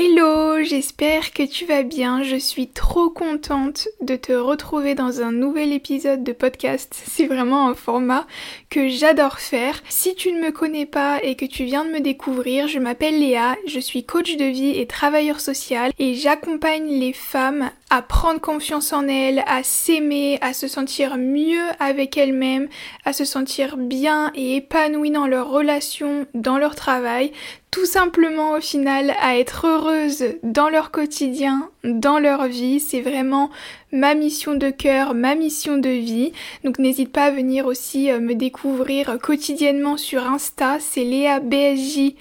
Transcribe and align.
Hello, 0.00 0.62
j'espère 0.62 1.32
que 1.32 1.42
tu 1.42 1.64
vas 1.64 1.82
bien. 1.82 2.22
Je 2.22 2.36
suis 2.36 2.68
trop 2.68 3.10
contente 3.10 3.88
de 4.00 4.14
te 4.14 4.30
retrouver 4.30 4.94
dans 4.94 5.22
un 5.22 5.32
nouvel 5.32 5.72
épisode 5.72 6.22
de 6.22 6.30
podcast. 6.30 7.02
C'est 7.08 7.26
vraiment 7.26 7.68
un 7.68 7.74
format 7.74 8.24
que 8.70 8.86
j'adore 8.86 9.40
faire. 9.40 9.82
Si 9.88 10.14
tu 10.14 10.30
ne 10.30 10.40
me 10.40 10.52
connais 10.52 10.86
pas 10.86 11.18
et 11.24 11.34
que 11.34 11.46
tu 11.46 11.64
viens 11.64 11.84
de 11.84 11.90
me 11.90 11.98
découvrir, 11.98 12.68
je 12.68 12.78
m'appelle 12.78 13.18
Léa, 13.18 13.56
je 13.66 13.80
suis 13.80 14.04
coach 14.04 14.36
de 14.36 14.44
vie 14.44 14.78
et 14.78 14.86
travailleur 14.86 15.40
social 15.40 15.90
et 15.98 16.14
j'accompagne 16.14 16.86
les 16.86 17.12
femmes 17.12 17.72
à 17.90 18.02
prendre 18.02 18.40
confiance 18.40 18.92
en 18.92 19.08
elles, 19.08 19.42
à 19.46 19.62
s'aimer, 19.62 20.38
à 20.42 20.52
se 20.52 20.68
sentir 20.68 21.16
mieux 21.16 21.64
avec 21.80 22.16
elles-mêmes, 22.18 22.68
à 23.04 23.12
se 23.12 23.24
sentir 23.24 23.76
bien 23.78 24.30
et 24.34 24.56
épanouies 24.56 25.10
dans 25.10 25.26
leurs 25.26 25.48
relations, 25.48 26.26
dans 26.34 26.58
leur 26.58 26.74
travail, 26.74 27.32
tout 27.70 27.86
simplement 27.86 28.52
au 28.52 28.60
final 28.60 29.14
à 29.20 29.38
être 29.38 29.66
heureuses 29.66 30.24
dans 30.42 30.68
leur 30.68 30.90
quotidien, 30.90 31.70
dans 31.84 32.18
leur 32.18 32.46
vie. 32.46 32.80
C'est 32.80 33.00
vraiment 33.00 33.50
ma 33.90 34.14
mission 34.14 34.54
de 34.54 34.68
cœur, 34.68 35.14
ma 35.14 35.34
mission 35.34 35.78
de 35.78 35.88
vie. 35.88 36.32
Donc 36.64 36.78
n'hésite 36.78 37.12
pas 37.12 37.24
à 37.24 37.30
venir 37.30 37.66
aussi 37.66 38.10
euh, 38.10 38.20
me 38.20 38.34
découvrir 38.34 39.18
quotidiennement 39.18 39.96
sur 39.96 40.26
Insta, 40.26 40.76
c'est 40.78 41.04
Léa 41.04 41.40
BSJ 41.40 42.14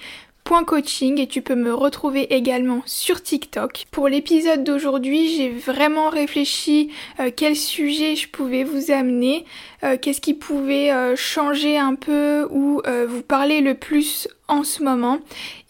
coaching 0.48 1.20
et 1.20 1.28
tu 1.28 1.42
peux 1.42 1.56
me 1.56 1.74
retrouver 1.74 2.34
également 2.34 2.82
sur 2.86 3.22
TikTok. 3.22 3.86
Pour 3.92 4.08
l'épisode 4.08 4.64
d'aujourd'hui, 4.64 5.36
j'ai 5.36 5.50
vraiment 5.50 6.10
réfléchi 6.10 6.90
euh, 7.20 7.30
quel 7.36 7.56
sujet 7.56 8.16
je 8.16 8.30
pouvais 8.30 8.64
vous 8.64 8.92
amener, 8.92 9.46
euh, 9.84 9.98
qu'est-ce 10.02 10.22
qui 10.22 10.34
pouvait 10.34 10.92
euh, 10.92 11.16
changer 11.16 11.78
un 11.78 11.96
peu 11.96 12.48
ou 12.50 12.82
vous 13.08 13.22
parler 13.22 13.62
le 13.62 13.74
plus 13.74 14.28
en 14.48 14.64
ce 14.64 14.82
moment. 14.82 15.20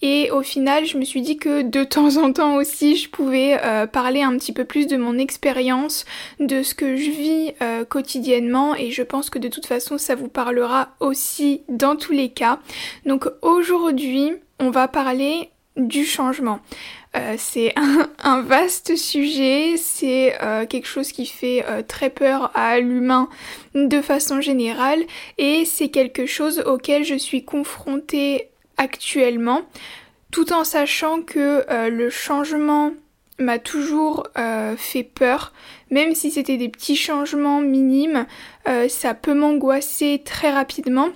Et 0.02 0.30
au 0.30 0.44
final, 0.44 0.86
je 0.86 0.98
me 0.98 1.04
suis 1.04 1.22
dit 1.22 1.38
que 1.38 1.64
de 1.64 1.84
temps 1.96 2.18
en 2.18 2.32
temps 2.32 2.56
aussi, 2.56 2.96
je 2.96 3.10
pouvais 3.10 3.60
parler 3.92 4.22
un 4.22 4.38
petit 4.38 4.54
peu 4.54 4.66
plus 4.66 4.88
de 4.88 4.98
mon 4.98 5.18
expérience, 5.18 6.06
de 6.40 6.62
ce 6.62 6.76
que 6.76 6.96
je 6.96 7.10
vis 7.10 7.54
quotidiennement 7.90 8.76
et 8.76 8.92
je 8.92 9.02
pense 9.02 9.30
que 9.30 9.40
de 9.40 9.48
toute 9.48 9.66
façon, 9.66 9.98
ça 9.98 10.16
vous 10.16 10.28
parlera 10.28 10.90
aussi 11.00 11.62
dans 11.70 11.96
tous 11.96 12.14
les 12.14 12.30
cas. 12.30 12.60
Donc 13.06 13.28
aujourd'hui, 13.42 14.34
on 14.60 14.70
va 14.70 14.88
parler 14.88 15.50
du 15.78 16.06
changement. 16.06 16.60
Euh, 17.16 17.36
c'est 17.38 17.74
un, 18.24 18.42
vaste 18.42 18.96
sujet, 18.96 19.76
c'est 19.78 20.36
euh, 20.42 20.66
quelque 20.66 20.88
chose 20.88 21.12
qui 21.12 21.26
fait 21.26 21.66
euh, 21.68 21.82
très 21.82 22.10
peur 22.10 22.52
à 22.56 22.80
l'humain 22.80 23.30
de 23.76 24.02
façon 24.02 24.42
générale 24.42 25.04
et 25.38 25.66
c'est 25.66 25.90
quelque 25.90 26.26
chose 26.26 26.60
auquel 26.66 27.04
je 27.04 27.16
suis 27.16 27.46
confrontée 27.46 28.50
actuellement 28.78 29.62
tout 30.32 30.52
en 30.52 30.64
sachant 30.64 31.22
que 31.22 31.66
le 31.90 32.10
changement 32.10 32.92
m'a 33.40 33.60
toujours 33.60 34.28
fait 34.76 35.04
peur, 35.04 35.54
même 35.90 36.14
si 36.14 36.32
c'était 36.32 36.58
des 36.58 36.68
petits 36.68 36.98
changements 36.98 37.62
minimes, 37.62 38.26
ça 38.90 39.14
peut 39.14 39.34
m'angoisser 39.34 40.22
très 40.24 40.52
rapidement. 40.52 41.10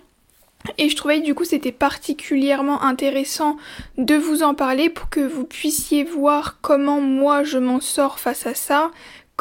Et 0.78 0.90
je 0.90 0.96
trouvais 0.96 1.22
du 1.22 1.36
coup 1.36 1.46
c'était 1.46 1.72
particulièrement 1.72 2.82
intéressant 2.84 3.58
de 3.98 4.16
vous 4.16 4.44
en 4.44 4.54
parler 4.54 4.90
pour 4.90 5.10
que 5.10 5.22
vous 5.22 5.46
puissiez 5.46 6.04
voir 6.04 6.60
comment 6.62 7.02
moi 7.02 7.44
je 7.44 7.58
m'en 7.58 7.80
sors 7.80 8.20
face 8.20 8.46
à 8.46 8.54
ça, 8.54 8.92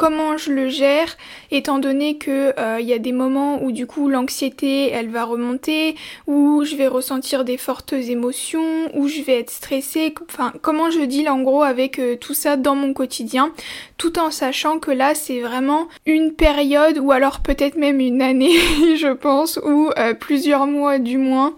comment 0.01 0.39
je 0.39 0.51
le 0.51 0.71
gère, 0.71 1.19
étant 1.51 1.79
donné 1.79 2.17
que 2.17 2.55
il 2.57 2.63
euh, 2.63 2.81
y 2.81 2.95
a 2.95 2.99
des 2.99 3.13
moments 3.13 3.63
où 3.63 3.71
du 3.71 3.87
coup 3.87 4.09
l'anxiété 4.09 4.89
elle 4.89 5.11
va 5.11 5.25
remonter, 5.25 5.95
où 6.27 6.65
je 6.65 6.75
vais 6.75 6.87
ressentir 6.87 7.45
des 7.45 7.59
fortes 7.59 7.93
émotions, 7.93 8.89
où 8.95 9.09
je 9.09 9.21
vais 9.21 9.41
être 9.41 9.51
stressée, 9.51 10.15
enfin 10.27 10.55
comment 10.63 10.91
je 10.91 11.01
deal 11.01 11.29
en 11.29 11.43
gros 11.43 11.63
avec 11.63 11.99
euh, 11.99 12.17
tout 12.17 12.33
ça 12.33 12.57
dans 12.57 12.75
mon 12.75 12.95
quotidien, 12.95 13.53
tout 14.01 14.19
en 14.19 14.31
sachant 14.31 14.79
que 14.79 14.91
là 14.91 15.15
c'est 15.15 15.41
vraiment 15.41 15.87
une 16.07 16.33
période 16.33 16.97
ou 16.97 17.13
alors 17.13 17.41
peut-être 17.41 17.77
même 17.77 18.01
une 18.01 18.23
année 18.23 18.57
je 18.97 19.13
pense, 19.13 19.61
ou 19.63 19.91
euh, 19.99 20.15
plusieurs 20.15 20.67
mois 20.67 20.99
du 20.99 21.19
moins, 21.19 21.55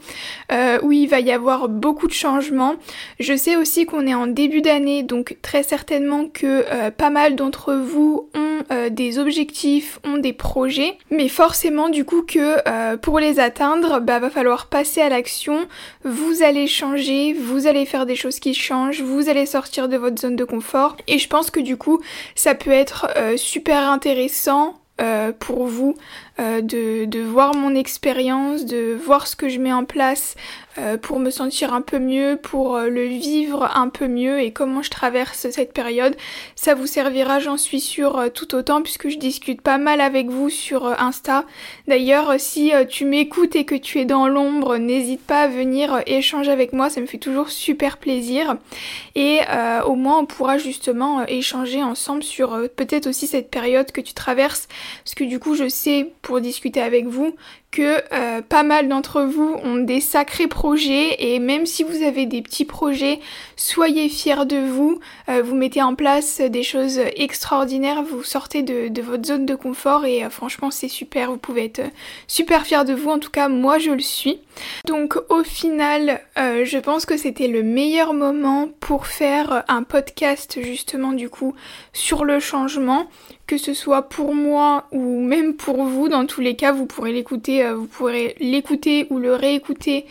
où 0.82 0.92
il 0.92 1.06
va 1.06 1.20
y 1.20 1.30
avoir 1.30 1.68
beaucoup 1.68 2.08
de 2.08 2.12
changements. 2.12 2.74
Je 3.20 3.36
sais 3.36 3.56
aussi 3.56 3.86
qu'on 3.86 4.06
est 4.06 4.14
en 4.14 4.26
début 4.26 4.60
d'année, 4.60 5.02
donc 5.02 5.36
très 5.40 5.62
certainement 5.62 6.26
que 6.26 6.90
pas 6.90 7.10
mal 7.10 7.36
d'entre 7.36 7.74
vous 7.74 8.28
ont 8.34 8.52
euh, 8.70 8.90
des 8.90 9.18
objectifs, 9.18 9.98
ont 10.04 10.18
des 10.18 10.32
projets, 10.32 10.96
mais 11.10 11.28
forcément 11.28 11.88
du 11.88 12.04
coup 12.04 12.22
que 12.22 12.56
euh, 12.68 12.96
pour 12.96 13.18
les 13.18 13.40
atteindre, 13.40 14.00
bah 14.00 14.18
va 14.18 14.30
falloir 14.30 14.66
passer 14.66 15.00
à 15.00 15.08
l'action, 15.08 15.66
vous 16.04 16.42
allez 16.42 16.66
changer, 16.66 17.32
vous 17.32 17.66
allez 17.66 17.86
faire 17.86 18.06
des 18.06 18.14
choses 18.14 18.38
qui 18.38 18.54
changent, 18.54 19.02
vous 19.02 19.28
allez 19.28 19.46
sortir 19.46 19.88
de 19.88 19.96
votre 19.96 20.20
zone 20.20 20.36
de 20.36 20.44
confort, 20.44 20.96
et 21.08 21.18
je 21.18 21.28
pense 21.28 21.50
que 21.50 21.60
du 21.60 21.76
coup 21.76 22.00
ça 22.34 22.54
peut 22.54 22.70
être 22.70 23.08
euh, 23.16 23.36
super 23.36 23.90
intéressant 23.90 24.78
pour 25.40 25.66
vous 25.66 25.96
de, 26.38 27.04
de, 27.04 27.20
voir 27.20 27.54
mon 27.54 27.74
expérience, 27.74 28.64
de 28.64 28.94
voir 28.94 29.26
ce 29.26 29.36
que 29.36 29.48
je 29.48 29.58
mets 29.58 29.72
en 29.72 29.84
place 29.84 30.34
euh, 30.78 30.96
pour 30.96 31.18
me 31.18 31.28
sentir 31.28 31.74
un 31.74 31.82
peu 31.82 31.98
mieux, 31.98 32.38
pour 32.42 32.76
euh, 32.76 32.88
le 32.88 33.04
vivre 33.04 33.70
un 33.76 33.90
peu 33.90 34.08
mieux 34.08 34.40
et 34.40 34.52
comment 34.52 34.80
je 34.80 34.88
traverse 34.88 35.50
cette 35.50 35.74
période. 35.74 36.16
Ça 36.56 36.74
vous 36.74 36.86
servira, 36.86 37.40
j'en 37.40 37.58
suis 37.58 37.80
sûre, 37.80 38.16
euh, 38.16 38.28
tout 38.30 38.54
autant 38.54 38.80
puisque 38.80 39.10
je 39.10 39.18
discute 39.18 39.60
pas 39.60 39.76
mal 39.76 40.00
avec 40.00 40.30
vous 40.30 40.48
sur 40.48 40.86
Insta. 40.98 41.44
D'ailleurs, 41.88 42.36
si 42.38 42.72
tu 42.88 43.04
m'écoutes 43.04 43.54
et 43.54 43.66
que 43.66 43.74
tu 43.74 44.00
es 44.00 44.06
dans 44.06 44.26
l'ombre, 44.28 44.78
n'hésite 44.78 45.20
pas 45.20 45.42
à 45.42 45.48
venir 45.48 46.00
échanger 46.06 46.50
avec 46.50 46.72
moi, 46.72 46.88
ça 46.88 47.02
me 47.02 47.06
fait 47.06 47.18
toujours 47.18 47.50
super 47.50 47.98
plaisir. 47.98 48.56
Et 49.14 49.40
au 49.84 49.94
moins, 49.94 50.20
on 50.20 50.26
pourra 50.26 50.58
justement 50.58 51.26
échanger 51.26 51.82
ensemble 51.82 52.22
sur 52.22 52.68
peut-être 52.76 53.06
aussi 53.06 53.26
cette 53.26 53.50
période 53.50 53.92
que 53.92 54.00
tu 54.00 54.14
traverses, 54.14 54.68
parce 55.04 55.14
que 55.14 55.24
du 55.24 55.38
coup, 55.38 55.54
je 55.54 55.68
sais, 55.68 56.12
pour 56.22 56.40
discuter 56.40 56.80
avec 56.80 57.06
vous, 57.06 57.36
que 57.72 58.02
euh, 58.12 58.42
pas 58.42 58.62
mal 58.62 58.86
d'entre 58.86 59.22
vous 59.22 59.56
ont 59.64 59.78
des 59.78 60.00
sacrés 60.00 60.46
projets 60.46 61.16
et 61.18 61.38
même 61.38 61.64
si 61.64 61.82
vous 61.82 62.02
avez 62.02 62.26
des 62.26 62.42
petits 62.42 62.66
projets, 62.66 63.18
soyez 63.56 64.10
fiers 64.10 64.44
de 64.44 64.58
vous, 64.58 65.00
euh, 65.30 65.42
vous 65.42 65.54
mettez 65.54 65.82
en 65.82 65.94
place 65.94 66.40
des 66.42 66.62
choses 66.62 67.00
extraordinaires, 67.16 68.02
vous 68.02 68.22
sortez 68.22 68.62
de, 68.62 69.00
votre 69.00 69.24
zone 69.24 69.46
de 69.46 69.54
confort 69.54 70.04
et 70.04 70.22
euh, 70.22 70.28
franchement 70.28 70.70
c'est 70.70 70.88
super, 70.88 71.30
vous 71.30 71.38
pouvez 71.38 71.64
être 71.64 71.80
super 72.28 72.66
fiers 72.66 72.84
de 72.84 72.92
vous, 72.92 73.10
en 73.10 73.18
tout 73.18 73.30
cas 73.30 73.48
moi 73.48 73.78
je 73.78 73.90
le 73.90 74.00
suis. 74.00 74.38
Donc 74.84 75.16
au 75.30 75.42
final 75.42 76.20
je 76.36 76.78
pense 76.78 77.06
que 77.06 77.16
c'était 77.16 77.48
le 77.48 77.62
meilleur 77.62 78.12
moment 78.12 78.68
pour 78.80 79.06
faire 79.06 79.64
un 79.68 79.82
podcast 79.82 80.58
justement 80.62 81.12
du 81.12 81.30
coup 81.30 81.54
sur 81.94 82.24
le 82.24 82.38
changement. 82.38 83.08
Que 83.46 83.58
ce 83.58 83.74
soit 83.74 84.08
pour 84.08 84.34
moi 84.34 84.86
ou 84.92 85.20
même 85.20 85.54
pour 85.54 85.84
vous, 85.84 86.08
dans 86.08 86.24
tous 86.24 86.40
les 86.40 86.56
cas, 86.56 86.72
vous 86.72 86.86
pourrez 86.86 87.12
l'écouter, 87.12 87.61
euh, 87.62 87.74
vous 87.74 87.86
pourrez 87.86 88.34
l'écouter 88.40 89.06
ou 89.10 89.18
le 89.18 89.34
réécouter 89.34 90.06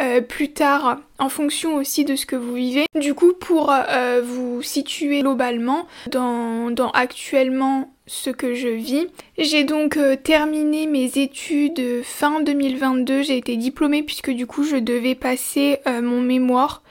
euh, 0.00 0.20
plus 0.20 0.52
tard 0.52 0.98
en 1.18 1.28
fonction 1.28 1.76
aussi 1.76 2.04
de 2.04 2.16
ce 2.16 2.26
que 2.26 2.36
vous 2.36 2.54
vivez. 2.54 2.86
Du 2.98 3.14
coup, 3.14 3.32
pour 3.32 3.70
euh, 3.72 4.20
vous 4.24 4.62
situer 4.62 5.20
globalement 5.20 5.86
dans, 6.10 6.72
actuellement 6.94 7.92
ce 8.06 8.30
que 8.30 8.54
je 8.54 8.68
vis, 8.68 9.06
j'ai 9.38 9.64
donc 9.64 9.98
terminé 10.22 10.86
mes 10.86 11.18
études 11.18 12.02
fin 12.02 12.40
2022, 12.40 13.22
j'ai 13.22 13.36
été 13.36 13.56
diplômée 13.56 14.02
puisque 14.02 14.30
du 14.30 14.46
coup 14.46 14.64
je 14.64 14.76
devais 14.76 15.14
passer 15.14 15.78
mon 15.86 16.20
mémoire. 16.20 16.82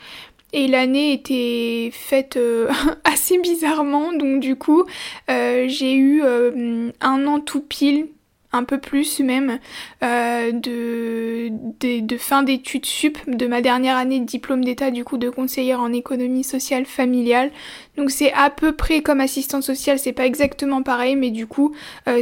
Et 0.53 0.67
l'année 0.67 1.13
était 1.13 1.91
faite 1.93 2.39
assez 3.03 3.37
bizarrement, 3.39 4.13
donc 4.13 4.39
du 4.39 4.55
coup 4.55 4.85
j'ai 5.27 5.95
eu 5.95 6.23
un 6.23 7.27
an 7.27 7.39
tout 7.39 7.61
pile, 7.61 8.07
un 8.51 8.63
peu 8.63 8.77
plus 8.79 9.19
même, 9.19 9.59
de, 10.01 11.49
de, 11.79 12.17
fin 12.17 12.43
d'études 12.43 12.85
sup 12.85 13.17
de 13.27 13.47
ma 13.47 13.61
dernière 13.61 13.97
année 13.97 14.19
de 14.19 14.25
diplôme 14.25 14.63
d'état 14.63 14.91
du 14.91 15.03
coup 15.03 15.17
de 15.17 15.29
conseillère 15.29 15.79
en 15.79 15.93
économie 15.93 16.43
sociale 16.43 16.85
familiale. 16.85 17.51
Donc 17.97 18.11
c'est 18.11 18.33
à 18.33 18.49
peu 18.49 18.73
près 18.73 19.01
comme 19.01 19.21
assistante 19.21 19.63
sociale, 19.63 19.99
c'est 19.99 20.13
pas 20.13 20.25
exactement 20.25 20.81
pareil, 20.83 21.15
mais 21.15 21.31
du 21.31 21.47
coup 21.47 21.73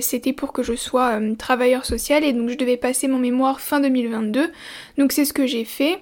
c'était 0.01 0.33
pour 0.33 0.53
que 0.53 0.63
je 0.63 0.75
sois 0.75 1.19
travailleur 1.37 1.85
social 1.85 2.23
et 2.23 2.33
donc 2.33 2.49
je 2.49 2.55
devais 2.55 2.77
passer 2.77 3.07
mon 3.07 3.19
mémoire 3.19 3.59
fin 3.59 3.79
2022. 3.79 4.51
Donc 4.97 5.11
c'est 5.11 5.25
ce 5.25 5.33
que 5.33 5.47
j'ai 5.47 5.65
fait. 5.65 5.99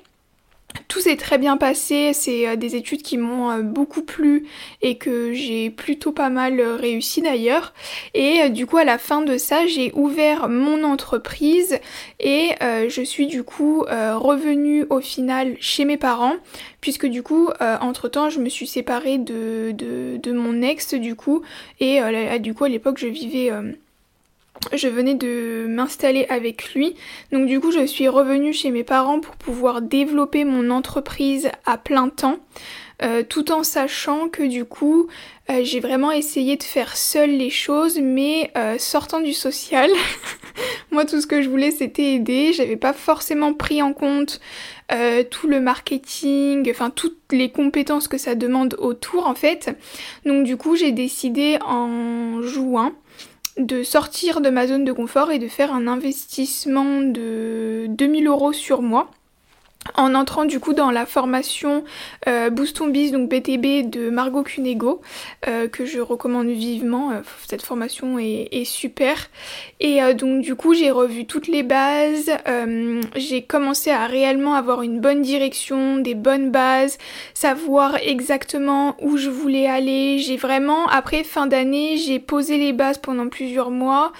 Tout 0.87 0.99
s'est 0.99 1.15
très 1.17 1.37
bien 1.37 1.57
passé, 1.57 2.11
c'est 2.13 2.47
euh, 2.47 2.55
des 2.55 2.75
études 2.75 3.01
qui 3.01 3.17
m'ont 3.17 3.51
euh, 3.51 3.61
beaucoup 3.61 4.01
plu 4.01 4.45
et 4.81 4.97
que 4.97 5.33
j'ai 5.33 5.69
plutôt 5.69 6.11
pas 6.11 6.29
mal 6.29 6.59
euh, 6.59 6.75
réussi 6.75 7.21
d'ailleurs. 7.21 7.73
Et 8.13 8.49
du 8.49 8.65
coup 8.65 8.77
à 8.77 8.83
la 8.83 8.97
fin 8.97 9.21
de 9.21 9.37
ça 9.37 9.67
j'ai 9.67 9.91
ouvert 9.93 10.49
mon 10.49 10.83
entreprise 10.83 11.79
et 12.19 12.49
je 12.61 13.01
suis 13.03 13.27
du 13.27 13.43
coup 13.43 13.83
revenue 13.87 14.85
au 14.89 14.99
final 14.99 15.55
chez 15.59 15.85
mes 15.85 15.97
parents 15.97 16.33
puisque 16.81 17.05
du 17.05 17.23
coup 17.23 17.49
entre 17.81 18.07
temps 18.09 18.29
je 18.29 18.39
me 18.39 18.49
suis 18.49 18.67
séparée 18.67 19.17
de, 19.17 19.71
de, 19.71 20.31
mon 20.31 20.61
ex 20.61 20.93
du 20.93 21.15
coup 21.15 21.41
et 21.79 21.99
du 22.39 22.53
coup 22.53 22.63
à 22.65 22.69
l'époque 22.69 22.97
je 22.97 23.07
vivais 23.07 23.51
je 24.73 24.87
venais 24.87 25.15
de 25.15 25.65
m'installer 25.67 26.25
avec 26.29 26.73
lui. 26.73 26.95
Donc 27.31 27.47
du 27.47 27.59
coup, 27.59 27.71
je 27.71 27.85
suis 27.85 28.07
revenue 28.07 28.53
chez 28.53 28.71
mes 28.71 28.83
parents 28.83 29.19
pour 29.19 29.35
pouvoir 29.35 29.81
développer 29.81 30.45
mon 30.45 30.69
entreprise 30.69 31.49
à 31.65 31.77
plein 31.77 32.09
temps. 32.09 32.39
tout 33.29 33.51
en 33.51 33.63
sachant 33.63 34.27
que 34.27 34.41
du 34.41 34.65
coup 34.65 35.07
j'ai 35.61 35.79
vraiment 35.79 36.11
essayé 36.11 36.57
de 36.57 36.63
faire 36.63 36.97
seule 36.97 37.29
les 37.29 37.51
choses 37.51 37.99
mais 38.01 38.51
sortant 38.79 39.19
du 39.19 39.33
social. 39.33 39.89
Moi 40.91 41.05
tout 41.05 41.21
ce 41.21 41.27
que 41.27 41.43
je 41.43 41.49
voulais 41.49 41.69
c'était 41.69 42.15
aider, 42.15 42.53
j'avais 42.53 42.75
pas 42.75 42.93
forcément 42.93 43.53
pris 43.53 43.83
en 43.83 43.93
compte 43.93 44.39
tout 45.29 45.47
le 45.47 45.59
marketing, 45.59 46.67
enfin 46.71 46.89
toutes 46.89 47.19
les 47.31 47.51
compétences 47.51 48.07
que 48.07 48.17
ça 48.17 48.33
demande 48.33 48.75
autour 48.79 49.27
en 49.27 49.35
fait. 49.35 49.69
Donc 50.25 50.43
du 50.43 50.57
coup 50.57 50.75
j'ai 50.75 50.91
décidé 50.91 51.59
en 51.63 52.41
juin 52.41 52.93
de 53.57 53.83
sortir 53.83 54.41
de 54.41 54.49
ma 54.49 54.67
zone 54.67 54.85
de 54.85 54.91
confort 54.91 55.31
et 55.31 55.39
de 55.39 55.47
faire 55.47 55.73
un 55.73 55.87
investissement 55.87 57.01
de 57.01 57.87
2000 57.89 58.27
euros 58.27 58.53
sur 58.53 58.81
moi 58.81 59.09
en 59.95 60.15
entrant 60.15 60.45
du 60.45 60.59
coup 60.59 60.73
dans 60.73 60.91
la 60.91 61.05
formation 61.05 61.83
euh, 62.27 62.49
Boost 62.49 62.77
Biz, 62.85 63.11
donc 63.11 63.29
BTB 63.29 63.89
de 63.89 64.09
Margot 64.09 64.43
Cunego, 64.43 65.01
euh, 65.47 65.67
que 65.67 65.85
je 65.85 65.99
recommande 65.99 66.47
vivement. 66.47 67.11
Euh, 67.11 67.21
cette 67.47 67.61
formation 67.61 68.19
est, 68.19 68.65
super. 68.65 69.29
Et 69.79 70.01
euh, 70.01 70.13
donc 70.13 70.41
du 70.41 70.55
coup 70.55 70.73
j'ai 70.73 70.91
revu 70.91 71.25
toutes 71.25 71.47
les 71.47 71.63
bases, 71.63 72.31
j'ai 73.15 73.43
commencé 73.43 73.91
à 73.91 74.07
réellement 74.07 74.55
avoir 74.55 74.81
une 74.81 74.99
bonne 74.99 75.21
direction, 75.21 75.97
des 75.97 76.15
bonnes 76.15 76.51
bases, 76.51 76.97
savoir 77.33 77.95
exactement 77.97 78.95
où 79.01 79.17
je 79.17 79.29
voulais 79.29 79.67
aller. 79.67 80.19
J'ai 80.19 80.37
vraiment, 80.37 80.87
après 80.87 81.23
fin 81.23 81.47
d'année, 81.47 81.97
j'ai 81.97 82.19
posé 82.19 82.57
les 82.57 82.73
bases 82.73 82.97
pendant 82.97 83.29
plusieurs 83.29 83.71
mois. 83.71 84.11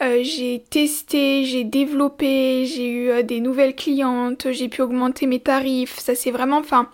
j'ai 0.00 0.62
testé, 0.70 1.44
j'ai 1.44 1.64
développé, 1.64 2.66
j'ai 2.66 2.90
eu 2.90 3.22
des 3.22 3.40
nouvelles 3.40 3.74
clientes, 3.74 4.48
j'ai 4.50 4.68
pu 4.68 4.82
augmenter 4.82 5.13
mes 5.22 5.40
tarifs, 5.40 5.98
ça 5.98 6.14
c'est 6.14 6.30
vraiment, 6.30 6.58
enfin, 6.58 6.88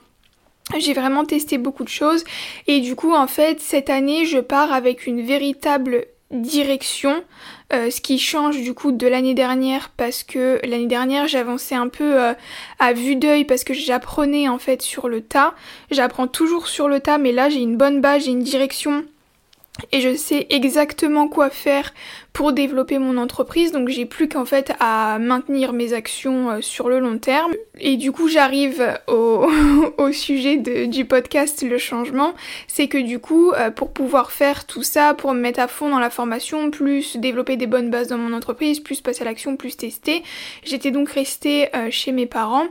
j'ai 0.79 0.93
vraiment 0.93 1.25
testé 1.25 1.59
beaucoup 1.59 1.85
de 1.85 1.89
choses 1.89 2.25
et 2.67 2.81
du 2.81 2.95
coup 2.95 3.13
en 3.13 3.27
fait 3.27 3.61
cette 3.61 3.91
année 3.91 4.25
je 4.25 4.39
pars 4.39 4.73
avec 4.73 5.07
une 5.07 5.23
véritable 5.23 6.07
direction, 6.31 7.25
euh, 7.73 7.91
ce 7.91 8.01
qui 8.01 8.19
change 8.19 8.61
du 8.61 8.73
coup 8.73 8.93
de 8.93 9.07
l'année 9.09 9.35
dernière 9.35 9.91
parce 9.97 10.23
que 10.23 10.61
l'année 10.65 10.87
dernière 10.87 11.27
j'avançais 11.27 11.75
un 11.75 11.89
peu 11.89 12.21
euh, 12.21 12.35
à 12.79 12.93
vue 12.93 13.17
d'œil 13.17 13.45
parce 13.45 13.65
que 13.65 13.75
j'apprenais 13.75 14.49
en 14.49 14.59
fait 14.59 14.81
sur 14.81 15.09
le 15.09 15.23
tas. 15.23 15.55
J'apprends 15.91 16.29
toujours 16.29 16.69
sur 16.69 16.89
le 16.89 17.01
tas 17.01 17.19
mais 17.19 17.33
là 17.33 17.49
j'ai 17.49 17.61
une 17.61 17.77
bonne 17.77 18.01
base, 18.01 18.25
j'ai 18.25 18.31
une 18.31 18.45
direction 18.45 19.05
et 19.93 20.01
je 20.01 20.15
sais 20.15 20.47
exactement 20.51 21.27
quoi 21.29 21.51
faire 21.51 21.93
pour 22.33 22.53
développer 22.53 22.99
mon 22.99 23.17
entreprise. 23.17 23.73
Donc 23.73 23.89
j'ai 23.89 24.07
plus 24.07 24.29
qu'en 24.29 24.45
fait 24.45 24.73
à 24.81 25.19
maintenir 25.19 25.73
mes 25.73 25.93
actions 25.93 26.51
euh, 26.51 26.61
sur 26.61 26.89
le 26.89 27.01
long 27.01 27.19
terme. 27.19 27.53
Et 27.79 27.97
du 27.97 28.13
coup 28.13 28.29
j'arrive 28.29 28.99
au, 29.09 29.49
sujet 30.13 30.57
du 30.57 31.05
podcast 31.05 31.63
le 31.63 31.79
changement. 31.79 32.35
C'est 32.67 32.89
que 32.89 32.99
du 32.99 33.19
coup 33.19 33.53
euh, 33.53 33.71
pour 33.71 33.93
pouvoir 33.93 34.33
faire 34.33 34.67
tout 34.67 34.83
ça 34.83 35.15
pour 35.15 35.33
me 35.35 35.41
mettre 35.41 35.61
à 35.61 35.69
fond 35.69 35.89
dans 35.89 35.99
la 35.99 36.11
formation 36.11 36.71
plus 36.71 37.17
développer 37.17 37.57
des 37.57 37.67
bonnes 37.67 37.91
bases 37.91 38.09
dans 38.09 38.19
mon 38.19 38.33
entreprise 38.33 38.81
plus 38.81 39.01
passer 39.01 39.23
à 39.23 39.25
l'action 39.25 39.57
plus 39.57 39.77
tester 39.77 40.23
j'étais 40.65 40.91
donc 40.91 41.11
restée 41.11 41.69
euh, 41.75 41.89
chez 41.91 42.13
mes 42.13 42.27
parents. 42.27 42.67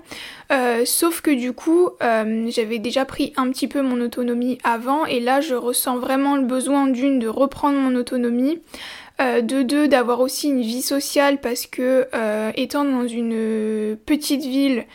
Sauf 0.85 1.21
que 1.21 1.29
du 1.29 1.53
coup 1.53 1.89
j'avais 2.01 2.79
déjà 2.79 3.05
pris 3.05 3.33
un 3.37 3.49
petit 3.51 3.67
peu 3.67 3.81
mon 3.81 4.01
autonomie 4.01 4.57
avant. 4.63 5.05
Et 5.05 5.19
là 5.19 5.41
je 5.41 5.53
ressens 5.53 5.99
vraiment 5.99 6.35
le 6.35 6.43
besoin 6.43 6.87
d'une 6.87 7.19
de 7.19 7.27
reprendre 7.27 7.77
mon 7.77 7.95
autonomie 7.95 8.59
euh, 9.21 9.41
de 9.41 9.63
deux, 9.63 9.89
d'avoir 9.89 10.21
aussi 10.21 10.47
une 10.47 10.61
vie 10.61 10.81
sociale 10.81 11.41
parce 11.41 11.67
que 11.67 12.07
euh, 12.13 12.51
étant 12.55 12.85
dans 12.85 13.05
une 13.05 13.97
petite 14.05 14.45
ville, 14.45 14.85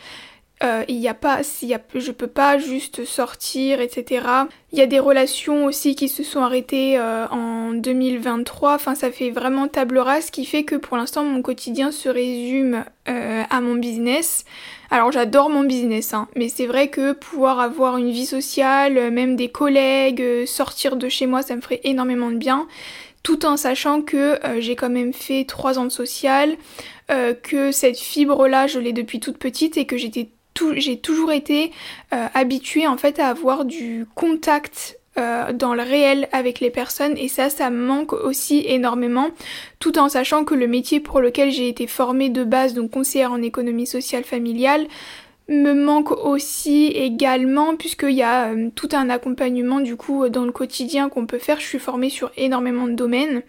euh, 0.63 0.83
il 0.89 0.99
n'y 0.99 1.09
a 1.09 1.15
pas, 1.15 1.41
y 1.61 1.75
a, 1.75 1.81
je 1.95 2.11
peux 2.11 2.27
pas 2.27 2.57
juste 2.57 3.05
sortir, 3.05 3.83
etc. 3.83 4.25
Il 4.73 4.79
y 4.79 4.83
a 4.83 4.87
des 4.87 4.99
relations 4.99 5.67
aussi 5.67 5.95
qui 5.95 6.09
se 6.09 6.23
sont 6.23 6.41
arrêtées 6.41 6.99
en 6.99 7.73
2023. 7.73 8.75
Enfin, 8.75 8.95
ça 8.95 9.11
fait 9.11 9.29
vraiment 9.29 9.69
table 9.69 9.99
rase, 9.99 10.31
qui 10.31 10.47
fait 10.47 10.63
que 10.63 10.77
pour 10.77 10.97
l'instant 10.97 11.23
mon 11.25 11.43
quotidien 11.43 11.91
se 11.91 12.09
résume 12.09 12.85
à 13.07 13.61
mon 13.61 13.75
business. 13.75 14.47
Alors 14.91 15.13
j'adore 15.13 15.51
mon 15.51 15.65
business, 15.65 16.15
hein, 16.15 16.29
mais 16.35 16.49
c'est 16.49 16.67
vrai 16.67 16.89
que 16.89 17.13
pouvoir 17.13 17.61
avoir 17.61 17.99
une 17.99 18.11
vie 18.11 18.27
sociale, 18.27 19.11
même 19.11 19.37
des 19.37 19.51
collègues, 19.51 20.47
sortir 20.47 20.97
de 20.97 21.11
chez 21.11 21.27
moi, 21.27 21.43
ça 21.43 21.57
me 21.57 21.61
ferait 21.61 21.81
énormément 21.85 22.31
de 22.31 22.37
bien 22.37 22.67
tout 23.25 23.47
en 23.47 23.57
sachant 23.57 24.03
que 24.03 24.39
euh, 24.47 24.61
j'ai 24.61 24.77
quand 24.77 24.91
même 24.91 25.13
fait 25.13 25.45
trois 25.45 25.81
ans 25.81 25.85
de 25.85 25.91
social, 25.91 26.57
euh, 27.11 27.35
que 27.35 27.73
cette 27.73 27.99
fibre-là, 27.99 28.69
je 28.69 28.79
l'ai 28.79 28.93
depuis 28.93 29.19
toute 29.19 29.39
petite 29.39 29.77
et 29.77 29.87
que 29.87 29.97
j'étais 29.97 30.29
j'ai 30.77 31.01
toujours 31.01 31.33
été 31.33 31.73
euh, 32.13 32.29
habituée 32.33 32.87
en 32.87 32.97
fait 32.97 33.19
à 33.19 33.27
avoir 33.27 33.65
du 33.65 34.07
contact 34.15 35.01
dans 35.17 35.75
le 35.75 35.83
réel 35.83 36.29
avec 36.33 36.59
les 36.59 36.71
personnes. 36.71 37.17
Et 37.17 37.29
ça 37.29 37.49
ça 37.49 37.71
me 37.71 37.87
manque 37.87 38.13
aussi 38.13 38.65
énormément 38.67 39.31
tout 39.79 39.97
en 39.97 40.09
sachant 40.09 40.45
que 40.45 40.57
le 40.57 40.67
métier 40.67 40.99
pour 40.99 41.21
lequel 41.21 41.53
j'ai 41.53 41.69
été 41.69 41.87
formée 41.87 42.31
de 42.31 42.43
base 42.43 42.75
donc 42.75 42.91
conseillère 42.91 43.31
en 43.31 43.41
économie 43.41 43.87
sociale 43.87 44.25
familiale 44.25 44.89
me 45.49 45.75
manque 45.75 46.11
aussi 46.11 46.87
également 46.87 47.77
puisqu'il 47.77 48.15
y 48.15 48.23
a 48.23 48.47
euh, 48.47 48.71
tout 48.75 48.89
un 48.93 49.11
accompagnement 49.11 49.81
du 49.81 49.97
coup 49.97 50.29
dans 50.29 50.45
le 50.45 50.53
quotidien 50.53 51.09
qu'on 51.09 51.27
peut 51.27 51.39
faire. 51.39 51.61
Je 51.61 51.67
suis 51.67 51.79
formée 51.79 52.09
sur 52.09 52.31
énormément 52.37 52.87
de 52.87 52.93
domaines 52.93 53.43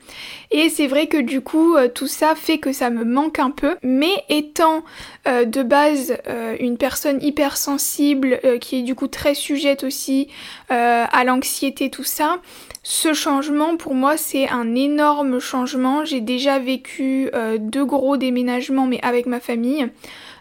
et 0.51 0.69
c'est 0.69 0.87
vrai 0.87 1.07
que 1.07 1.17
du 1.17 1.41
coup 1.41 1.75
euh, 1.75 1.87
tout 1.87 2.07
ça 2.07 2.35
fait 2.35 2.57
que 2.57 2.73
ça 2.73 2.89
me 2.89 3.05
manque 3.05 3.39
un 3.39 3.51
peu. 3.51 3.75
Mais 3.81 4.11
étant 4.29 4.83
euh, 5.27 5.45
de 5.45 5.63
base 5.63 6.17
une 6.59 6.77
personne 6.77 7.21
hypersensible 7.21 8.39
qui 8.61 8.79
est 8.79 8.81
du 8.81 8.95
coup 8.95 9.07
très 9.07 9.33
sujette 9.33 9.83
aussi 9.83 10.27
à 10.69 11.23
l'anxiété 11.23 11.89
tout 11.89 12.03
ça, 12.03 12.39
ce 12.83 13.13
changement 13.13 13.77
pour 13.77 13.93
moi 13.93 14.17
c'est 14.17 14.47
un 14.49 14.75
énorme 14.75 15.39
changement. 15.39 16.05
J'ai 16.05 16.21
déjà 16.21 16.59
vécu 16.59 17.29
deux 17.59 17.85
gros 17.85 18.17
déménagements 18.17 18.85
mais 18.85 18.99
avec 19.01 19.25
ma 19.25 19.39
famille. 19.39 19.87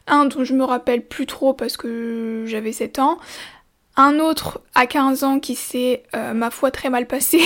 Un 0.07 0.27
dont 0.27 0.45
je 0.45 0.53
me 0.53 0.65
rappelle 0.65 1.03
plus 1.03 1.25
trop 1.25 1.55
parce 1.55 1.79
que 1.79 2.45
j'avais 2.47 2.73
7 2.73 2.99
ans. 2.99 3.19
Un 3.97 4.19
autre 4.19 4.61
à 4.75 4.87
15 4.87 5.23
ans 5.23 5.39
qui 5.39 5.55
s'est, 5.55 6.03
euh, 6.17 6.35
ma 6.35 6.51
foi, 6.51 6.73
très 6.73 6.91
mal 6.91 7.07
passé. 7.07 7.41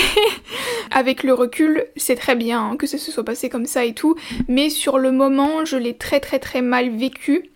Avec 0.91 1.23
le 1.23 1.35
recul, 1.35 1.85
c'est 1.97 2.15
très 2.15 2.37
bien 2.37 2.71
hein, 2.71 2.77
que 2.77 2.87
ça 2.87 2.97
se 2.97 3.13
soit 3.13 3.25
passé 3.25 3.51
comme 3.51 3.67
ça 3.67 3.85
et 3.85 3.93
tout. 3.93 4.15
Mais 4.49 4.71
sur 4.71 4.99
le 4.99 5.13
moment, 5.13 5.67
je 5.67 5.77
l'ai 5.77 5.95
très 5.95 6.21
très 6.21 6.39
très 6.39 6.63
mal 6.63 6.89
vécu. 6.89 7.51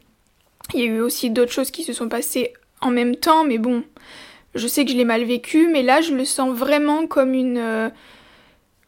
Il 0.75 0.81
y 0.81 0.83
a 0.83 0.87
eu 0.87 1.01
aussi 1.01 1.31
d'autres 1.31 1.53
choses 1.53 1.71
qui 1.71 1.85
se 1.85 1.95
sont 1.95 2.09
passées 2.09 2.53
en 2.83 2.91
même 2.91 3.17
temps, 3.17 3.45
mais 3.45 3.59
bon, 3.59 3.83
je 4.55 4.67
sais 4.67 4.85
que 4.85 4.91
je 4.91 4.97
l'ai 4.97 5.07
mal 5.07 5.25
vécu. 5.25 5.69
Mais 5.69 5.83
là, 5.83 6.03
je 6.03 6.15
le 6.15 6.27
sens 6.27 6.55
vraiment 6.55 7.07
comme 7.07 7.33
une... 7.33 7.59
Euh, 7.59 7.89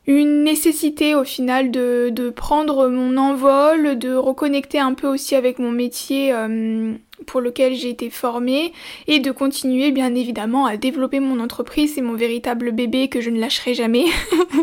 une 0.06 0.44
nécessité 0.44 1.14
au 1.14 1.25
final 1.25 1.70
de, 1.70 2.11
de, 2.12 2.28
prendre 2.28 2.88
mon 2.88 3.16
envol, 3.16 3.99
de 3.99 4.14
reconnecter 4.14 4.78
un 4.78 4.92
peu 4.92 5.06
aussi 5.06 5.34
avec 5.34 5.58
mon 5.58 5.70
métier 5.70 6.30
euh, 6.30 6.92
pour 7.26 7.40
lequel 7.40 7.74
j'ai 7.74 7.90
été 7.90 8.10
formée 8.10 8.72
et 9.06 9.20
de 9.20 9.30
continuer 9.30 9.90
bien 9.90 10.14
évidemment 10.14 10.66
à 10.66 10.76
développer 10.76 11.20
mon 11.20 11.40
entreprise. 11.40 11.94
C'est 11.94 12.02
mon 12.02 12.14
véritable 12.14 12.72
bébé 12.72 13.08
que 13.08 13.20
je 13.20 13.30
ne 13.30 13.40
lâcherai 13.40 13.74
jamais. 13.74 14.06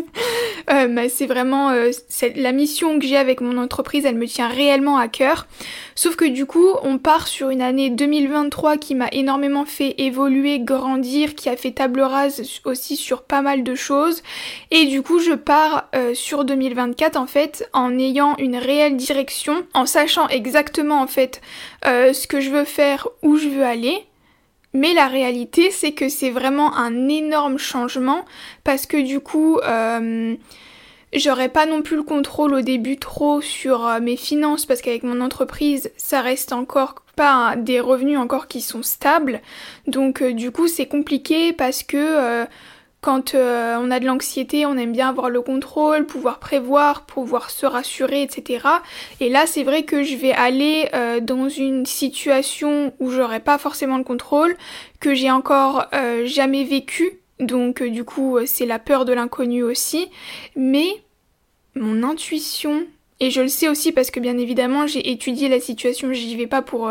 euh, 0.70 0.88
bah, 0.88 1.08
c'est 1.08 1.26
vraiment 1.26 1.70
euh, 1.70 1.90
la 2.36 2.52
mission 2.52 2.98
que 2.98 3.06
j'ai 3.06 3.16
avec 3.16 3.40
mon 3.40 3.58
entreprise, 3.58 4.04
elle 4.04 4.16
me 4.16 4.26
tient 4.26 4.48
réellement 4.48 4.96
à 4.96 5.08
cœur. 5.08 5.46
Sauf 5.94 6.16
que 6.16 6.24
du 6.24 6.46
coup, 6.46 6.68
on 6.82 6.98
part 6.98 7.28
sur 7.28 7.50
une 7.50 7.62
année 7.62 7.90
2023 7.90 8.76
qui 8.78 8.94
m'a 8.94 9.08
énormément 9.12 9.64
fait 9.64 9.94
évoluer, 9.98 10.60
grandir, 10.60 11.34
qui 11.34 11.48
a 11.48 11.56
fait 11.56 11.72
table 11.72 12.00
rase 12.00 12.42
aussi 12.64 12.96
sur 12.96 13.22
pas 13.22 13.42
mal 13.42 13.62
de 13.62 13.74
choses. 13.74 14.22
Et 14.70 14.86
du 14.86 15.02
coup, 15.02 15.18
je 15.20 15.32
pars 15.32 15.88
euh, 15.94 16.14
sur 16.14 16.44
2024 16.44 17.16
en 17.16 17.26
fait 17.26 17.68
en 17.72 17.98
ayant 17.98 18.36
une 18.38 18.56
réelle 18.56 18.96
direction, 18.96 19.64
en 19.74 19.86
sachant 19.86 20.28
exactement 20.28 21.00
en 21.00 21.06
fait 21.06 21.40
euh, 21.86 22.12
ce 22.12 22.26
que 22.26 22.40
je 22.40 22.50
veux 22.50 22.64
faire, 22.64 23.08
où 23.22 23.36
je 23.36 23.48
veux 23.48 23.64
aller. 23.64 24.04
Mais 24.74 24.94
la 24.94 25.06
réalité, 25.06 25.70
c'est 25.70 25.92
que 25.92 26.08
c'est 26.08 26.30
vraiment 26.30 26.74
un 26.76 27.08
énorme 27.08 27.58
changement 27.58 28.24
parce 28.64 28.86
que 28.86 28.96
du 28.96 29.20
coup, 29.20 29.58
euh, 29.58 30.34
j'aurais 31.12 31.50
pas 31.50 31.66
non 31.66 31.82
plus 31.82 31.96
le 31.96 32.02
contrôle 32.02 32.54
au 32.54 32.62
début 32.62 32.96
trop 32.96 33.42
sur 33.42 33.86
euh, 33.86 34.00
mes 34.00 34.16
finances 34.16 34.64
parce 34.64 34.80
qu'avec 34.80 35.02
mon 35.02 35.20
entreprise, 35.20 35.90
ça 35.98 36.22
reste 36.22 36.52
encore 36.52 37.02
pas 37.16 37.56
des 37.56 37.80
revenus 37.80 38.18
encore 38.18 38.46
qui 38.46 38.62
sont 38.62 38.82
stables. 38.82 39.42
Donc 39.86 40.22
du 40.22 40.50
coup, 40.50 40.68
c'est 40.68 40.86
compliqué 40.86 41.52
parce 41.52 41.82
que 41.82 42.46
quand 43.02 43.34
euh, 43.34 43.76
on 43.80 43.90
a 43.90 43.98
de 43.98 44.06
l'anxiété, 44.06 44.64
on 44.64 44.76
aime 44.76 44.92
bien 44.92 45.08
avoir 45.08 45.28
le 45.28 45.42
contrôle, 45.42 46.06
pouvoir 46.06 46.38
prévoir, 46.38 47.04
pouvoir 47.04 47.50
se 47.50 47.66
rassurer, 47.66 48.22
etc. 48.22 48.64
Et 49.18 49.28
là, 49.28 49.44
c'est 49.46 49.64
vrai 49.64 49.82
que 49.82 50.04
je 50.04 50.14
vais 50.14 50.30
aller 50.30 50.88
euh, 50.94 51.18
dans 51.18 51.48
une 51.48 51.84
situation 51.84 52.94
où 53.00 53.10
j'aurai 53.10 53.40
pas 53.40 53.58
forcément 53.58 53.98
le 53.98 54.04
contrôle, 54.04 54.56
que 55.00 55.14
j'ai 55.14 55.32
encore 55.32 55.86
euh, 55.92 56.26
jamais 56.26 56.62
vécu. 56.62 57.18
Donc 57.40 57.82
du 57.82 58.04
coup, 58.04 58.38
c'est 58.46 58.66
la 58.66 58.78
peur 58.78 59.04
de 59.04 59.12
l'inconnu 59.12 59.64
aussi. 59.64 60.08
Mais 60.54 60.86
mon 61.74 62.04
intuition, 62.04 62.84
et 63.18 63.32
je 63.32 63.40
le 63.40 63.48
sais 63.48 63.68
aussi 63.68 63.90
parce 63.90 64.12
que 64.12 64.20
bien 64.20 64.38
évidemment, 64.38 64.86
j'ai 64.86 65.10
étudié 65.10 65.48
la 65.48 65.58
situation, 65.58 66.12
j'y 66.12 66.36
vais 66.36 66.46
pas 66.46 66.62
pour 66.62 66.88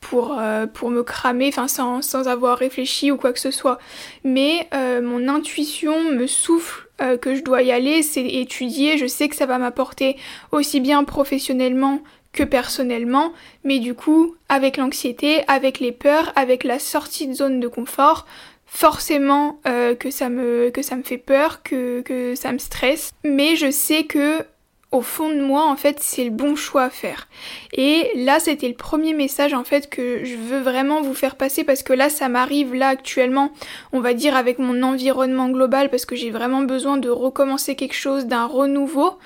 pour, 0.00 0.38
euh, 0.38 0.66
pour 0.66 0.90
me 0.90 1.02
cramer, 1.02 1.48
enfin 1.48 1.68
sans, 1.68 2.02
sans, 2.02 2.28
avoir 2.28 2.58
réfléchi 2.58 3.10
ou 3.10 3.16
quoi 3.16 3.32
que 3.32 3.40
ce 3.40 3.50
soit. 3.50 3.78
Mais 4.24 4.68
euh, 4.74 5.00
mon 5.02 5.28
intuition 5.28 6.10
me 6.12 6.26
souffle 6.26 6.88
euh, 7.00 7.16
que 7.16 7.34
je 7.34 7.42
dois 7.42 7.62
y 7.62 7.72
aller, 7.72 8.02
c'est 8.02 8.24
étudier, 8.24 8.98
je 8.98 9.06
sais 9.06 9.28
que 9.28 9.36
ça 9.36 9.46
va 9.46 9.58
m'apporter 9.58 10.16
aussi 10.52 10.80
bien 10.80 11.04
professionnellement 11.04 12.00
que 12.32 12.42
personnellement, 12.42 13.32
mais 13.64 13.78
du 13.78 13.94
coup, 13.94 14.36
avec 14.48 14.76
l'anxiété, 14.76 15.42
avec 15.48 15.80
les 15.80 15.92
peurs, 15.92 16.32
avec 16.36 16.62
la 16.62 16.78
sortie 16.78 17.26
de 17.26 17.32
zone 17.32 17.58
de 17.58 17.68
confort, 17.68 18.26
forcément 18.66 19.58
que, 19.98 20.10
ça 20.10 20.28
me, 20.28 20.68
que 20.68 20.82
ça 20.82 20.96
me 20.96 21.02
fait 21.02 21.16
peur, 21.16 21.62
que, 21.62 22.02
que 22.02 22.34
ça 22.34 22.52
me 22.52 22.58
stresse, 22.58 23.12
mais 23.24 23.56
je 23.56 23.70
sais 23.70 24.04
que 24.04 24.44
au 24.90 25.02
fond 25.02 25.28
de 25.28 25.40
moi, 25.40 25.66
en 25.66 25.76
fait, 25.76 25.98
c'est 26.00 26.24
le 26.24 26.30
bon 26.30 26.56
choix 26.56 26.84
à 26.84 26.90
faire. 26.90 27.28
Et 27.72 28.10
là, 28.14 28.40
c'était 28.40 28.68
le 28.68 28.74
premier 28.74 29.12
message, 29.12 29.52
en 29.52 29.64
fait, 29.64 29.90
que 29.90 30.24
je 30.24 30.36
veux 30.36 30.60
vraiment 30.60 31.02
vous 31.02 31.14
faire 31.14 31.36
passer 31.36 31.62
parce 31.62 31.82
que 31.82 31.92
là, 31.92 32.08
ça 32.08 32.28
m'arrive, 32.28 32.74
là, 32.74 32.88
actuellement, 32.88 33.52
on 33.92 34.00
va 34.00 34.14
dire, 34.14 34.34
avec 34.34 34.58
mon 34.58 34.82
environnement 34.82 35.50
global, 35.50 35.90
parce 35.90 36.06
que 36.06 36.16
j'ai 36.16 36.30
vraiment 36.30 36.62
besoin 36.62 36.96
de 36.96 37.10
recommencer 37.10 37.74
quelque 37.74 37.94
chose, 37.94 38.26
d'un 38.26 38.46
renouveau. 38.46 39.18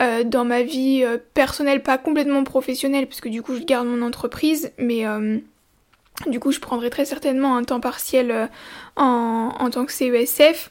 Euh, 0.00 0.22
dans 0.22 0.44
ma 0.44 0.62
vie 0.62 1.02
euh, 1.02 1.18
personnelle, 1.34 1.82
pas 1.82 1.98
complètement 1.98 2.44
professionnelle, 2.44 3.08
parce 3.08 3.20
que 3.20 3.28
du 3.28 3.42
coup 3.42 3.56
je 3.56 3.64
garde 3.64 3.88
mon 3.88 4.00
entreprise, 4.00 4.70
mais 4.78 5.04
euh, 5.04 5.38
du 6.28 6.38
coup 6.38 6.52
je 6.52 6.60
prendrai 6.60 6.88
très 6.88 7.04
certainement 7.04 7.56
un 7.56 7.64
temps 7.64 7.80
partiel 7.80 8.48
en, 8.94 9.52
en, 9.58 9.70
tant 9.70 9.84
que 9.84 9.92
CESF 9.92 10.70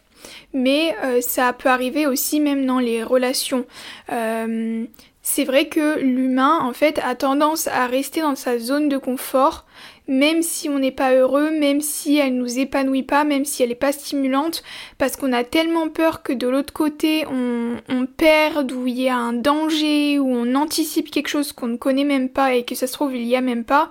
mais 0.53 0.95
euh, 1.03 1.21
ça 1.21 1.53
peut 1.53 1.69
arriver 1.69 2.07
aussi 2.07 2.39
même 2.39 2.65
dans 2.65 2.79
les 2.79 3.03
relations. 3.03 3.65
Euh, 4.11 4.85
c'est 5.29 5.43
vrai 5.43 5.67
que 5.67 5.99
l'humain, 5.99 6.59
en 6.61 6.71
fait, 6.71 6.99
a 7.03 7.13
tendance 7.13 7.67
à 7.67 7.85
rester 7.85 8.21
dans 8.21 8.35
sa 8.35 8.59
zone 8.59 8.87
de 8.87 8.97
confort, 8.97 9.65
même 10.07 10.41
si 10.41 10.69
on 10.69 10.79
n'est 10.79 10.91
pas 10.91 11.13
heureux, 11.13 11.51
même 11.51 11.81
si 11.81 12.17
elle 12.17 12.37
nous 12.37 12.59
épanouit 12.59 13.03
pas, 13.03 13.25
même 13.25 13.43
si 13.43 13.61
elle 13.61 13.69
n'est 13.69 13.75
pas 13.75 13.91
stimulante, 13.91 14.63
parce 14.97 15.17
qu'on 15.17 15.33
a 15.33 15.43
tellement 15.43 15.89
peur 15.89 16.23
que 16.23 16.31
de 16.31 16.47
l'autre 16.47 16.71
côté 16.71 17.25
on, 17.29 17.75
on 17.89 18.05
perde, 18.05 18.71
ou 18.71 18.87
il 18.87 19.01
y 19.01 19.09
a 19.09 19.17
un 19.17 19.33
danger, 19.33 20.17
ou 20.17 20.33
on 20.33 20.55
anticipe 20.55 21.11
quelque 21.11 21.27
chose 21.27 21.51
qu'on 21.51 21.67
ne 21.67 21.75
connaît 21.77 22.05
même 22.05 22.29
pas 22.29 22.53
et 22.53 22.63
que 22.63 22.73
ça 22.73 22.87
se 22.87 22.93
trouve 22.93 23.13
il 23.13 23.25
y 23.25 23.35
a 23.35 23.41
même 23.41 23.65
pas, 23.65 23.89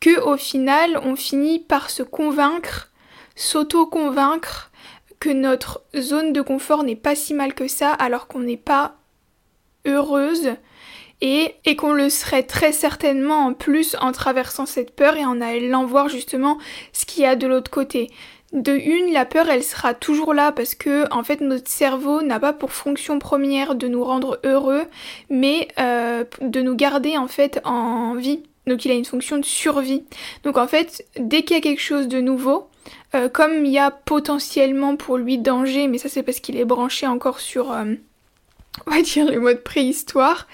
que 0.00 0.18
au 0.20 0.38
final 0.38 0.98
on 1.04 1.16
finit 1.16 1.58
par 1.58 1.90
se 1.90 2.02
convaincre, 2.02 2.90
s'auto-convaincre 3.36 4.67
que 5.20 5.30
notre 5.30 5.82
zone 5.96 6.32
de 6.32 6.40
confort 6.42 6.84
n'est 6.84 6.96
pas 6.96 7.14
si 7.14 7.34
mal 7.34 7.54
que 7.54 7.68
ça 7.68 7.92
alors 7.92 8.28
qu'on 8.28 8.40
n'est 8.40 8.56
pas 8.56 8.96
heureuse 9.86 10.52
et, 11.20 11.54
et 11.64 11.76
qu'on 11.76 11.92
le 11.92 12.10
serait 12.10 12.44
très 12.44 12.72
certainement 12.72 13.46
en 13.46 13.54
plus 13.54 13.96
en 14.00 14.12
traversant 14.12 14.66
cette 14.66 14.94
peur 14.94 15.16
et 15.16 15.24
en 15.24 15.40
allant 15.40 15.84
voir 15.84 16.08
justement 16.08 16.58
ce 16.92 17.06
qu'il 17.06 17.22
y 17.22 17.26
a 17.26 17.36
de 17.36 17.46
l'autre 17.46 17.70
côté. 17.70 18.10
De 18.52 18.72
une, 18.72 19.12
la 19.12 19.26
peur, 19.26 19.50
elle 19.50 19.62
sera 19.62 19.92
toujours 19.92 20.32
là 20.32 20.52
parce 20.52 20.74
que 20.74 21.12
en 21.12 21.22
fait 21.22 21.42
notre 21.42 21.68
cerveau 21.68 22.22
n'a 22.22 22.40
pas 22.40 22.54
pour 22.54 22.72
fonction 22.72 23.18
première 23.18 23.74
de 23.74 23.88
nous 23.88 24.02
rendre 24.02 24.40
heureux, 24.44 24.84
mais 25.28 25.68
euh, 25.78 26.24
de 26.40 26.62
nous 26.62 26.74
garder 26.74 27.18
en 27.18 27.28
fait 27.28 27.60
en 27.64 28.14
vie. 28.14 28.42
Donc 28.66 28.84
il 28.84 28.90
a 28.90 28.94
une 28.94 29.04
fonction 29.04 29.36
de 29.36 29.44
survie. 29.44 30.04
Donc 30.44 30.56
en 30.56 30.66
fait, 30.66 31.04
dès 31.18 31.42
qu'il 31.42 31.56
y 31.56 31.58
a 31.58 31.62
quelque 31.62 31.82
chose 31.82 32.08
de 32.08 32.20
nouveau, 32.20 32.68
euh, 33.14 33.28
comme 33.28 33.64
il 33.64 33.72
y 33.72 33.78
a 33.78 33.90
potentiellement 33.90 34.96
pour 34.96 35.16
lui 35.16 35.38
danger, 35.38 35.88
mais 35.88 35.98
ça 35.98 36.08
c'est 36.08 36.22
parce 36.22 36.40
qu'il 36.40 36.56
est 36.56 36.64
branché 36.64 37.06
encore 37.06 37.40
sur, 37.40 37.72
euh, 37.72 37.94
on 38.86 38.90
va 38.90 39.02
dire, 39.02 39.30
le 39.30 39.40
mode 39.40 39.62
préhistoire, 39.62 40.46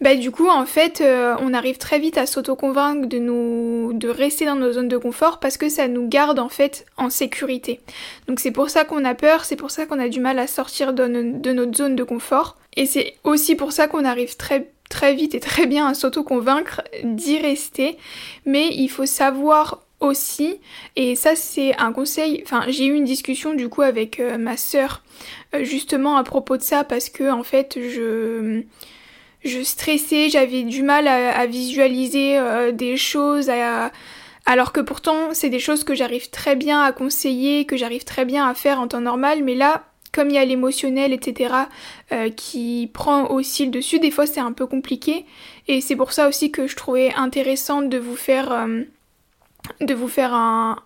bah 0.00 0.14
du 0.14 0.30
coup 0.30 0.48
en 0.48 0.64
fait 0.64 1.00
euh, 1.00 1.36
on 1.40 1.52
arrive 1.52 1.76
très 1.76 1.98
vite 1.98 2.16
à 2.16 2.26
s'auto-convaincre 2.26 3.06
de 3.06 3.18
nous 3.18 3.92
de 3.92 4.08
rester 4.08 4.46
dans 4.46 4.56
nos 4.56 4.72
zones 4.72 4.88
de 4.88 4.96
confort 4.96 5.40
parce 5.40 5.58
que 5.58 5.68
ça 5.68 5.88
nous 5.88 6.08
garde 6.08 6.38
en 6.38 6.48
fait 6.48 6.86
en 6.96 7.10
sécurité. 7.10 7.80
Donc 8.26 8.40
c'est 8.40 8.50
pour 8.50 8.70
ça 8.70 8.84
qu'on 8.84 9.04
a 9.04 9.14
peur, 9.14 9.44
c'est 9.44 9.56
pour 9.56 9.70
ça 9.70 9.86
qu'on 9.86 9.98
a 9.98 10.08
du 10.08 10.20
mal 10.20 10.38
à 10.38 10.46
sortir 10.46 10.94
de, 10.94 11.06
de 11.06 11.52
notre 11.52 11.76
zone 11.76 11.96
de 11.96 12.04
confort 12.04 12.56
et 12.76 12.86
c'est 12.86 13.14
aussi 13.24 13.56
pour 13.56 13.72
ça 13.72 13.88
qu'on 13.88 14.04
arrive 14.04 14.36
très 14.36 14.70
très 14.88 15.14
vite 15.14 15.34
et 15.34 15.40
très 15.40 15.66
bien 15.66 15.86
à 15.86 15.94
s'auto-convaincre 15.94 16.82
d'y 17.04 17.38
rester, 17.38 17.96
mais 18.44 18.68
il 18.72 18.88
faut 18.88 19.06
savoir 19.06 19.82
aussi, 20.00 20.60
et 20.96 21.14
ça 21.14 21.36
c'est 21.36 21.76
un 21.78 21.92
conseil, 21.92 22.42
enfin 22.44 22.64
j'ai 22.68 22.86
eu 22.86 22.94
une 22.94 23.04
discussion 23.04 23.54
du 23.54 23.68
coup 23.68 23.82
avec 23.82 24.18
euh, 24.18 24.38
ma 24.38 24.56
sœur 24.56 25.02
euh, 25.54 25.62
justement 25.62 26.16
à 26.16 26.24
propos 26.24 26.56
de 26.56 26.62
ça 26.62 26.84
parce 26.84 27.10
que 27.10 27.30
en 27.30 27.42
fait 27.42 27.78
je 27.78 28.62
je 29.42 29.62
stressais, 29.62 30.28
j'avais 30.28 30.64
du 30.64 30.82
mal 30.82 31.08
à, 31.08 31.46
visualiser 31.46 32.36
euh, 32.36 32.72
des 32.72 32.98
choses, 32.98 33.50
alors 34.44 34.72
que 34.72 34.80
pourtant 34.80 35.32
c'est 35.32 35.48
des 35.48 35.58
choses 35.58 35.82
que 35.82 35.94
j'arrive 35.94 36.28
très 36.28 36.56
bien 36.56 36.82
à 36.82 36.92
conseiller, 36.92 37.64
que 37.64 37.78
j'arrive 37.78 38.04
très 38.04 38.26
bien 38.26 38.46
à 38.46 38.54
faire 38.54 38.80
en 38.80 38.88
temps 38.88 39.00
normal, 39.00 39.42
mais 39.42 39.54
là 39.54 39.84
comme 40.12 40.28
il 40.28 40.34
y 40.34 40.38
a 40.38 40.44
l'émotionnel, 40.44 41.12
etc., 41.12 41.54
qui 42.36 42.90
prend 42.92 43.30
aussi 43.30 43.64
le 43.64 43.70
dessus, 43.70 44.00
des 44.00 44.10
fois 44.10 44.26
c'est 44.26 44.40
un 44.40 44.52
peu 44.52 44.66
compliqué, 44.66 45.24
et 45.68 45.80
c'est 45.80 45.96
pour 45.96 46.12
ça 46.12 46.28
aussi 46.28 46.50
que 46.50 46.66
je 46.66 46.76
trouvais 46.76 47.14
intéressant 47.14 47.80
de 47.80 47.96
vous 47.96 48.16
faire 48.16 48.66
de 49.80 49.94
vous 49.94 50.08
faire 50.08 50.34
un, 50.34 50.76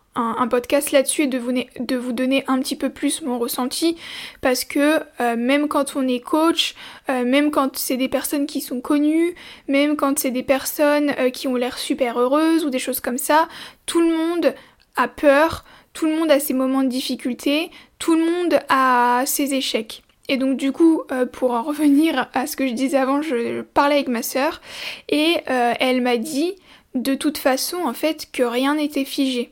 podcast 0.49 0.93
là-dessus 0.93 1.23
et 1.23 1.27
de 1.27 1.39
vous, 1.39 1.53
de 1.53 1.97
vous 1.97 2.13
donner 2.13 2.45
un 2.47 2.61
petit 2.61 2.77
peu 2.77 2.91
plus 2.91 3.23
mon 3.23 3.39
ressenti 3.39 3.97
parce 4.41 4.65
que 4.65 5.01
euh, 5.21 5.37
même 5.37 5.67
quand 5.67 5.97
on 5.97 6.07
est 6.07 6.21
coach, 6.21 6.75
euh, 7.09 7.25
même 7.25 7.51
quand 7.51 7.77
c'est 7.77 7.97
des 7.97 8.09
personnes 8.09 8.47
qui 8.47 8.61
sont 8.61 8.81
connues, 8.81 9.35
même 9.67 9.97
quand 9.97 10.19
c'est 10.19 10.31
des 10.31 10.45
personnes 10.45 11.13
euh, 11.19 11.31
qui 11.31 11.49
ont 11.49 11.57
l'air 11.57 11.79
super 11.79 12.19
heureuses 12.21 12.65
ou 12.65 12.71
des 12.71 12.79
choses 12.79 13.01
comme 13.01 13.19
ça, 13.19 13.49
tout 13.87 14.01
le 14.01 14.17
monde 14.17 14.55
a 14.97 15.09
peur, 15.09 15.65
tout 15.93 16.07
le 16.07 16.15
monde 16.15 16.31
a 16.31 16.39
ses 16.39 16.55
moments 16.55 16.83
de 16.83 16.89
difficulté, 16.89 17.71
tout 17.99 18.15
le 18.15 18.25
monde 18.25 18.61
a 18.69 19.25
ses 19.27 19.55
échecs. 19.55 20.03
Et 20.29 20.37
donc 20.37 20.57
du 20.57 20.71
coup, 20.71 21.03
pour 21.33 21.51
en 21.51 21.63
revenir 21.65 22.29
à 22.35 22.47
ce 22.47 22.57
que 22.57 22.69
je 22.69 22.73
disais 22.73 22.99
avant, 22.99 23.21
je 23.21 23.63
parlais 23.63 23.97
avec 23.97 24.09
ma 24.09 24.23
sœur 24.23 24.61
et 25.09 25.39
elle 25.47 26.01
m'a 26.01 26.17
dit 26.17 26.55
de 26.95 27.15
toute 27.15 27.39
façon 27.39 27.79
en 27.79 27.93
fait 27.93 28.29
que 28.33 28.43
rien 28.43 28.77
n'était 28.77 29.05
figé. 29.05 29.51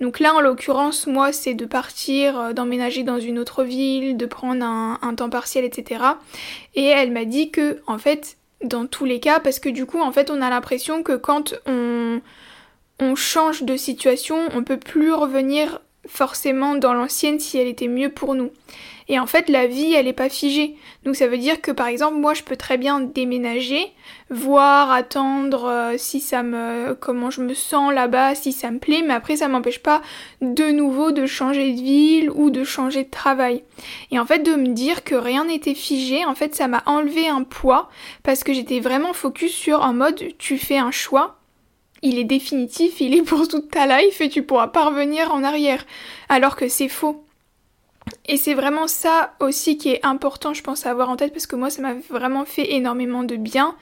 Donc 0.00 0.20
là 0.20 0.34
en 0.34 0.40
l'occurrence 0.40 1.06
moi 1.06 1.32
c'est 1.32 1.54
de 1.54 1.66
partir, 1.66 2.38
euh, 2.38 2.52
d'emménager 2.52 3.02
dans 3.02 3.18
une 3.18 3.38
autre 3.38 3.64
ville, 3.64 4.16
de 4.16 4.26
prendre 4.26 4.64
un, 4.64 5.14
temps 5.16 5.30
partiel 5.30 5.64
etc. 5.64 6.04
Et 6.74 6.84
elle 6.84 7.10
m'a 7.10 7.24
dit 7.24 7.50
que 7.50 7.80
en 7.86 7.98
fait 7.98 8.36
dans 8.62 8.86
tous 8.86 9.04
les 9.04 9.20
cas 9.20 9.40
parce 9.40 9.58
que 9.58 9.68
du 9.68 9.86
coup 9.86 10.00
en 10.00 10.12
fait 10.12 10.30
on 10.30 10.40
a 10.40 10.50
l'impression 10.50 11.02
que 11.02 11.16
quand 11.16 11.54
on, 11.66 12.20
on 13.00 13.14
change 13.14 13.62
de 13.62 13.76
situation 13.76 14.36
on 14.54 14.62
peut 14.62 14.78
plus 14.78 15.12
revenir 15.12 15.80
forcément 16.06 16.74
dans 16.74 16.94
l'ancienne 16.94 17.40
si 17.40 17.58
elle 17.58 17.68
était 17.68 17.88
mieux 17.88 18.10
pour 18.10 18.34
nous. 18.34 18.50
Et 19.08 19.18
en 19.18 19.26
fait, 19.26 19.48
la 19.48 19.66
vie, 19.66 19.92
elle 19.92 20.06
n'est 20.06 20.12
pas 20.12 20.28
figée. 20.28 20.76
Donc 21.04 21.16
ça 21.16 21.26
veut 21.26 21.38
dire 21.38 21.60
que 21.60 21.70
par 21.70 21.88
exemple, 21.88 22.16
moi, 22.16 22.32
je 22.34 22.42
peux 22.42 22.56
très 22.56 22.78
bien 22.78 23.00
déménager, 23.00 23.92
voir, 24.30 24.90
attendre 24.90 25.64
euh, 25.66 25.94
si 25.98 26.20
ça 26.20 26.42
me, 26.42 26.94
comment 26.94 27.30
je 27.30 27.42
me 27.42 27.54
sens 27.54 27.92
là-bas, 27.92 28.34
si 28.34 28.52
ça 28.52 28.70
me 28.70 28.78
plaît, 28.78 29.02
mais 29.06 29.12
après, 29.12 29.36
ça 29.36 29.48
m'empêche 29.48 29.80
pas 29.80 30.00
de 30.40 30.70
nouveau 30.70 31.12
de 31.12 31.26
changer 31.26 31.72
de 31.72 31.80
ville 31.80 32.30
ou 32.30 32.50
de 32.50 32.64
changer 32.64 33.04
de 33.04 33.10
travail. 33.10 33.62
Et 34.10 34.18
en 34.18 34.24
fait, 34.24 34.40
de 34.40 34.54
me 34.54 34.68
dire 34.68 35.04
que 35.04 35.14
rien 35.14 35.44
n'était 35.44 35.74
figé, 35.74 36.24
en 36.24 36.34
fait, 36.34 36.54
ça 36.54 36.68
m'a 36.68 36.82
enlevé 36.86 37.28
un 37.28 37.42
poids 37.42 37.90
parce 38.22 38.42
que 38.42 38.54
j'étais 38.54 38.80
vraiment 38.80 39.12
focus 39.12 39.52
sur 39.52 39.82
en 39.82 39.92
mode, 39.92 40.22
tu 40.38 40.56
fais 40.56 40.78
un 40.78 40.90
choix, 40.90 41.36
il 42.04 42.18
est 42.18 42.24
définitif, 42.24 43.00
il 43.00 43.14
est 43.14 43.22
pour 43.22 43.48
toute 43.48 43.70
ta 43.70 43.86
life 43.86 44.20
et 44.20 44.28
tu 44.28 44.42
pourras 44.42 44.68
pas 44.68 44.84
revenir 44.84 45.32
en 45.32 45.42
arrière. 45.42 45.86
Alors 46.28 46.56
que 46.56 46.68
c'est 46.68 46.88
faux. 46.88 47.23
Et 48.26 48.36
c'est 48.36 48.54
vraiment 48.54 48.86
ça 48.86 49.34
aussi 49.40 49.76
qui 49.76 49.90
est 49.90 50.04
important, 50.04 50.54
je 50.54 50.62
pense, 50.62 50.86
à 50.86 50.90
avoir 50.90 51.10
en 51.10 51.16
tête 51.16 51.32
parce 51.32 51.46
que 51.46 51.56
moi, 51.56 51.70
ça 51.70 51.82
m'a 51.82 51.94
vraiment 52.10 52.44
fait 52.44 52.72
énormément 52.72 53.22
de 53.22 53.36
bien. 53.36 53.76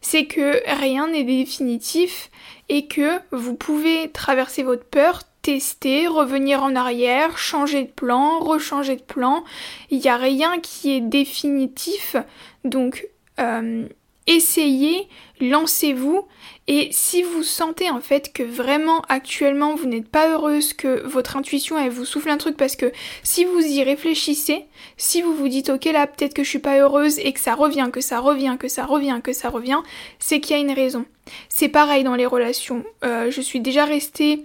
C'est 0.00 0.26
que 0.26 0.62
rien 0.78 1.08
n'est 1.08 1.24
définitif 1.24 2.30
et 2.68 2.86
que 2.86 3.18
vous 3.32 3.54
pouvez 3.54 4.10
traverser 4.10 4.62
votre 4.62 4.84
peur, 4.84 5.22
tester, 5.42 6.06
revenir 6.06 6.62
en 6.62 6.76
arrière, 6.76 7.36
changer 7.36 7.84
de 7.84 7.90
plan, 7.90 8.38
rechanger 8.38 8.96
de 8.96 9.02
plan. 9.02 9.44
Il 9.90 9.98
n'y 9.98 10.08
a 10.08 10.16
rien 10.16 10.60
qui 10.60 10.92
est 10.92 11.00
définitif. 11.00 12.16
Donc, 12.64 13.08
euh, 13.40 13.86
essayez, 14.30 15.08
lancez-vous 15.40 16.26
et 16.68 16.88
si 16.92 17.22
vous 17.22 17.42
sentez 17.42 17.90
en 17.90 18.00
fait 18.00 18.32
que 18.32 18.44
vraiment 18.44 19.02
actuellement 19.08 19.74
vous 19.74 19.86
n'êtes 19.86 20.08
pas 20.08 20.28
heureuse, 20.28 20.72
que 20.72 21.04
votre 21.04 21.36
intuition 21.36 21.76
elle 21.76 21.90
vous 21.90 22.04
souffle 22.04 22.30
un 22.30 22.36
truc 22.36 22.56
parce 22.56 22.76
que 22.76 22.92
si 23.24 23.44
vous 23.44 23.60
y 23.60 23.82
réfléchissez, 23.82 24.66
si 24.96 25.20
vous 25.20 25.34
vous 25.34 25.48
dites 25.48 25.70
ok 25.70 25.86
là 25.86 26.06
peut-être 26.06 26.34
que 26.34 26.44
je 26.44 26.48
suis 26.48 26.60
pas 26.60 26.78
heureuse 26.78 27.18
et 27.18 27.32
que 27.32 27.40
ça 27.40 27.56
revient, 27.56 27.88
que 27.92 28.00
ça 28.00 28.20
revient, 28.20 28.56
que 28.58 28.68
ça 28.68 28.86
revient, 28.86 29.20
que 29.22 29.32
ça 29.32 29.48
revient, 29.48 29.80
c'est 30.20 30.38
qu'il 30.38 30.56
y 30.56 30.60
a 30.60 30.62
une 30.62 30.72
raison. 30.72 31.06
C'est 31.48 31.68
pareil 31.68 32.04
dans 32.04 32.14
les 32.14 32.26
relations. 32.26 32.84
Euh, 33.04 33.30
je 33.30 33.40
suis 33.40 33.60
déjà 33.60 33.84
restée 33.84 34.44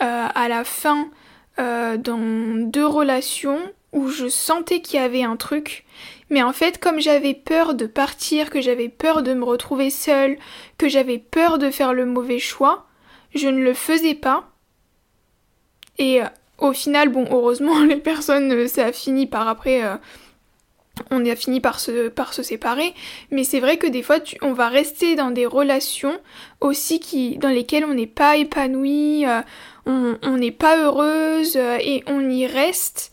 euh, 0.00 0.26
à 0.34 0.48
la 0.48 0.64
fin 0.64 1.08
euh, 1.60 1.96
dans 1.96 2.18
deux 2.68 2.86
relations 2.86 3.60
où 3.92 4.08
je 4.08 4.28
sentais 4.28 4.80
qu'il 4.80 4.98
y 4.98 5.02
avait 5.02 5.22
un 5.22 5.36
truc 5.36 5.84
mais 6.30 6.42
en 6.42 6.52
fait, 6.52 6.78
comme 6.78 7.00
j'avais 7.00 7.34
peur 7.34 7.74
de 7.74 7.86
partir, 7.86 8.50
que 8.50 8.60
j'avais 8.60 8.88
peur 8.88 9.22
de 9.22 9.34
me 9.34 9.44
retrouver 9.44 9.90
seule, 9.90 10.38
que 10.78 10.88
j'avais 10.88 11.18
peur 11.18 11.58
de 11.58 11.70
faire 11.70 11.92
le 11.92 12.06
mauvais 12.06 12.38
choix, 12.38 12.86
je 13.34 13.48
ne 13.48 13.62
le 13.62 13.74
faisais 13.74 14.14
pas. 14.14 14.48
Et 15.98 16.20
au 16.58 16.72
final, 16.72 17.10
bon, 17.10 17.26
heureusement, 17.30 17.80
les 17.84 17.96
personnes, 17.96 18.68
ça 18.68 18.86
a 18.86 18.92
fini 18.92 19.26
par 19.26 19.48
après 19.48 19.82
on 21.10 21.24
a 21.24 21.36
fini 21.36 21.60
par 21.60 21.80
se, 21.80 22.08
par 22.08 22.34
se 22.34 22.42
séparer, 22.42 22.94
mais 23.30 23.44
c'est 23.44 23.60
vrai 23.60 23.76
que 23.76 23.86
des 23.86 24.02
fois 24.02 24.16
on 24.42 24.52
va 24.52 24.68
rester 24.68 25.14
dans 25.14 25.30
des 25.30 25.46
relations 25.46 26.18
aussi 26.60 27.00
qui, 27.00 27.38
dans 27.38 27.48
lesquelles 27.48 27.84
on 27.84 27.94
n'est 27.94 28.06
pas 28.06 28.36
épanoui, 28.36 29.26
euh, 29.26 29.40
on 29.86 30.36
n'est 30.36 30.50
pas 30.50 30.78
heureuse 30.78 31.56
euh, 31.56 31.78
et 31.80 32.02
on 32.06 32.28
y 32.28 32.46
reste 32.46 33.12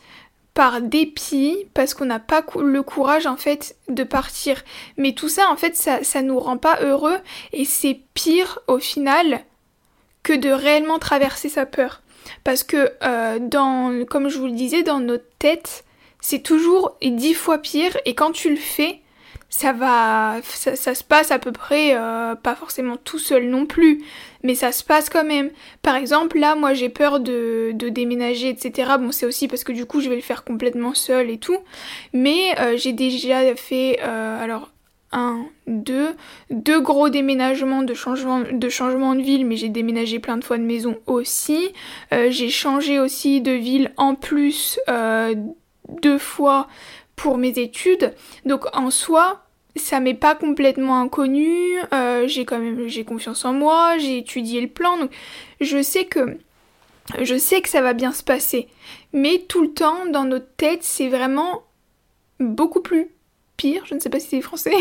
par 0.57 0.81
dépit 0.81 1.67
parce 1.75 1.93
qu'on 1.93 2.05
n'a 2.05 2.17
pas 2.17 2.43
le 2.59 2.81
courage 2.81 3.27
en 3.27 3.37
fait 3.37 3.75
de 3.89 4.03
partir. 4.03 4.63
Mais 4.97 5.13
tout 5.13 5.29
ça 5.29 5.51
en 5.51 5.55
fait 5.55 5.75
ça, 5.75 6.03
ça 6.03 6.23
nous 6.23 6.39
rend 6.39 6.57
pas 6.57 6.79
heureux 6.81 7.19
et 7.53 7.63
c'est 7.63 7.99
pire 8.15 8.57
au 8.65 8.79
final 8.79 9.41
que 10.23 10.33
de 10.33 10.49
réellement 10.49 10.97
traverser 10.97 11.47
sa 11.47 11.67
peur. 11.67 12.01
Parce 12.43 12.63
que 12.63 12.91
euh, 13.03 13.37
dans, 13.39 14.03
comme 14.05 14.29
je 14.29 14.39
vous 14.39 14.47
le 14.47 14.53
disais, 14.53 14.81
dans 14.81 14.99
notre 14.99 15.29
tête, 15.37 15.85
c'est 16.21 16.41
toujours 16.41 16.97
dix 17.03 17.35
fois 17.35 17.59
pire 17.59 17.95
et 18.05 18.15
quand 18.15 18.31
tu 18.31 18.49
le 18.49 18.55
fais, 18.55 19.01
ça 19.49 19.71
va, 19.71 20.41
ça, 20.43 20.93
se 20.93 21.03
passe 21.03 21.31
à 21.31 21.39
peu 21.39 21.51
près, 21.51 21.95
euh, 21.95 22.35
pas 22.35 22.55
forcément 22.55 22.97
tout 22.97 23.19
seul 23.19 23.49
non 23.49 23.65
plus, 23.65 24.03
mais 24.43 24.55
ça 24.55 24.71
se 24.73 24.83
passe 24.83 25.09
quand 25.09 25.23
même. 25.23 25.51
Par 25.81 25.95
exemple, 25.95 26.37
là, 26.37 26.55
moi 26.55 26.73
j'ai 26.73 26.89
peur 26.89 27.19
de, 27.21 27.71
déménager, 27.73 28.49
etc. 28.49 28.91
Bon, 28.99 29.11
c'est 29.11 29.25
aussi 29.25 29.47
parce 29.47 29.63
que 29.63 29.71
du 29.71 29.85
coup 29.85 30.01
je 30.01 30.09
vais 30.09 30.15
le 30.15 30.21
faire 30.21 30.43
complètement 30.43 30.93
seul 30.93 31.29
et 31.29 31.37
tout, 31.37 31.57
mais 32.13 32.59
euh, 32.59 32.75
j'ai 32.75 32.91
déjà 32.91 33.55
fait, 33.55 33.99
euh, 34.03 34.43
alors 34.43 34.69
un, 35.13 35.45
deux, 35.67 36.09
deux 36.49 36.81
gros 36.81 37.07
déménagements 37.07 37.83
de 37.83 37.93
changement 37.93 38.41
de, 38.51 38.69
changement 38.69 39.15
de 39.15 39.21
ville, 39.21 39.45
mais 39.45 39.55
j'ai 39.55 39.69
déménagé 39.69 40.19
plein 40.19 40.35
de 40.35 40.43
fois 40.43 40.57
de 40.57 40.63
maison 40.63 40.97
aussi. 41.05 41.69
j'ai 42.11 42.49
changé 42.49 42.99
aussi 42.99 43.39
de 43.39 43.53
ville 43.53 43.93
en 43.95 44.15
plus 44.15 44.77
deux 46.01 46.17
fois 46.17 46.67
pour 47.17 47.37
mes 47.37 47.59
études. 47.59 48.13
Donc 48.45 48.65
en 48.73 48.89
soi, 48.89 49.43
ça 49.75 49.99
m'est 49.99 50.13
pas 50.13 50.35
complètement 50.35 51.01
inconnu. 51.01 51.77
Euh, 51.93 52.25
j'ai 52.27 52.45
quand 52.45 52.59
même 52.59 52.87
j'ai 52.87 53.03
confiance 53.03 53.43
en 53.43 53.51
moi, 53.51 53.97
j'ai 53.97 54.19
étudié 54.19 54.61
le 54.61 54.69
plan, 54.69 54.97
donc 54.97 55.11
je 55.59 55.81
sais 55.81 56.05
que 56.05 56.37
je 57.21 57.37
sais 57.37 57.61
que 57.61 57.69
ça 57.69 57.81
va 57.81 57.93
bien 57.93 58.13
se 58.13 58.23
passer. 58.23 58.67
Mais 59.11 59.39
tout 59.47 59.61
le 59.61 59.73
temps, 59.73 60.05
dans 60.05 60.25
notre 60.25 60.49
tête, 60.55 60.83
c'est 60.83 61.09
vraiment 61.09 61.63
beaucoup 62.39 62.81
plus 62.81 63.09
pire, 63.57 63.83
je 63.85 63.95
ne 63.95 63.99
sais 63.99 64.09
pas 64.09 64.19
si 64.19 64.27
c'est 64.27 64.41
français, 64.41 64.75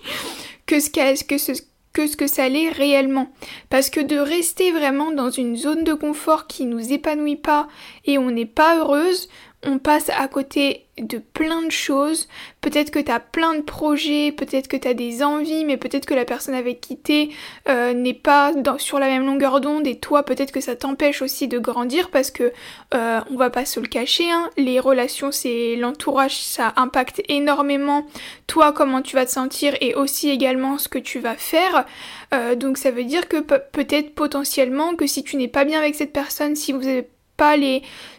que 0.66 0.78
ce, 0.78 0.90
que, 0.90 1.38
ce, 1.38 1.52
que 1.92 2.06
ce 2.06 2.16
que 2.16 2.26
ça 2.26 2.48
l'est 2.48 2.68
réellement. 2.68 3.32
Parce 3.70 3.90
que 3.90 4.00
de 4.00 4.16
rester 4.16 4.70
vraiment 4.70 5.10
dans 5.10 5.30
une 5.30 5.56
zone 5.56 5.82
de 5.82 5.94
confort 5.94 6.46
qui 6.46 6.66
nous 6.66 6.92
épanouit 6.92 7.36
pas 7.36 7.68
et 8.04 8.18
on 8.18 8.30
n'est 8.30 8.46
pas 8.46 8.78
heureuse, 8.78 9.28
on 9.64 9.78
passe 9.78 10.10
à 10.10 10.26
côté 10.28 10.86
de 10.98 11.18
plein 11.18 11.62
de 11.62 11.70
choses. 11.70 12.28
Peut-être 12.60 12.90
que 12.90 12.98
tu 12.98 13.10
as 13.10 13.20
plein 13.20 13.54
de 13.54 13.62
projets, 13.62 14.32
peut-être 14.32 14.68
que 14.68 14.76
tu 14.76 14.86
as 14.86 14.94
des 14.94 15.22
envies, 15.22 15.64
mais 15.64 15.76
peut-être 15.76 16.04
que 16.04 16.14
la 16.14 16.24
personne 16.24 16.54
avec 16.54 16.80
qui 16.80 16.96
t'es 16.98 17.30
euh, 17.68 17.94
n'est 17.94 18.12
pas 18.12 18.52
sur 18.78 18.98
la 18.98 19.06
même 19.06 19.24
longueur 19.24 19.60
d'onde 19.60 19.86
et 19.86 19.98
toi 19.98 20.24
peut-être 20.24 20.52
que 20.52 20.60
ça 20.60 20.76
t'empêche 20.76 21.22
aussi 21.22 21.48
de 21.48 21.58
grandir 21.58 22.10
parce 22.10 22.30
que 22.30 22.52
euh, 22.94 23.20
on 23.30 23.36
va 23.36 23.50
pas 23.50 23.64
se 23.64 23.80
le 23.80 23.86
cacher, 23.86 24.30
hein, 24.30 24.50
les 24.56 24.80
relations 24.80 25.32
c'est 25.32 25.76
l'entourage, 25.76 26.36
ça 26.42 26.72
impacte 26.76 27.22
énormément 27.28 28.06
toi 28.46 28.72
comment 28.72 29.00
tu 29.00 29.16
vas 29.16 29.24
te 29.24 29.30
sentir 29.30 29.74
et 29.80 29.94
aussi 29.94 30.28
également 30.28 30.76
ce 30.76 30.88
que 30.88 30.98
tu 30.98 31.20
vas 31.20 31.36
faire. 31.36 31.86
Euh, 32.34 32.54
donc 32.54 32.78
ça 32.78 32.90
veut 32.90 33.04
dire 33.04 33.28
que 33.28 33.38
peut-être 33.38 34.14
potentiellement 34.14 34.94
que 34.94 35.06
si 35.06 35.22
tu 35.22 35.36
n'es 35.36 35.48
pas 35.48 35.64
bien 35.64 35.78
avec 35.78 35.94
cette 35.94 36.12
personne, 36.12 36.56
si 36.56 36.72
vous 36.72 36.86
avez 36.86 37.08
pas 37.42 37.56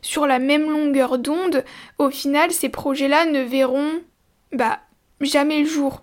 sur 0.01 0.27
la 0.27 0.37
même 0.37 0.69
longueur 0.69 1.17
d'onde, 1.17 1.63
au 1.97 2.09
final 2.09 2.51
ces 2.51 2.67
projets-là 2.67 3.25
ne 3.25 3.41
verront 3.41 4.01
bah 4.51 4.79
jamais 5.21 5.61
le 5.61 5.65
jour. 5.65 6.01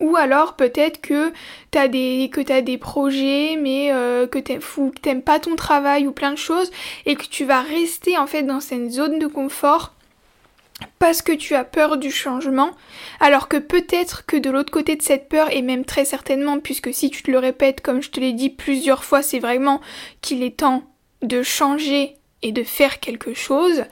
Ou 0.00 0.14
alors 0.14 0.54
peut-être 0.54 1.00
que 1.00 1.32
t'as 1.72 1.88
des 1.88 2.30
que 2.32 2.52
as 2.52 2.62
des 2.62 2.78
projets 2.78 3.56
mais 3.60 3.92
euh, 3.92 4.28
que 4.28 4.38
t'aimes 4.38 5.22
pas 5.22 5.40
ton 5.40 5.56
travail 5.56 6.06
ou 6.06 6.12
plein 6.12 6.30
de 6.30 6.38
choses 6.38 6.70
et 7.06 7.16
que 7.16 7.26
tu 7.26 7.44
vas 7.44 7.62
rester 7.62 8.16
en 8.16 8.28
fait 8.28 8.44
dans 8.44 8.60
cette 8.60 8.90
zone 8.90 9.18
de 9.18 9.26
confort 9.26 9.94
parce 11.00 11.22
que 11.22 11.32
tu 11.32 11.54
as 11.54 11.64
peur 11.64 11.96
du 11.96 12.10
changement, 12.10 12.70
alors 13.20 13.46
que 13.46 13.56
peut-être 13.56 14.26
que 14.26 14.36
de 14.36 14.50
l'autre 14.50 14.72
côté 14.72 14.96
de 14.96 15.02
cette 15.02 15.28
peur, 15.28 15.48
et 15.52 15.62
même 15.62 15.84
très 15.84 16.04
certainement, 16.04 16.58
puisque 16.58 16.92
si 16.92 17.08
tu 17.08 17.22
te 17.22 17.30
le 17.30 17.38
répètes, 17.38 17.82
comme 17.82 18.02
je 18.02 18.10
te 18.10 18.18
l'ai 18.18 18.32
dit 18.32 18.50
plusieurs 18.50 19.04
fois, 19.04 19.22
c'est 19.22 19.38
vraiment 19.38 19.80
qu'il 20.22 20.42
est 20.42 20.58
temps 20.58 20.91
de 21.22 21.42
changer 21.42 22.16
et 22.42 22.52
de 22.52 22.62
faire 22.62 23.00
quelque 23.00 23.34
chose, 23.34 23.84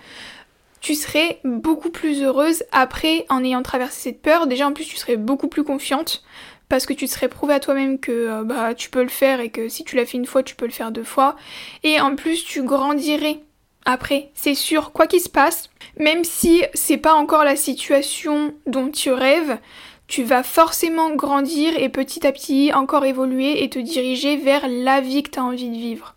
tu 0.81 0.95
serais 0.95 1.41
beaucoup 1.45 1.91
plus 1.91 2.23
heureuse 2.23 2.65
après 2.73 3.27
en 3.29 3.45
ayant 3.45 3.63
traversé 3.63 4.01
cette 4.11 4.23
peur. 4.23 4.47
Déjà 4.47 4.67
en 4.67 4.73
plus 4.73 4.87
tu 4.87 4.97
serais 4.97 5.17
beaucoup 5.17 5.49
plus 5.49 5.65
confiante 5.65 6.25
parce 6.69 6.87
que 6.87 6.93
tu 6.93 7.07
te 7.07 7.11
serais 7.11 7.29
prouvé 7.29 7.55
à 7.55 7.61
toi-même 7.61 7.99
que 7.99 8.13
euh, 8.13 8.45
bah 8.45 8.75
tu 8.75 8.91
peux 8.91 9.03
le 9.03 9.09
faire 9.09 9.41
et 9.41 9.51
que 9.51 9.69
si 9.69 9.85
tu 9.85 9.97
l'as 9.97 10.07
fait 10.07 10.17
une 10.17 10.27
fois, 10.27 10.43
tu 10.43 10.55
peux 10.55 10.67
le 10.67 10.73
faire 10.73 10.93
deux 10.93 11.05
fois. 11.05 11.37
Et 11.83 12.01
en 12.01 12.17
plus 12.17 12.45
tu 12.45 12.63
grandirais 12.63 13.41
après, 13.85 14.31
c'est 14.35 14.55
sûr, 14.55 14.93
quoi 14.93 15.07
qu'il 15.07 15.21
se 15.21 15.29
passe, 15.29 15.71
même 15.99 16.23
si 16.25 16.63
c'est 16.75 16.99
pas 16.99 17.15
encore 17.15 17.45
la 17.45 17.57
situation 17.57 18.55
dont 18.67 18.91
tu 18.91 19.11
rêves, 19.11 19.59
tu 20.07 20.23
vas 20.23 20.43
forcément 20.43 21.15
grandir 21.15 21.73
et 21.79 21.89
petit 21.89 22.27
à 22.27 22.33
petit 22.33 22.73
encore 22.75 23.05
évoluer 23.05 23.63
et 23.65 23.71
te 23.71 23.79
diriger 23.79 24.37
vers 24.37 24.69
la 24.69 25.01
vie 25.01 25.23
que 25.23 25.31
tu 25.31 25.39
as 25.39 25.45
envie 25.45 25.71
de 25.71 25.77
vivre. 25.77 26.15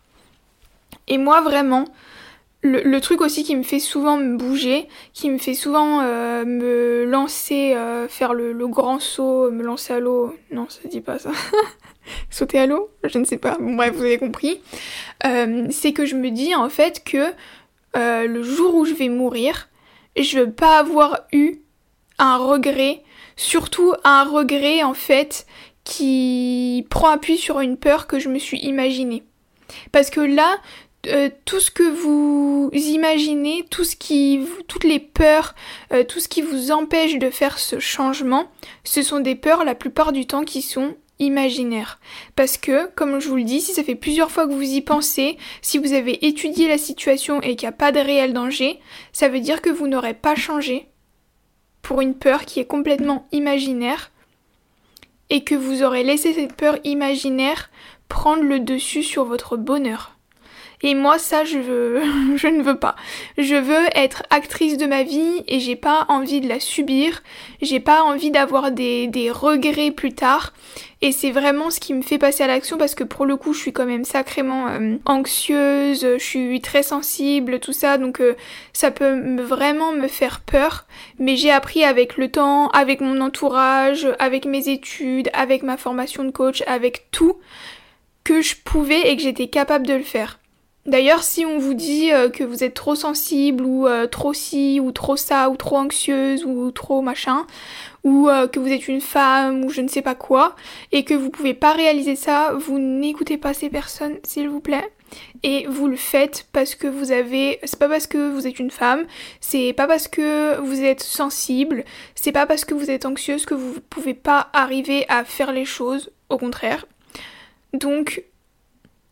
Et 1.08 1.18
moi 1.18 1.40
vraiment, 1.40 1.86
le, 2.64 2.98
truc 3.00 3.20
aussi 3.20 3.44
qui 3.44 3.54
me 3.56 3.62
fait 3.62 3.78
souvent 3.78 4.16
me 4.16 4.36
bouger, 4.36 4.88
qui 5.12 5.28
me 5.30 5.38
fait 5.38 5.54
souvent 5.54 6.00
euh, 6.00 6.44
me 6.44 7.04
lancer, 7.04 7.74
euh, 7.74 8.08
faire 8.08 8.32
le, 8.32 8.54
grand 8.66 8.98
saut, 8.98 9.50
me 9.50 9.62
lancer 9.62 9.92
à 9.92 10.00
l'eau. 10.00 10.34
Non, 10.50 10.66
ça 10.68 10.88
dit 10.88 11.02
pas 11.02 11.18
ça. 11.18 11.30
Sauter 12.30 12.58
à 12.58 12.66
l'eau 12.66 12.90
Je 13.04 13.18
ne 13.18 13.24
sais 13.24 13.36
pas. 13.36 13.56
Bon, 13.60 13.74
bref, 13.74 13.94
vous 13.94 14.02
avez 14.02 14.18
compris. 14.18 14.60
Euh, 15.26 15.66
c'est 15.70 15.92
que 15.92 16.06
je 16.06 16.16
me 16.16 16.30
dis 16.30 16.54
en 16.54 16.68
fait 16.70 17.04
que 17.04 17.32
le 17.96 18.42
jour 18.42 18.74
où 18.74 18.84
je 18.84 18.94
vais 18.94 19.08
mourir, 19.08 19.68
je 20.16 20.40
veux 20.40 20.50
pas 20.50 20.78
avoir 20.78 21.20
eu 21.32 21.60
un 22.18 22.38
regret, 22.38 23.02
surtout 23.36 23.92
un 24.04 24.24
regret 24.24 24.82
en 24.82 24.94
fait 24.94 25.46
qui 25.84 26.86
prend 26.88 27.10
appui 27.10 27.36
sur 27.36 27.60
une 27.60 27.76
peur 27.76 28.06
que 28.06 28.18
je 28.18 28.28
me 28.28 28.38
suis 28.38 28.58
imaginée. 28.58 29.22
Parce 29.92 30.10
que 30.10 30.20
là, 30.20 30.58
euh, 31.06 31.30
tout 31.44 31.60
ce 31.60 31.70
que 31.70 31.82
vous 31.82 32.70
imaginez, 32.72 33.64
tout 33.70 33.84
ce 33.84 33.96
qui, 33.96 34.46
toutes 34.68 34.84
les 34.84 34.98
peurs, 34.98 35.54
euh, 35.92 36.04
tout 36.04 36.20
ce 36.20 36.28
qui 36.28 36.42
vous 36.42 36.70
empêche 36.70 37.18
de 37.18 37.30
faire 37.30 37.58
ce 37.58 37.78
changement, 37.78 38.50
ce 38.84 39.02
sont 39.02 39.20
des 39.20 39.34
peurs 39.34 39.64
la 39.64 39.74
plupart 39.74 40.12
du 40.12 40.26
temps 40.26 40.44
qui 40.44 40.62
sont 40.62 40.94
imaginaires. 41.18 42.00
Parce 42.36 42.56
que, 42.56 42.88
comme 42.94 43.20
je 43.20 43.28
vous 43.28 43.36
le 43.36 43.44
dis, 43.44 43.60
si 43.60 43.72
ça 43.72 43.84
fait 43.84 43.94
plusieurs 43.94 44.30
fois 44.30 44.46
que 44.46 44.52
vous 44.52 44.62
y 44.62 44.80
pensez, 44.80 45.38
si 45.62 45.78
vous 45.78 45.92
avez 45.92 46.26
étudié 46.26 46.68
la 46.68 46.78
situation 46.78 47.40
et 47.40 47.56
qu'il 47.56 47.66
n'y 47.66 47.74
a 47.74 47.76
pas 47.76 47.92
de 47.92 48.00
réel 48.00 48.32
danger, 48.32 48.80
ça 49.12 49.28
veut 49.28 49.40
dire 49.40 49.62
que 49.62 49.70
vous 49.70 49.86
n'aurez 49.86 50.14
pas 50.14 50.34
changé 50.34 50.88
pour 51.82 52.00
une 52.00 52.14
peur 52.14 52.44
qui 52.44 52.60
est 52.60 52.66
complètement 52.66 53.26
imaginaire 53.30 54.10
et 55.30 55.44
que 55.44 55.54
vous 55.54 55.82
aurez 55.82 56.02
laissé 56.02 56.32
cette 56.32 56.54
peur 56.54 56.78
imaginaire 56.84 57.70
prendre 58.08 58.42
le 58.42 58.60
dessus 58.60 59.02
sur 59.02 59.24
votre 59.24 59.56
bonheur. 59.56 60.13
Et 60.86 60.94
moi, 60.94 61.18
ça, 61.18 61.44
je 61.44 61.58
veux, 61.58 62.02
je 62.36 62.46
ne 62.46 62.62
veux 62.62 62.76
pas. 62.76 62.94
Je 63.38 63.54
veux 63.54 63.86
être 63.94 64.22
actrice 64.28 64.76
de 64.76 64.84
ma 64.84 65.02
vie 65.02 65.42
et 65.48 65.58
j'ai 65.58 65.76
pas 65.76 66.04
envie 66.10 66.42
de 66.42 66.48
la 66.48 66.60
subir. 66.60 67.22
J'ai 67.62 67.80
pas 67.80 68.02
envie 68.02 68.30
d'avoir 68.30 68.70
des, 68.70 69.30
regrets 69.32 69.90
plus 69.90 70.12
tard. 70.12 70.52
Et 71.00 71.10
c'est 71.10 71.30
vraiment 71.30 71.70
ce 71.70 71.80
qui 71.80 71.94
me 71.94 72.02
fait 72.02 72.18
passer 72.18 72.44
à 72.44 72.46
l'action 72.48 72.76
parce 72.76 72.94
que 72.94 73.02
pour 73.02 73.24
le 73.24 73.36
coup, 73.36 73.54
je 73.54 73.60
suis 73.60 73.72
quand 73.72 73.86
même 73.86 74.04
sacrément 74.04 74.68
euh, 74.68 74.96
anxieuse, 75.06 76.06
je 76.18 76.22
suis 76.22 76.60
très 76.60 76.82
sensible, 76.82 77.60
tout 77.60 77.72
ça. 77.72 77.96
Donc 77.96 78.20
euh, 78.20 78.36
ça 78.74 78.90
peut 78.90 79.40
vraiment 79.42 79.92
me 79.92 80.06
faire 80.06 80.40
peur. 80.40 80.84
Mais 81.18 81.36
j'ai 81.36 81.50
appris 81.50 81.82
avec 81.82 82.18
le 82.18 82.30
temps, 82.30 82.68
avec 82.68 83.00
mon 83.00 83.22
entourage, 83.22 84.06
avec 84.18 84.44
mes 84.44 84.68
études, 84.68 85.30
avec 85.32 85.62
ma 85.62 85.78
formation 85.78 86.24
de 86.24 86.30
coach, 86.30 86.62
avec 86.66 87.10
tout 87.10 87.38
que 88.22 88.42
je 88.42 88.56
pouvais 88.62 89.10
et 89.10 89.16
que 89.16 89.22
j'étais 89.22 89.48
capable 89.48 89.86
de 89.86 89.94
le 89.94 90.02
faire. 90.02 90.38
D'ailleurs, 90.86 91.22
si 91.22 91.46
on 91.46 91.58
vous 91.58 91.72
dit 91.72 92.12
euh, 92.12 92.28
que 92.28 92.44
vous 92.44 92.62
êtes 92.62 92.74
trop 92.74 92.94
sensible 92.94 93.64
ou 93.64 93.86
euh, 93.86 94.06
trop 94.06 94.34
ci 94.34 94.80
ou 94.80 94.92
trop 94.92 95.16
ça 95.16 95.48
ou 95.48 95.56
trop 95.56 95.78
anxieuse 95.78 96.44
ou 96.44 96.70
trop 96.72 97.00
machin 97.00 97.46
ou 98.02 98.28
euh, 98.28 98.46
que 98.46 98.60
vous 98.60 98.68
êtes 98.68 98.86
une 98.86 99.00
femme 99.00 99.64
ou 99.64 99.70
je 99.70 99.80
ne 99.80 99.88
sais 99.88 100.02
pas 100.02 100.14
quoi 100.14 100.54
et 100.92 101.04
que 101.04 101.14
vous 101.14 101.30
pouvez 101.30 101.54
pas 101.54 101.72
réaliser 101.72 102.16
ça, 102.16 102.52
vous 102.52 102.78
n'écoutez 102.78 103.38
pas 103.38 103.54
ces 103.54 103.70
personnes 103.70 104.18
s'il 104.24 104.50
vous 104.50 104.60
plaît 104.60 104.92
et 105.42 105.66
vous 105.68 105.88
le 105.88 105.96
faites 105.96 106.46
parce 106.52 106.74
que 106.74 106.86
vous 106.86 107.12
avez 107.12 107.60
c'est 107.64 107.78
pas 107.78 107.88
parce 107.88 108.06
que 108.06 108.30
vous 108.30 108.46
êtes 108.46 108.58
une 108.58 108.70
femme, 108.70 109.06
c'est 109.40 109.72
pas 109.72 109.86
parce 109.86 110.06
que 110.06 110.60
vous 110.60 110.82
êtes 110.82 111.02
sensible, 111.02 111.84
c'est 112.14 112.32
pas 112.32 112.44
parce 112.44 112.66
que 112.66 112.74
vous 112.74 112.90
êtes 112.90 113.06
anxieuse 113.06 113.46
que 113.46 113.54
vous 113.54 113.80
pouvez 113.88 114.12
pas 114.12 114.50
arriver 114.52 115.06
à 115.08 115.24
faire 115.24 115.52
les 115.52 115.64
choses, 115.64 116.10
au 116.28 116.36
contraire. 116.36 116.86
Donc 117.72 118.22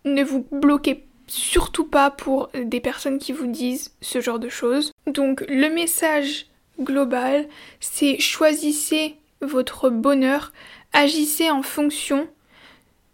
ne 0.04 0.22
vous 0.22 0.46
bloquez 0.50 1.06
surtout 1.32 1.84
pas 1.84 2.10
pour 2.10 2.50
des 2.54 2.80
personnes 2.80 3.18
qui 3.18 3.32
vous 3.32 3.46
disent 3.46 3.92
ce 4.00 4.20
genre 4.20 4.38
de 4.38 4.48
choses. 4.48 4.92
Donc 5.06 5.44
le 5.48 5.68
message 5.68 6.46
global, 6.80 7.48
c'est 7.80 8.18
choisissez 8.18 9.16
votre 9.40 9.88
bonheur, 9.90 10.52
agissez 10.92 11.50
en 11.50 11.62
fonction, 11.62 12.28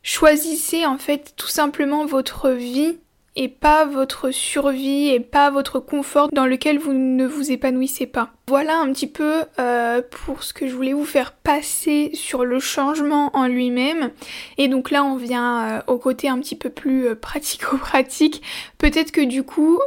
choisissez 0.03 0.85
en 0.85 0.99
fait 0.99 1.35
tout 1.37 1.49
simplement 1.49 2.07
votre 2.07 2.51
vie 2.51 2.99
et 3.39 3.47
pas 3.49 3.85
votre 3.85 4.33
survie 4.33 5.11
et 5.11 5.21
pas 5.21 5.51
votre 5.51 5.79
confort 5.79 6.29
dans 6.33 6.45
lequel 6.45 6.79
vous 6.79 6.93
ne 6.93 7.25
vous 7.25 7.53
épanouissez 7.53 8.07
pas. 8.07 8.31
Voilà 8.49 8.77
un 8.81 8.93
petit 8.93 9.07
peu 9.07 9.45
euh, 9.61 10.03
pour 10.11 10.43
ce 10.43 10.53
que 10.53 10.67
je 10.67 10.75
voulais 10.75 10.93
vous 10.93 11.05
faire 11.05 11.31
passer 11.33 12.11
sur 12.15 12.45
le 12.45 12.59
changement 12.59 13.31
en 13.37 13.47
lui-même. 13.47 14.11
Et 14.57 14.67
donc 14.67 14.91
là 14.91 15.05
on 15.05 15.15
vient 15.15 15.61
euh, 15.61 15.81
au 15.87 15.99
côté 15.99 16.29
un 16.29 16.41
petit 16.41 16.57
peu 16.57 16.69
plus 16.69 17.07
euh, 17.07 17.15
pratico-pratique. 17.15 18.43
Peut-être 18.77 19.13
que 19.13 19.21
du 19.21 19.45
coup 19.45 19.79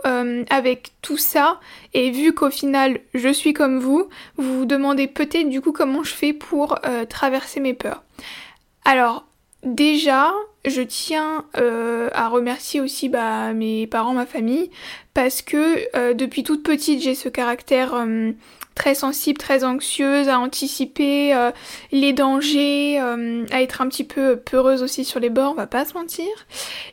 avec 0.49 0.91
tout 1.01 1.17
ça 1.17 1.59
et 1.93 2.11
vu 2.11 2.33
qu'au 2.33 2.49
final 2.49 2.99
je 3.13 3.29
suis 3.29 3.53
comme 3.53 3.79
vous, 3.79 4.07
vous 4.37 4.59
vous 4.59 4.65
demandez 4.65 5.07
peut-être 5.07 5.49
du 5.49 5.59
coup 5.59 5.73
comment 5.73 6.03
je 6.03 6.13
fais 6.13 6.33
pour 6.33 6.79
traverser 7.09 7.59
mes 7.59 7.73
peurs. 7.73 8.03
Alors 8.85 9.25
déjà, 9.63 10.33
je 10.65 10.81
tiens 10.81 11.45
euh, 11.57 12.09
à 12.13 12.27
remercier 12.27 12.81
aussi 12.81 13.09
bah, 13.09 13.53
mes 13.53 13.87
parents, 13.87 14.13
ma 14.13 14.25
famille, 14.25 14.69
parce 15.13 15.41
que 15.41 15.79
euh, 15.95 16.13
depuis 16.13 16.43
toute 16.43 16.63
petite 16.63 17.01
j'ai 17.01 17.15
ce 17.15 17.29
caractère 17.29 17.95
euh, 17.95 18.31
très 18.75 18.93
sensible, 18.93 19.39
très 19.39 19.63
anxieuse, 19.63 20.29
à 20.29 20.39
anticiper 20.39 21.35
les 21.91 22.13
dangers, 22.13 22.99
à 22.99 23.61
être 23.61 23.81
un 23.81 23.89
petit 23.89 24.05
peu 24.05 24.37
peureuse 24.37 24.81
aussi 24.81 25.03
sur 25.03 25.19
les 25.19 25.29
bords, 25.29 25.51
on 25.51 25.55
va 25.55 25.67
pas 25.67 25.83
se 25.83 25.93
mentir. 25.93 26.25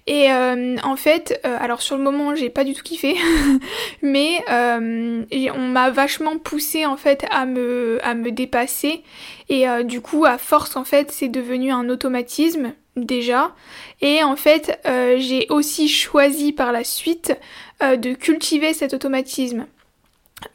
Et 0.09 0.29
en 0.29 0.97
fait, 0.97 1.41
alors 1.45 1.81
sur 1.81 1.97
le 1.97 2.03
moment 2.03 2.35
j'ai 2.35 2.51
pas 2.51 2.65
du 2.65 2.75
tout 2.75 2.83
kiffé, 2.83 3.17
mais 4.03 4.45
on 4.51 5.69
m'a 5.69 5.91
vachement 5.91 6.37
poussé 6.37 6.85
en 6.85 6.97
fait 6.97 7.25
à 7.31 7.47
me, 7.47 8.01
à 8.03 8.15
me 8.15 8.33
dépasser 8.33 9.05
et 9.49 9.65
du 9.85 10.01
coup 10.01 10.25
à 10.25 10.37
force 10.37 10.75
en 10.75 10.85
fait 10.85 11.13
c'est 11.13 11.29
devenu 11.29 11.71
un 11.71 11.89
automatisme 11.89 12.73
déjà. 13.05 13.55
Et 14.01 14.23
en 14.23 14.37
fait, 14.37 14.81
euh, 14.87 15.17
j'ai 15.19 15.47
aussi 15.51 15.89
choisi 15.89 16.53
par 16.53 16.73
la 16.73 16.85
suite 16.85 17.37
euh, 17.83 17.97
de 17.97 18.13
cultiver 18.13 18.73
cet 18.73 18.95
automatisme. 18.95 19.67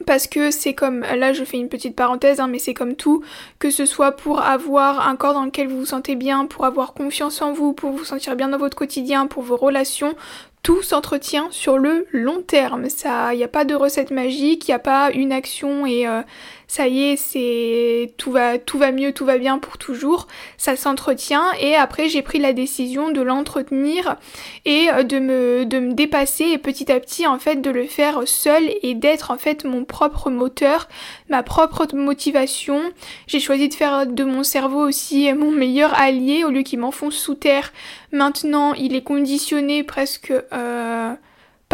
Parce 0.06 0.26
que 0.26 0.50
c'est 0.50 0.72
comme, 0.72 1.00
là 1.00 1.34
je 1.34 1.44
fais 1.44 1.58
une 1.58 1.68
petite 1.68 1.94
parenthèse, 1.94 2.40
hein, 2.40 2.46
mais 2.46 2.58
c'est 2.58 2.72
comme 2.72 2.94
tout, 2.94 3.22
que 3.58 3.68
ce 3.68 3.84
soit 3.84 4.12
pour 4.12 4.40
avoir 4.40 5.06
un 5.06 5.14
corps 5.14 5.34
dans 5.34 5.44
lequel 5.44 5.68
vous 5.68 5.80
vous 5.80 5.86
sentez 5.86 6.14
bien, 6.14 6.46
pour 6.46 6.64
avoir 6.64 6.94
confiance 6.94 7.42
en 7.42 7.52
vous, 7.52 7.74
pour 7.74 7.90
vous 7.90 8.04
sentir 8.04 8.34
bien 8.34 8.48
dans 8.48 8.56
votre 8.56 8.78
quotidien, 8.78 9.26
pour 9.26 9.42
vos 9.42 9.56
relations, 9.56 10.14
tout 10.62 10.82
s'entretient 10.82 11.48
sur 11.50 11.76
le 11.76 12.06
long 12.10 12.40
terme. 12.40 12.88
Ça, 12.88 13.34
il 13.34 13.36
n'y 13.36 13.44
a 13.44 13.48
pas 13.48 13.66
de 13.66 13.74
recette 13.74 14.10
magique, 14.10 14.66
il 14.66 14.70
n'y 14.70 14.74
a 14.74 14.78
pas 14.78 15.10
une 15.12 15.32
action 15.32 15.84
et 15.84 16.08
euh, 16.08 16.22
ça 16.66 16.88
y 16.88 17.10
est, 17.10 17.16
c'est 17.16 18.12
tout 18.16 18.32
va 18.32 18.58
tout 18.58 18.78
va 18.78 18.92
mieux, 18.92 19.12
tout 19.12 19.24
va 19.24 19.38
bien 19.38 19.58
pour 19.58 19.78
toujours. 19.78 20.26
Ça 20.56 20.76
s'entretient 20.76 21.44
et 21.60 21.74
après 21.74 22.08
j'ai 22.08 22.22
pris 22.22 22.38
la 22.38 22.52
décision 22.52 23.10
de 23.10 23.20
l'entretenir 23.20 24.16
et 24.64 24.88
euh, 24.90 25.02
de 25.02 25.18
me 25.18 25.92
dépasser 25.92 26.44
et 26.44 26.58
petit 26.58 26.90
à 26.90 27.00
petit 27.00 27.26
en 27.26 27.38
fait 27.38 27.60
de 27.60 27.70
le 27.70 27.86
faire 27.86 28.22
seul 28.26 28.62
et 28.82 28.94
d'être 28.94 29.30
en 29.30 29.38
fait 29.38 29.64
mon 29.64 29.84
propre 29.84 30.30
moteur, 30.30 30.88
ma 31.28 31.42
propre 31.42 31.86
motivation. 31.94 32.80
J'ai 33.26 33.40
choisi 33.40 33.68
de 33.68 33.74
faire 33.74 34.06
de 34.06 34.24
mon 34.24 34.42
cerveau 34.42 34.86
aussi 34.86 35.32
mon 35.32 35.50
meilleur 35.50 35.94
allié 35.94 36.44
au 36.44 36.50
lieu 36.50 36.62
qu'il 36.62 36.78
m'enfonce 36.78 37.16
sous 37.16 37.34
terre. 37.34 37.72
Maintenant, 38.12 38.74
il 38.74 38.94
est 38.94 39.02
conditionné 39.02 39.82
presque 39.82 40.32
euh, 40.52 41.14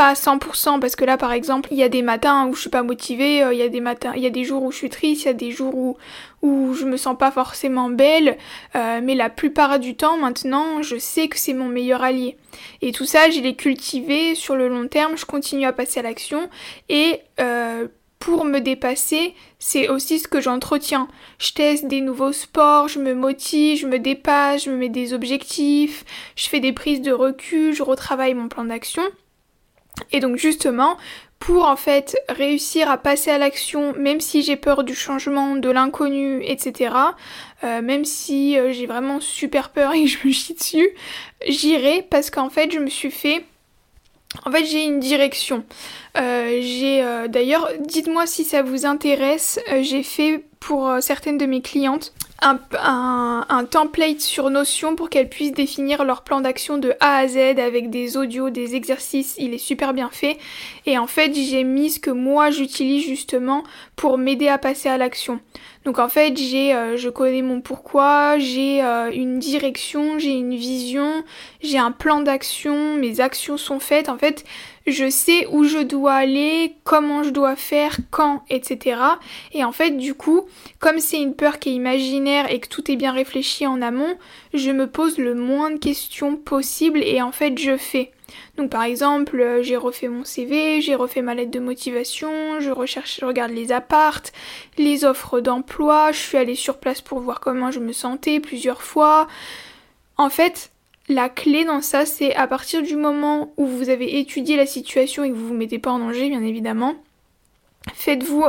pas 0.01 0.09
à 0.09 0.15
100% 0.15 0.81
parce 0.81 0.97
que 0.97 1.05
là 1.05 1.19
par 1.19 1.31
exemple 1.31 1.69
il 1.71 1.77
y 1.77 1.83
a 1.83 1.91
des 1.91 2.01
matins 2.01 2.47
où 2.47 2.55
je 2.55 2.63
suis 2.63 2.71
pas 2.71 2.83
motivée, 2.83 3.43
euh, 3.43 3.53
il 3.53 3.59
y 3.59 3.63
a 3.63 3.69
des 3.69 3.83
matins, 3.83 4.15
il 4.17 4.23
y 4.23 4.27
a 4.27 4.31
des 4.31 4.45
jours 4.45 4.63
où 4.63 4.73
je 4.73 4.79
suis 4.79 4.89
triste, 4.89 5.25
il 5.25 5.27
y 5.27 5.29
a 5.29 5.35
des 5.35 5.51
jours 5.51 5.75
où 5.77 5.99
où 6.41 6.73
je 6.73 6.87
me 6.87 6.97
sens 6.97 7.19
pas 7.19 7.31
forcément 7.31 7.91
belle, 7.91 8.39
euh, 8.77 9.03
mais 9.03 9.15
la 9.15 9.29
plupart 9.29 9.79
du 9.79 9.97
temps 9.97 10.17
maintenant 10.17 10.81
je 10.81 10.97
sais 10.97 11.29
que 11.29 11.39
c'est 11.39 11.53
mon 11.53 11.69
meilleur 11.69 12.03
allié. 12.03 12.39
Et 12.81 12.93
tout 12.93 13.05
ça 13.05 13.29
je 13.29 13.41
l'ai 13.41 13.55
cultivé 13.57 14.35
sur 14.35 14.57
le 14.57 14.69
long 14.69 14.89
terme, 14.89 15.19
je 15.19 15.27
continue 15.27 15.67
à 15.67 15.75
passer 15.75 16.01
à 16.01 16.03
l'action 16.03 16.49
et 16.89 17.21
euh, 17.39 17.87
pour 18.21 18.47
me 18.47 18.61
dépasser, 18.61 19.35
c'est 19.59 19.91
aussi 19.91 20.19
ce 20.19 20.29
que 20.29 20.41
j'entretiens. 20.41 21.09
Je 21.39 21.53
teste 21.53 21.89
des 21.89 22.01
nouveaux 22.01 22.33
sports, 22.33 22.89
je 22.89 23.01
me 23.01 23.15
motive, 23.15 23.79
je 23.79 23.87
me 23.87 23.99
dépasse, 23.99 24.65
je 24.65 24.71
me 24.71 24.77
mets 24.77 24.89
des 24.89 25.13
objectifs, 25.13 26.07
je 26.37 26.49
fais 26.49 26.61
des 26.61 26.73
prises 26.73 27.03
de 27.03 27.13
recul, 27.13 27.75
je 27.75 27.83
retravaille 27.83 28.33
mon 28.33 28.49
plan 28.49 28.65
d'action. 28.65 29.03
Et 30.13 30.21
donc 30.21 30.37
justement, 30.37 30.97
pour 31.41 31.65
en 31.65 31.77
fait 31.77 32.19
réussir 32.29 32.91
à 32.91 32.99
passer 32.99 33.31
à 33.31 33.39
l'action, 33.39 33.95
même 33.97 34.21
si 34.21 34.43
j'ai 34.43 34.57
peur 34.57 34.85
du 34.85 34.95
changement, 34.95 35.57
de 35.57 35.71
l'inconnu, 35.71 36.43
etc., 36.45 36.95
euh, 37.65 37.81
même 37.81 38.05
si 38.05 38.59
euh, 38.59 38.73
j'ai 38.73 38.87
vraiment 38.87 39.21
super 39.21 39.71
peur 39.71 39.93
et 39.95 40.05
que 40.05 40.11
je 40.11 40.19
me 40.27 40.33
chie 40.33 40.55
dessus, 40.55 40.91
j'irai 41.49 42.07
parce 42.09 42.31
qu'en 42.31 42.51
fait 42.51 42.71
je 42.71 42.79
me 42.79 42.89
suis 42.91 43.11
fait... 43.11 43.45
En 44.45 44.53
fait 44.53 44.65
j'ai 44.65 44.85
une 44.85 45.01
direction. 45.01 45.65
Euh, 46.17 46.61
j'ai 46.63 47.03
d'ailleurs, 47.29 47.69
dites-moi 47.81 48.27
si 48.27 48.45
ça 48.45 48.63
vous 48.63 48.87
intéresse, 48.87 49.59
j'ai 49.81 50.05
fait 50.05 50.45
pour 50.61 50.93
certaines 51.01 51.39
de 51.39 51.47
mes 51.47 51.63
clientes 51.63 52.13
un, 52.43 53.65
template 53.71 54.21
sur 54.21 54.51
Notion 54.51 54.97
pour 54.97 55.11
qu'elles 55.11 55.29
puissent 55.29 55.53
définir 55.53 56.05
leur 56.05 56.23
plan 56.23 56.41
d'action 56.41 56.79
de 56.79 56.95
A 57.01 57.17
à 57.19 57.29
Z 57.29 57.37
avec 57.59 57.91
des 57.91 58.17
audios, 58.17 58.51
des 58.51 58.75
exercices, 58.75 59.37
il 59.39 59.55
est 59.55 59.59
super 59.59 59.93
bien 59.93 60.11
fait. 60.11 60.39
Et 60.87 60.99
en 60.99 61.07
fait, 61.07 61.35
j'ai 61.35 61.65
mis 61.65 61.91
ce 61.91 62.01
que 62.01 62.11
moi 62.11 62.51
j'utilise 62.51 63.05
justement 63.05 63.63
pour 63.97 64.19
m'aider 64.19 64.49
à 64.49 64.59
passer 64.59 64.89
à 64.89 64.99
l'action. 64.99 65.41
Donc 65.85 65.99
en 65.99 66.09
fait, 66.09 66.37
j'ai, 66.37 66.75
euh, 66.75 66.97
je 66.97 67.09
connais 67.09 67.43
mon 67.43 67.61
pourquoi, 67.61 68.39
j'ai 68.39 68.83
euh, 68.85 69.11
une 69.11 69.39
direction, 69.39 70.19
j'ai 70.19 70.33
une 70.33 70.55
vision, 70.55 71.25
j'ai 71.63 71.79
un 71.79 71.91
plan 71.91 72.21
d'action, 72.21 72.97
mes 72.97 73.21
actions 73.21 73.57
sont 73.57 73.81
faites. 73.81 74.11
En 74.11 74.19
fait, 74.19 74.45
je 74.87 75.09
sais 75.11 75.47
où 75.49 75.65
je 75.65 75.79
dois 75.79 76.15
aller, 76.15 76.75
comment 76.85 77.23
je 77.23 77.31
dois 77.31 77.57
faire, 77.57 77.97
quand, 78.11 78.43
etc. 78.51 79.01
Et 79.53 79.65
en 79.65 79.73
fait, 79.73 79.91
du 79.93 80.15
coup, 80.15 80.43
comme 80.79 80.99
c'est 80.99 81.21
une 81.21 81.35
peur 81.35 81.59
qui 81.59 81.71
est 81.71 81.75
imaginaire 81.75 82.51
et 82.51 82.61
que 82.61 82.69
tout 82.69 82.91
est 82.91 82.97
bien 82.97 83.13
réfléchi 83.13 83.67
en 83.67 83.83
amont, 83.83 84.17
je 84.55 84.71
me 84.71 84.87
pose 84.87 85.19
le 85.19 85.35
moins 85.35 85.71
de 85.71 85.79
questions 85.79 86.37
possible 86.37 87.03
et 87.03 87.23
en 87.23 87.33
fait, 87.33 87.59
je 87.59 87.77
fais. 87.77 88.13
Donc 88.57 88.71
par 88.71 88.83
exemple, 88.83 89.41
euh, 89.41 89.63
j'ai 89.63 89.77
refait 89.77 90.09
mon 90.09 90.25
CV, 90.25 90.81
j'ai 90.81 90.95
refait 90.95 91.23
ma 91.23 91.35
lettre 91.35 91.51
de 91.51 91.59
motivation, 91.59 92.61
je 92.61 92.71
recherche, 92.71 93.19
je 93.21 93.25
regarde 93.25 93.53
les 93.53 93.73
appartes, 93.73 94.33
les 94.79 95.05
offres 95.05 95.41
d'emploi, 95.41 96.13
je 96.13 96.19
suis 96.19 96.37
allée 96.39 96.55
sur 96.55 96.79
place 96.79 97.01
pour 97.01 97.21
voir 97.21 97.41
comment 97.41 97.71
je 97.71 97.81
me 97.81 97.93
sentais 97.93 98.41
plusieurs 98.41 98.83
fois. 98.83 99.27
En 100.17 100.31
fait, 100.31 100.71
la 101.09 101.29
clé 101.29 101.65
dans 101.65 101.81
ça, 101.81 102.07
c'est 102.07 102.35
à 102.35 102.47
partir 102.47 102.83
du 102.83 102.97
moment 102.97 103.53
où 103.57 103.67
vous 103.67 103.89
avez 103.89 104.19
étudié 104.19 104.57
la 104.57 104.67
situation 104.67 105.25
et 105.25 105.31
que 105.31 105.35
vous 105.35 105.49
vous 105.49 105.55
mettez 105.55 105.79
pas 105.79 105.91
en 105.91 105.99
danger, 105.99 106.29
bien 106.29 106.43
évidemment, 106.43 106.95
faites-vous 107.95 108.45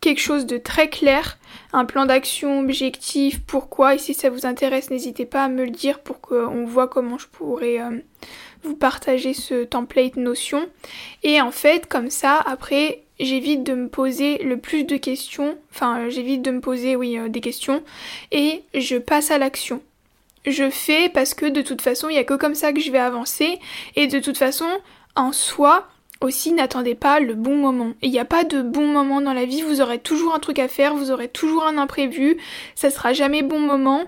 quelque 0.00 0.20
chose 0.20 0.46
de 0.46 0.58
très 0.58 0.88
clair, 0.88 1.38
un 1.72 1.84
plan 1.84 2.06
d'action, 2.06 2.60
objectif, 2.60 3.40
pourquoi, 3.44 3.94
et 3.94 3.98
si 3.98 4.14
ça 4.14 4.30
vous 4.30 4.46
intéresse, 4.46 4.90
n'hésitez 4.90 5.26
pas 5.26 5.44
à 5.44 5.48
me 5.48 5.64
le 5.64 5.70
dire 5.70 6.00
pour 6.00 6.20
qu'on 6.20 6.64
voit 6.64 6.86
comment 6.86 7.18
je 7.18 7.26
pourrais 7.26 7.80
euh, 7.80 7.98
vous 8.62 8.76
partager 8.76 9.34
ce 9.34 9.64
template 9.64 10.16
Notion. 10.16 10.68
Et 11.22 11.40
en 11.40 11.50
fait, 11.50 11.86
comme 11.86 12.10
ça, 12.10 12.38
après, 12.46 13.02
j'évite 13.18 13.64
de 13.64 13.74
me 13.74 13.88
poser 13.88 14.38
le 14.38 14.58
plus 14.58 14.84
de 14.84 14.96
questions, 14.96 15.58
enfin 15.72 16.08
j'évite 16.08 16.42
de 16.42 16.50
me 16.50 16.60
poser, 16.60 16.94
oui, 16.94 17.18
euh, 17.18 17.28
des 17.28 17.40
questions, 17.40 17.82
et 18.30 18.62
je 18.74 18.96
passe 18.96 19.30
à 19.30 19.38
l'action 19.38 19.82
je 20.46 20.70
fais 20.70 21.08
parce 21.08 21.34
que 21.34 21.46
de 21.46 21.62
toute 21.62 21.82
façon, 21.82 22.08
il 22.08 22.12
n'y 22.12 22.18
a 22.18 22.24
que 22.24 22.34
comme 22.34 22.54
ça 22.54 22.72
que 22.72 22.80
je 22.80 22.90
vais 22.90 22.98
avancer. 22.98 23.58
Et 23.94 24.06
de 24.06 24.18
toute 24.18 24.38
façon, 24.38 24.68
en 25.14 25.32
soi, 25.32 25.88
aussi, 26.20 26.52
n'attendez 26.52 26.94
pas 26.94 27.20
le 27.20 27.34
bon 27.34 27.56
moment. 27.56 27.92
Il 28.02 28.10
n'y 28.10 28.18
a 28.18 28.24
pas 28.24 28.44
de 28.44 28.62
bon 28.62 28.86
moment 28.86 29.20
dans 29.20 29.32
la 29.32 29.44
vie, 29.44 29.62
vous 29.62 29.80
aurez 29.80 29.98
toujours 29.98 30.34
un 30.34 30.38
truc 30.38 30.58
à 30.58 30.68
faire, 30.68 30.94
vous 30.94 31.10
aurez 31.10 31.28
toujours 31.28 31.66
un 31.66 31.78
imprévu, 31.78 32.38
ça 32.74 32.90
sera 32.90 33.12
jamais 33.12 33.42
bon 33.42 33.60
moment. 33.60 34.04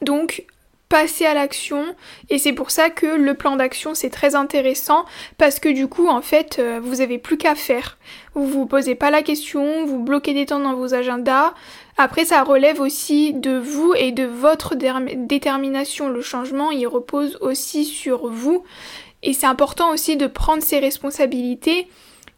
Donc, 0.00 0.46
passez 0.92 1.24
à 1.24 1.32
l'action 1.32 1.86
et 2.28 2.36
c'est 2.36 2.52
pour 2.52 2.70
ça 2.70 2.90
que 2.90 3.06
le 3.06 3.32
plan 3.32 3.56
d'action 3.56 3.94
c'est 3.94 4.10
très 4.10 4.34
intéressant 4.34 5.06
parce 5.38 5.58
que 5.58 5.70
du 5.70 5.86
coup 5.88 6.06
en 6.08 6.20
fait 6.20 6.58
euh, 6.58 6.80
vous 6.82 7.00
avez 7.00 7.16
plus 7.16 7.38
qu'à 7.38 7.54
faire. 7.54 7.96
Vous 8.34 8.46
vous 8.46 8.66
posez 8.66 8.94
pas 8.94 9.10
la 9.10 9.22
question, 9.22 9.86
vous 9.86 9.98
bloquez 9.98 10.34
des 10.34 10.44
temps 10.44 10.60
dans 10.60 10.74
vos 10.74 10.92
agendas, 10.92 11.54
après, 11.98 12.24
ça 12.24 12.42
relève 12.42 12.80
aussi 12.80 13.34
de 13.34 13.58
vous 13.58 13.92
et 13.94 14.12
de 14.12 14.24
votre 14.24 14.74
détermination. 14.74 16.08
Le 16.08 16.22
changement, 16.22 16.70
il 16.70 16.86
repose 16.86 17.36
aussi 17.42 17.84
sur 17.84 18.28
vous. 18.28 18.64
Et 19.22 19.34
c'est 19.34 19.46
important 19.46 19.92
aussi 19.92 20.16
de 20.16 20.26
prendre 20.26 20.62
ses 20.62 20.78
responsabilités 20.78 21.86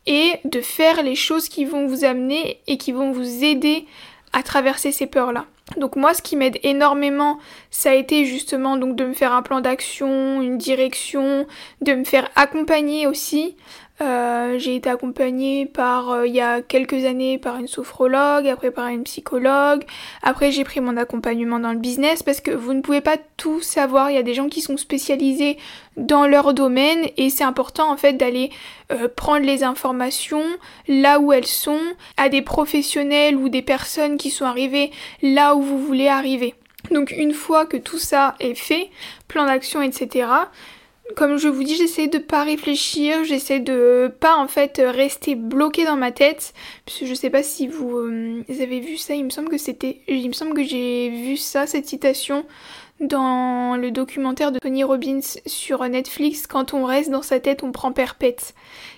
et 0.06 0.32
de 0.44 0.60
faire 0.60 1.02
les 1.02 1.14
choses 1.14 1.48
qui 1.48 1.64
vont 1.64 1.86
vous 1.86 2.04
amener 2.04 2.60
et 2.66 2.76
qui 2.76 2.92
vont 2.92 3.12
vous 3.12 3.44
aider 3.44 3.86
à 4.34 4.42
traverser 4.42 4.92
ces 4.92 5.06
peurs-là. 5.06 5.46
Donc 5.78 5.96
moi, 5.96 6.12
ce 6.12 6.20
qui 6.20 6.36
m'aide 6.36 6.58
énormément, 6.62 7.38
ça 7.70 7.90
a 7.90 7.94
été 7.94 8.26
justement 8.26 8.76
donc 8.76 8.96
de 8.96 9.04
me 9.04 9.14
faire 9.14 9.32
un 9.32 9.42
plan 9.42 9.60
d'action, 9.60 10.42
une 10.42 10.58
direction, 10.58 11.46
de 11.80 11.94
me 11.94 12.04
faire 12.04 12.28
accompagner 12.36 13.06
aussi. 13.06 13.56
Euh, 14.00 14.58
j'ai 14.58 14.74
été 14.74 14.90
accompagnée 14.90 15.66
par, 15.66 16.10
euh, 16.10 16.26
il 16.26 16.34
y 16.34 16.40
a 16.40 16.62
quelques 16.62 17.04
années, 17.04 17.38
par 17.38 17.58
une 17.58 17.68
sophrologue, 17.68 18.48
après 18.48 18.72
par 18.72 18.88
une 18.88 19.04
psychologue. 19.04 19.84
Après, 20.22 20.50
j'ai 20.50 20.64
pris 20.64 20.80
mon 20.80 20.96
accompagnement 20.96 21.60
dans 21.60 21.72
le 21.72 21.78
business 21.78 22.24
parce 22.24 22.40
que 22.40 22.50
vous 22.50 22.74
ne 22.74 22.80
pouvez 22.80 23.00
pas 23.00 23.18
tout 23.36 23.60
savoir. 23.60 24.10
Il 24.10 24.14
y 24.14 24.18
a 24.18 24.24
des 24.24 24.34
gens 24.34 24.48
qui 24.48 24.62
sont 24.62 24.76
spécialisés 24.76 25.58
dans 25.96 26.26
leur 26.26 26.54
domaine 26.54 27.06
et 27.16 27.30
c'est 27.30 27.44
important 27.44 27.88
en 27.92 27.96
fait 27.96 28.14
d'aller 28.14 28.50
euh, 28.90 29.08
prendre 29.14 29.46
les 29.46 29.62
informations 29.62 30.44
là 30.88 31.20
où 31.20 31.32
elles 31.32 31.46
sont 31.46 31.80
à 32.16 32.28
des 32.28 32.42
professionnels 32.42 33.36
ou 33.36 33.48
des 33.48 33.62
personnes 33.62 34.16
qui 34.16 34.30
sont 34.30 34.44
arrivées 34.44 34.90
là 35.22 35.54
où 35.54 35.62
vous 35.62 35.78
voulez 35.78 36.08
arriver. 36.08 36.54
Donc 36.90 37.12
une 37.16 37.32
fois 37.32 37.64
que 37.64 37.76
tout 37.76 37.98
ça 37.98 38.34
est 38.40 38.54
fait, 38.54 38.90
plan 39.28 39.46
d'action, 39.46 39.82
etc., 39.82 40.26
comme 41.16 41.36
je 41.36 41.48
vous 41.48 41.62
dis, 41.62 41.76
j'essaie 41.76 42.08
de 42.08 42.18
pas 42.18 42.44
réfléchir, 42.44 43.24
j'essaie 43.24 43.60
de 43.60 44.12
pas 44.20 44.36
en 44.36 44.48
fait 44.48 44.80
rester 44.84 45.34
bloqué 45.34 45.84
dans 45.84 45.96
ma 45.96 46.12
tête. 46.12 46.54
Parce 46.86 46.98
que 46.98 47.06
je 47.06 47.14
sais 47.14 47.30
pas 47.30 47.42
si 47.42 47.68
vous, 47.68 47.98
euh, 47.98 48.42
avez 48.48 48.80
vu 48.80 48.96
ça, 48.96 49.14
il 49.14 49.24
me 49.24 49.30
semble 49.30 49.48
que 49.48 49.58
c'était. 49.58 50.00
Il 50.08 50.26
me 50.28 50.32
semble 50.32 50.54
que 50.54 50.64
j'ai 50.64 51.10
vu 51.10 51.36
ça, 51.36 51.66
cette 51.66 51.86
citation, 51.86 52.46
dans 53.00 53.76
le 53.76 53.90
documentaire 53.90 54.50
de 54.50 54.58
Tony 54.58 54.82
Robbins 54.84 55.20
sur 55.46 55.86
Netflix, 55.88 56.46
quand 56.46 56.74
on 56.74 56.84
reste 56.84 57.10
dans 57.10 57.22
sa 57.22 57.40
tête, 57.40 57.62
on 57.62 57.72
prend 57.72 57.92
perpète. 57.92 58.54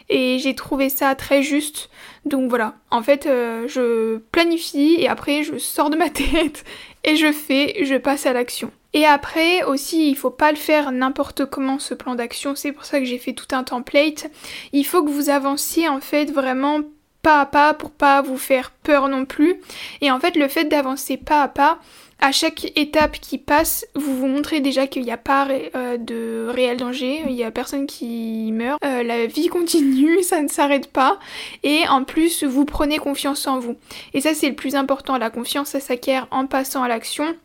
Et 0.08 0.38
j'ai 0.38 0.54
trouvé 0.54 0.88
ça 0.88 1.14
très 1.14 1.42
juste. 1.42 1.90
Donc 2.24 2.48
voilà, 2.48 2.74
en 2.90 3.02
fait, 3.02 3.26
euh, 3.26 3.66
je 3.68 4.18
planifie 4.30 4.96
et 4.98 5.08
après 5.08 5.42
je 5.42 5.58
sors 5.58 5.90
de 5.90 5.96
ma 5.96 6.10
tête 6.10 6.64
et 7.04 7.16
je 7.16 7.32
fais, 7.32 7.84
je 7.84 7.96
passe 7.96 8.26
à 8.26 8.32
l'action. 8.32 8.70
Et 8.96 9.04
après 9.04 9.62
aussi, 9.62 10.08
il 10.08 10.16
faut 10.16 10.30
pas 10.30 10.50
le 10.50 10.56
faire 10.56 10.90
n'importe 10.90 11.44
comment 11.44 11.78
ce 11.78 11.92
plan 11.92 12.14
d'action, 12.14 12.54
c'est 12.54 12.72
pour 12.72 12.86
ça 12.86 12.98
que 12.98 13.04
j'ai 13.04 13.18
fait 13.18 13.34
tout 13.34 13.54
un 13.54 13.62
template. 13.62 14.30
Il 14.72 14.86
faut 14.86 15.04
que 15.04 15.10
vous 15.10 15.28
avanciez 15.28 15.86
en 15.86 16.00
fait 16.00 16.32
vraiment 16.32 16.80
pas 17.20 17.42
à 17.42 17.44
pas 17.44 17.74
pour 17.74 17.90
pas 17.90 18.22
vous 18.22 18.38
faire 18.38 18.70
peur 18.70 19.10
non 19.10 19.26
plus. 19.26 19.60
Et 20.00 20.10
en 20.10 20.18
fait, 20.18 20.34
le 20.34 20.48
fait 20.48 20.64
d'avancer 20.64 21.18
pas 21.18 21.42
à 21.42 21.48
pas, 21.48 21.78
à 22.20 22.32
chaque 22.32 22.72
étape 22.74 23.20
qui 23.20 23.36
passe, 23.36 23.86
vous 23.94 24.16
vous 24.16 24.28
montrez 24.28 24.60
déjà 24.60 24.86
qu'il 24.86 25.02
n'y 25.02 25.12
a 25.12 25.18
pas 25.18 25.46
euh, 25.74 25.98
de 25.98 26.48
réel 26.48 26.78
danger, 26.78 27.22
il 27.26 27.34
n'y 27.34 27.44
a 27.44 27.50
personne 27.50 27.86
qui 27.86 28.50
meurt, 28.50 28.82
euh, 28.82 29.02
la 29.02 29.26
vie 29.26 29.48
continue, 29.48 30.22
ça 30.22 30.40
ne 30.40 30.48
s'arrête 30.48 30.90
pas, 30.90 31.18
et 31.62 31.86
en 31.88 32.04
plus 32.04 32.44
vous 32.44 32.64
prenez 32.64 32.96
confiance 32.96 33.46
en 33.46 33.58
vous. 33.58 33.76
Et 34.14 34.22
ça 34.22 34.32
c'est 34.32 34.48
le 34.48 34.54
plus 34.54 34.74
important, 34.74 35.18
la 35.18 35.28
confiance 35.28 35.68
ça 35.68 35.80
s'acquiert 35.80 36.28
en 36.30 36.46
passant 36.46 36.82
à 36.82 36.88
l'action. 36.88 37.36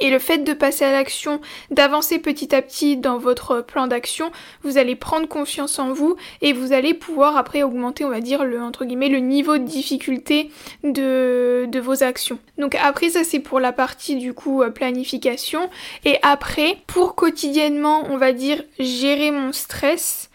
Et 0.00 0.10
le 0.10 0.18
fait 0.18 0.38
de 0.38 0.52
passer 0.52 0.84
à 0.84 0.92
l'action, 0.92 1.40
d'avancer 1.70 2.18
petit 2.18 2.54
à 2.54 2.62
petit 2.62 2.96
dans 2.96 3.18
votre 3.18 3.60
plan 3.60 3.86
d'action, 3.86 4.30
vous 4.62 4.78
allez 4.78 4.96
prendre 4.96 5.28
confiance 5.28 5.78
en 5.78 5.92
vous 5.92 6.16
et 6.42 6.52
vous 6.52 6.72
allez 6.72 6.94
pouvoir 6.94 7.36
après 7.36 7.62
augmenter, 7.62 8.04
on 8.04 8.10
va 8.10 8.20
dire, 8.20 8.44
le, 8.44 8.60
entre 8.60 8.84
guillemets, 8.84 9.08
le 9.08 9.18
niveau 9.18 9.58
de 9.58 9.64
difficulté 9.64 10.50
de, 10.82 11.66
de 11.68 11.80
vos 11.80 12.02
actions. 12.02 12.38
Donc 12.58 12.74
après, 12.76 13.10
ça 13.10 13.24
c'est 13.24 13.40
pour 13.40 13.60
la 13.60 13.72
partie 13.72 14.16
du 14.16 14.34
coup 14.34 14.62
euh, 14.62 14.70
planification. 14.70 15.70
Et 16.04 16.18
après, 16.22 16.78
pour 16.86 17.14
quotidiennement, 17.14 18.04
on 18.10 18.16
va 18.16 18.32
dire, 18.32 18.62
gérer 18.78 19.30
mon 19.30 19.52
stress. 19.52 20.30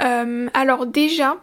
Euh, 0.00 0.48
alors 0.54 0.86
déjà, 0.86 1.36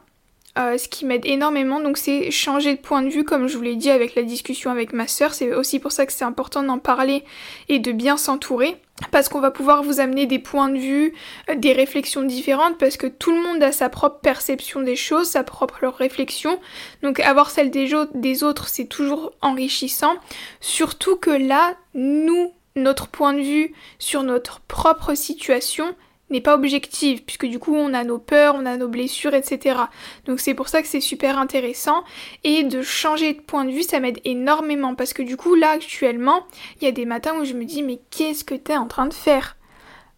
euh, 0.58 0.78
ce 0.78 0.88
qui 0.88 1.06
m'aide 1.06 1.26
énormément, 1.26 1.82
donc 1.82 1.98
c'est 1.98 2.32
changer 2.32 2.76
de 2.76 2.80
point 2.80 3.02
de 3.02 3.10
vue, 3.10 3.26
comme 3.26 3.48
je 3.48 3.58
vous 3.58 3.64
l'ai 3.64 3.76
dit 3.76 3.90
avec 3.90 4.16
la 4.16 4.24
discussion 4.24 4.72
avec 4.72 4.94
ma 4.94 5.08
sœur. 5.08 5.34
C'est 5.34 5.54
aussi 5.54 5.80
pour 5.80 5.92
ça 5.92 6.06
que 6.06 6.14
c'est 6.14 6.24
important 6.24 6.64
d'en 6.64 6.80
parler 6.80 7.24
et 7.68 7.80
de 7.80 7.92
bien 7.92 8.16
s'entourer. 8.16 8.78
Parce 9.12 9.28
qu'on 9.28 9.42
va 9.42 9.52
pouvoir 9.52 9.84
vous 9.84 10.00
amener 10.00 10.26
des 10.26 10.40
points 10.40 10.70
de 10.70 10.78
vue, 10.78 11.14
euh, 11.50 11.56
des 11.56 11.74
réflexions 11.74 12.24
différentes, 12.24 12.78
parce 12.78 12.96
que 12.96 13.08
tout 13.08 13.32
le 13.32 13.44
monde 13.44 13.62
a 13.62 13.74
sa 13.74 13.90
propre 13.90 14.22
perception 14.22 14.80
des 14.82 14.96
choses, 14.96 15.28
sa 15.28 15.44
propre 15.44 15.86
réflexion. 15.88 16.58
Donc 17.04 17.20
avoir 17.20 17.50
celle 17.50 17.72
des, 17.72 17.92
des 18.14 18.44
autres, 18.44 18.70
c'est 18.70 18.86
toujours 18.86 19.34
enrichissant. 19.42 20.16
Surtout 20.62 21.18
que 21.18 21.32
là, 21.32 21.76
nous, 21.94 22.54
notre 22.78 23.08
point 23.08 23.34
de 23.34 23.42
vue 23.42 23.74
sur 24.00 24.24
notre 24.24 24.62
propre 24.62 25.16
situation, 25.16 25.94
n'est 26.30 26.42
pas 26.42 26.56
objective, 26.56 27.24
puisque 27.24 27.46
du 27.46 27.60
coup 27.60 27.76
on 27.76 27.94
a 27.94 28.04
nos 28.04 28.18
peurs, 28.18 28.56
on 28.56 28.66
a 28.66 28.78
nos 28.78 28.88
blessures, 28.88 29.34
etc. 29.34 29.78
Donc 30.26 30.40
c'est 30.40 30.54
pour 30.54 30.70
ça 30.70 30.82
que 30.82 30.88
c'est 30.88 31.02
super 31.02 31.38
intéressant. 31.38 32.04
Et 32.44 32.64
de 32.64 32.82
changer 32.82 33.34
de 33.34 33.42
point 33.42 33.66
de 33.66 33.72
vue, 33.72 33.84
ça 33.84 34.00
m'aide 34.00 34.20
énormément, 34.26 34.96
parce 34.96 35.14
que 35.14 35.22
du 35.22 35.38
coup 35.38 35.56
là 35.56 35.72
actuellement, 35.72 36.46
il 36.82 36.86
y 36.86 36.88
a 36.88 36.92
des 36.92 37.06
matins 37.06 37.36
où 37.40 37.46
je 37.46 37.54
me 37.54 37.66
dis 37.66 37.84
mais 37.84 38.00
qu'est-ce 38.10 38.44
que 38.44 38.56
t'es 38.56 38.78
en 38.78 38.88
train 38.88 39.06
de 39.08 39.14
faire? 39.14 39.56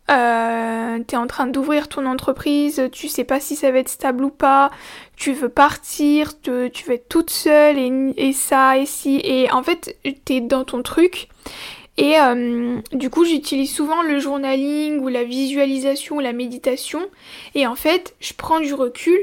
Euh, 0.10 1.00
t'es 1.06 1.17
en 1.17 1.28
train 1.28 1.48
d'ouvrir 1.48 1.89
ton 1.89 2.06
entreprise, 2.06 2.82
tu 2.93 3.10
sais 3.10 3.26
pas 3.26 3.41
si 3.41 3.58
ça 3.58 3.72
va 3.72 3.80
être 3.80 3.89
stable 3.89 4.24
ou 4.24 4.30
pas, 4.30 4.72
tu 5.17 5.34
veux 5.34 5.50
partir, 5.50 6.39
tu 6.39 6.52
veux 6.52 6.93
être 6.93 7.10
toute 7.10 7.30
seule 7.30 7.78
et, 7.78 8.13
et 8.15 8.32
ça 8.32 8.78
et 8.78 8.86
si 8.86 9.20
et 9.22 9.52
en 9.52 9.63
fait 9.63 9.98
t'es 10.24 10.39
dans 10.39 10.63
ton 10.63 10.82
truc 10.82 11.28
et 11.97 12.19
euh, 12.19 12.79
du 12.91 13.10
coup, 13.10 13.25
j'utilise 13.25 13.73
souvent 13.73 14.03
le 14.03 14.19
journaling 14.19 14.99
ou 14.99 15.07
la 15.07 15.23
visualisation 15.23 16.17
ou 16.17 16.19
la 16.19 16.31
méditation. 16.31 17.01
Et 17.55 17.65
en 17.65 17.75
fait, 17.75 18.15
je 18.19 18.33
prends 18.33 18.60
du 18.60 18.73
recul. 18.73 19.19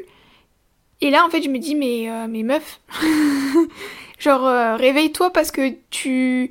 Et 1.00 1.10
là, 1.10 1.24
en 1.24 1.30
fait, 1.30 1.42
je 1.42 1.48
me 1.48 1.58
dis, 1.58 1.76
mais, 1.76 2.10
euh, 2.10 2.26
mais 2.28 2.42
meuf, 2.42 2.80
genre, 4.18 4.46
euh, 4.46 4.74
réveille-toi 4.76 5.30
parce 5.32 5.52
que 5.52 5.74
tu 5.90 6.50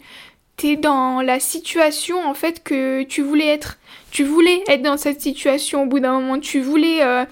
t'es 0.55 0.77
dans 0.77 1.21
la 1.21 1.41
situation, 1.41 2.25
en 2.25 2.33
fait, 2.33 2.63
que 2.63 3.03
tu 3.03 3.21
voulais 3.21 3.47
être. 3.47 3.77
Tu 4.13 4.23
voulais 4.23 4.63
être 4.67 4.83
dans 4.83 4.97
cette 4.97 5.21
situation 5.21 5.83
au 5.83 5.85
bout 5.87 5.99
d'un 5.99 6.19
moment. 6.19 6.39
Tu 6.39 6.61
voulais 6.61 6.99
euh, 7.01 7.25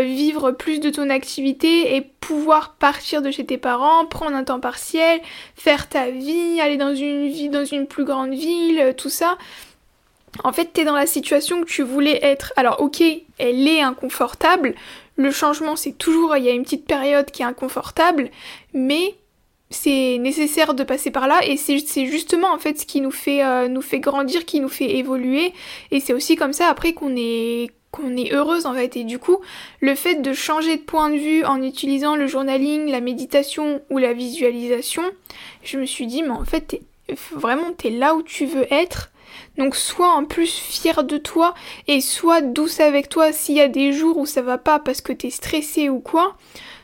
vivre 0.00 0.50
plus 0.50 0.80
de 0.80 0.88
ton 0.88 1.10
activité 1.10 1.94
et 1.94 2.00
pouvoir 2.00 2.72
partir 2.72 3.20
de 3.20 3.30
chez 3.30 3.44
tes 3.44 3.58
parents, 3.58 4.06
prendre 4.06 4.34
un 4.34 4.42
temps 4.42 4.58
partiel, 4.58 5.20
faire 5.56 5.90
ta 5.90 6.08
vie, 6.08 6.58
aller 6.58 6.78
dans 6.78 6.94
une 6.94 7.28
vie, 7.28 7.50
dans 7.50 7.66
une 7.66 7.86
plus 7.86 8.06
grande 8.06 8.32
ville, 8.32 8.80
euh, 8.80 8.92
tout 8.94 9.10
ça. 9.10 9.36
En 10.42 10.54
fait, 10.54 10.72
t'es 10.72 10.84
dans 10.84 10.94
la 10.94 11.04
situation 11.04 11.60
que 11.60 11.66
tu 11.66 11.82
voulais 11.82 12.18
être. 12.22 12.54
Alors, 12.56 12.80
ok, 12.80 13.02
elle 13.36 13.68
est 13.68 13.82
inconfortable. 13.82 14.74
Le 15.16 15.30
changement, 15.30 15.76
c'est 15.76 15.98
toujours, 15.98 16.34
il 16.38 16.44
y 16.44 16.48
a 16.48 16.52
une 16.52 16.62
petite 16.62 16.86
période 16.86 17.30
qui 17.30 17.42
est 17.42 17.46
inconfortable, 17.46 18.30
mais 18.72 19.16
c'est 19.70 20.18
nécessaire 20.18 20.74
de 20.74 20.84
passer 20.84 21.10
par 21.10 21.26
là 21.26 21.40
et 21.44 21.56
c'est 21.56 22.06
justement 22.06 22.52
en 22.52 22.58
fait 22.58 22.78
ce 22.78 22.86
qui 22.86 23.00
nous 23.00 23.10
fait 23.10 23.44
euh, 23.44 23.68
nous 23.68 23.82
fait 23.82 23.98
grandir, 23.98 24.44
qui 24.44 24.60
nous 24.60 24.68
fait 24.68 24.96
évoluer 24.96 25.52
et 25.90 26.00
c'est 26.00 26.12
aussi 26.12 26.36
comme 26.36 26.52
ça 26.52 26.68
après 26.68 26.92
qu'on 26.92 27.14
est 27.16 27.70
qu'on 27.96 28.16
est 28.16 28.32
heureuse 28.32 28.66
en 28.66 28.74
fait. 28.74 28.96
Et 28.96 29.04
du 29.04 29.18
coup, 29.18 29.38
le 29.80 29.94
fait 29.94 30.16
de 30.16 30.32
changer 30.32 30.76
de 30.76 30.82
point 30.82 31.10
de 31.10 31.16
vue 31.16 31.44
en 31.44 31.62
utilisant 31.62 32.16
le 32.16 32.26
journaling, 32.26 32.90
la 32.90 33.00
méditation 33.00 33.80
ou 33.90 33.98
la 33.98 34.12
visualisation, 34.12 35.02
je 35.62 35.78
me 35.78 35.86
suis 35.86 36.06
dit, 36.06 36.22
mais 36.22 36.30
en 36.30 36.44
fait, 36.44 36.80
vraiment, 37.32 37.72
t'es 37.72 37.90
là 37.90 38.14
où 38.14 38.22
tu 38.22 38.46
veux 38.46 38.72
être. 38.72 39.10
Donc 39.58 39.74
sois 39.74 40.12
en 40.12 40.24
plus 40.24 40.50
fier 40.50 41.04
de 41.04 41.18
toi 41.18 41.54
et 41.88 42.00
sois 42.00 42.40
douce 42.40 42.80
avec 42.80 43.08
toi 43.08 43.32
s'il 43.32 43.56
y 43.56 43.60
a 43.60 43.68
des 43.68 43.92
jours 43.92 44.16
où 44.18 44.24
ça 44.24 44.40
va 44.40 44.56
pas 44.56 44.78
parce 44.78 45.00
que 45.00 45.12
t'es 45.12 45.30
stressé 45.30 45.88
ou 45.88 45.98
quoi 45.98 46.36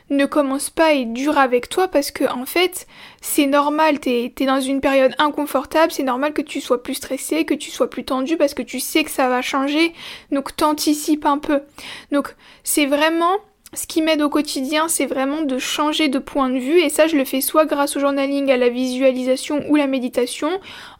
ne 0.09 0.25
commence 0.25 0.69
pas 0.69 0.87
à 0.87 0.93
être 0.93 1.13
dur 1.13 1.37
avec 1.37 1.69
toi 1.69 1.87
parce 1.87 2.11
que 2.11 2.25
en 2.25 2.45
fait 2.45 2.87
c'est 3.21 3.45
normal, 3.45 3.99
t'es 3.99 4.33
es 4.37 4.45
dans 4.45 4.61
une 4.61 4.81
période 4.81 5.15
inconfortable, 5.17 5.91
c'est 5.91 6.03
normal 6.03 6.33
que 6.33 6.41
tu 6.41 6.61
sois 6.61 6.83
plus 6.83 6.95
stressé, 6.95 7.45
que 7.45 7.53
tu 7.53 7.71
sois 7.71 7.89
plus 7.89 8.03
tendu 8.03 8.37
parce 8.37 8.53
que 8.53 8.61
tu 8.61 8.79
sais 8.79 9.03
que 9.03 9.11
ça 9.11 9.29
va 9.29 9.41
changer, 9.41 9.93
donc 10.31 10.55
t'anticipes 10.55 11.25
un 11.25 11.37
peu. 11.37 11.61
Donc 12.11 12.35
c'est 12.63 12.85
vraiment 12.85 13.37
ce 13.73 13.87
qui 13.87 14.01
m'aide 14.01 14.21
au 14.21 14.29
quotidien, 14.29 14.87
c'est 14.87 15.05
vraiment 15.05 15.41
de 15.41 15.57
changer 15.57 16.07
de 16.07 16.19
point 16.19 16.49
de 16.49 16.57
vue 16.57 16.79
et 16.79 16.89
ça 16.89 17.07
je 17.07 17.15
le 17.15 17.25
fais 17.25 17.41
soit 17.41 17.65
grâce 17.65 17.95
au 17.95 17.99
journaling, 17.99 18.51
à 18.51 18.57
la 18.57 18.69
visualisation 18.69 19.63
ou 19.69 19.75
la 19.75 19.87
méditation, 19.87 20.49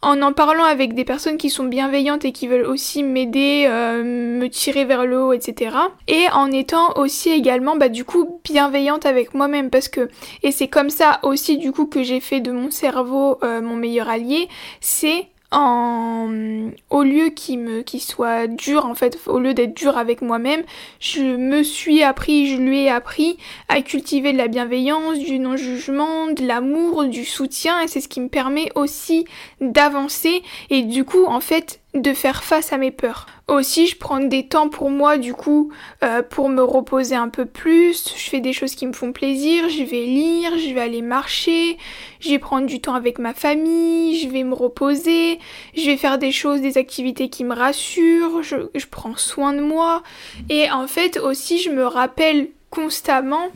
en 0.02 0.22
en 0.22 0.34
parlant 0.34 0.64
avec 0.64 0.94
des 0.94 1.06
personnes 1.06 1.38
qui 1.38 1.50
sont 1.50 1.66
bienveillantes 1.66 2.26
et 2.26 2.32
qui 2.32 2.48
veulent 2.48 2.66
aussi 2.66 3.04
m'aider, 3.04 3.66
euh, 3.68 4.04
me 4.04 4.48
tirer 4.48 4.86
vers 4.86 5.06
le 5.06 5.22
haut, 5.22 5.34
etc. 5.34 5.76
Et 6.08 6.26
en 6.34 6.52
étant 6.52 6.94
aussi 6.98 7.30
également 7.30 7.76
bah 7.76 7.90
du 7.90 8.06
coup 8.06 8.40
bienveillante 8.44 9.06
avec 9.06 9.34
moi-même 9.34 9.70
parce 9.70 9.88
que 9.88 10.10
et 10.42 10.52
c'est 10.52 10.68
comme 10.68 10.90
ça 10.90 11.20
aussi 11.24 11.58
du 11.58 11.72
coup 11.72 11.86
que 11.86 12.04
j'ai 12.04 12.20
fait 12.20 12.40
de 12.40 12.52
mon 12.52 12.72
cerveau 12.72 13.38
euh, 13.44 13.62
mon 13.62 13.76
meilleur 13.76 14.10
allié, 14.10 14.48
c'est 14.82 15.28
au 15.54 17.04
lieu 17.04 17.30
qu'il 17.30 17.60
me 17.60 17.82
qu'il 17.82 18.02
soit 18.02 18.48
dur 18.48 18.86
en 18.86 18.96
fait 18.96 19.20
au 19.28 19.40
lieu 19.40 19.54
d'être 19.54 19.76
dur 19.76 19.98
avec 19.98 20.22
moi-même 20.22 20.64
je 21.00 21.22
me 21.22 21.64
suis 21.64 22.04
appris 22.04 22.48
je 22.48 22.58
lui 22.58 22.84
ai 22.84 22.90
appris 22.90 23.38
à 23.70 23.82
cultiver 23.82 24.34
de 24.34 24.38
la 24.38 24.48
bienveillance 24.48 25.20
du 25.20 25.40
non-jugement 25.40 26.28
de 26.28 26.46
l'amour 26.46 27.06
du 27.06 27.26
soutien 27.26 27.82
et 27.82 27.88
c'est 27.88 28.02
ce 28.02 28.08
qui 28.08 28.22
me 28.22 28.30
permet 28.30 28.70
aussi 28.76 29.26
d'avancer 29.62 30.42
et 30.70 30.82
du 30.82 31.04
coup 31.04 31.26
en 31.26 31.40
fait 31.40 31.80
de 31.94 32.14
faire 32.14 32.44
face 32.44 32.74
à 32.74 32.78
mes 32.78 32.92
peurs. 32.92 33.28
Aussi, 33.50 33.88
je 33.88 33.98
prends 33.98 34.22
des 34.22 34.48
temps 34.48 34.70
pour 34.70 34.90
moi, 34.90 35.18
du 35.18 35.34
coup, 35.34 35.70
euh, 36.02 36.22
pour 36.22 36.48
me 36.48 36.64
reposer 36.64 37.16
un 37.16 37.28
peu 37.28 37.46
plus. 37.46 38.14
Je 38.16 38.30
fais 38.30 38.40
des 38.40 38.54
choses 38.54 38.74
qui 38.74 38.88
me 38.88 38.94
font 38.94 39.12
plaisir. 39.12 39.68
Je 39.68 39.84
vais 39.84 40.06
lire, 40.06 40.58
je 40.58 40.74
vais 40.74 40.80
aller 40.80 41.02
marcher, 41.02 41.78
je 42.22 42.30
vais 42.30 42.40
prendre 42.40 42.68
du 42.68 42.80
temps 42.80 42.96
avec 42.96 43.20
ma 43.20 43.34
famille, 43.34 44.18
je 44.18 44.30
vais 44.30 44.44
me 44.44 44.54
reposer, 44.54 45.40
je 45.76 45.86
vais 45.86 45.98
faire 45.98 46.20
des 46.20 46.32
choses, 46.32 46.62
des 46.62 46.78
activités 46.78 47.28
qui 47.28 47.44
me 47.44 47.54
rassurent. 47.54 48.44
Je, 48.44 48.56
je 48.74 48.86
prends 48.86 49.18
soin 49.18 49.52
de 49.52 49.62
moi. 49.62 50.04
Et 50.50 50.72
en 50.72 50.88
fait, 50.88 51.18
aussi, 51.18 51.60
je 51.60 51.70
me 51.70 51.86
rappelle 51.86 52.48
constamment 52.70 53.50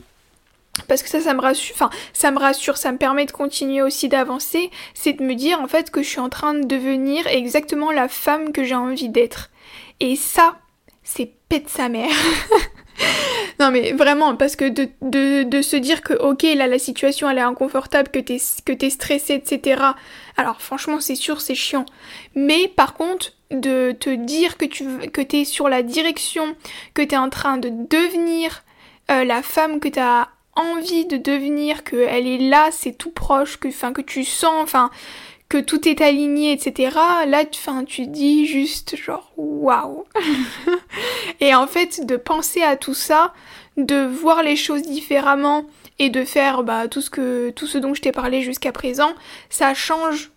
parce 0.86 1.02
que 1.02 1.08
ça 1.08 1.20
ça 1.20 1.34
me 1.34 1.40
rassure 1.40 1.74
enfin 1.74 1.90
ça 2.12 2.30
me 2.30 2.38
rassure 2.38 2.76
ça 2.76 2.92
me 2.92 2.98
permet 2.98 3.26
de 3.26 3.32
continuer 3.32 3.82
aussi 3.82 4.08
d'avancer 4.08 4.70
c'est 4.94 5.14
de 5.14 5.24
me 5.24 5.34
dire 5.34 5.60
en 5.60 5.66
fait 5.66 5.90
que 5.90 6.02
je 6.02 6.08
suis 6.08 6.20
en 6.20 6.28
train 6.28 6.54
de 6.54 6.64
devenir 6.64 7.26
exactement 7.26 7.90
la 7.90 8.06
femme 8.06 8.52
que 8.52 8.62
j'ai 8.62 8.76
envie 8.76 9.08
d'être 9.08 9.50
et 10.00 10.16
ça, 10.16 10.58
c'est 11.02 11.32
pète 11.48 11.68
sa 11.68 11.88
mère. 11.88 12.10
non 13.60 13.70
mais 13.70 13.92
vraiment, 13.92 14.36
parce 14.36 14.56
que 14.56 14.68
de, 14.68 14.88
de, 15.02 15.44
de, 15.44 15.62
se 15.62 15.76
dire 15.76 16.02
que 16.02 16.14
ok, 16.14 16.42
là 16.42 16.66
la 16.66 16.78
situation 16.78 17.28
elle 17.30 17.38
est 17.38 17.42
inconfortable, 17.42 18.10
que 18.10 18.18
t'es 18.18 18.38
que 18.64 18.72
es 18.84 18.90
stressé, 18.90 19.34
etc. 19.34 19.82
Alors 20.36 20.60
franchement 20.60 21.00
c'est 21.00 21.14
sûr, 21.14 21.40
c'est 21.40 21.54
chiant. 21.54 21.86
Mais 22.34 22.68
par 22.68 22.94
contre, 22.94 23.32
de 23.50 23.92
te 23.92 24.10
dire 24.10 24.58
que 24.58 24.66
tu 24.66 24.84
que 25.10 25.22
t'es 25.22 25.44
sur 25.44 25.68
la 25.68 25.82
direction, 25.82 26.56
que 26.94 27.02
t'es 27.02 27.16
en 27.16 27.30
train 27.30 27.56
de 27.56 27.70
devenir 27.70 28.64
euh, 29.10 29.24
la 29.24 29.42
femme 29.42 29.80
que 29.80 29.88
t'as 29.88 30.28
envie 30.54 31.06
de 31.06 31.16
devenir, 31.16 31.84
que 31.84 31.96
elle 31.96 32.26
est 32.26 32.48
là, 32.48 32.68
c'est 32.72 32.92
tout 32.92 33.10
proche, 33.10 33.58
que, 33.58 33.68
enfin, 33.68 33.92
que 33.92 34.02
tu 34.02 34.24
sens, 34.24 34.54
enfin, 34.60 34.90
que 35.48 35.58
tout 35.58 35.88
est 35.88 36.00
aligné, 36.00 36.52
etc. 36.52 36.96
Là, 37.26 37.44
fin, 37.52 37.84
tu 37.84 38.06
dis 38.06 38.46
juste 38.46 38.96
genre 38.96 39.32
waouh. 39.36 40.04
et 41.40 41.54
en 41.54 41.66
fait, 41.66 42.04
de 42.04 42.16
penser 42.16 42.62
à 42.62 42.76
tout 42.76 42.94
ça, 42.94 43.32
de 43.76 44.04
voir 44.04 44.42
les 44.42 44.56
choses 44.56 44.82
différemment 44.82 45.64
et 45.98 46.10
de 46.10 46.24
faire 46.24 46.62
bah, 46.64 46.88
tout 46.88 47.00
ce 47.00 47.10
que 47.10 47.50
tout 47.50 47.66
ce 47.66 47.78
dont 47.78 47.94
je 47.94 48.02
t'ai 48.02 48.12
parlé 48.12 48.42
jusqu'à 48.42 48.72
présent, 48.72 49.12
ça 49.48 49.72
change 49.74 50.32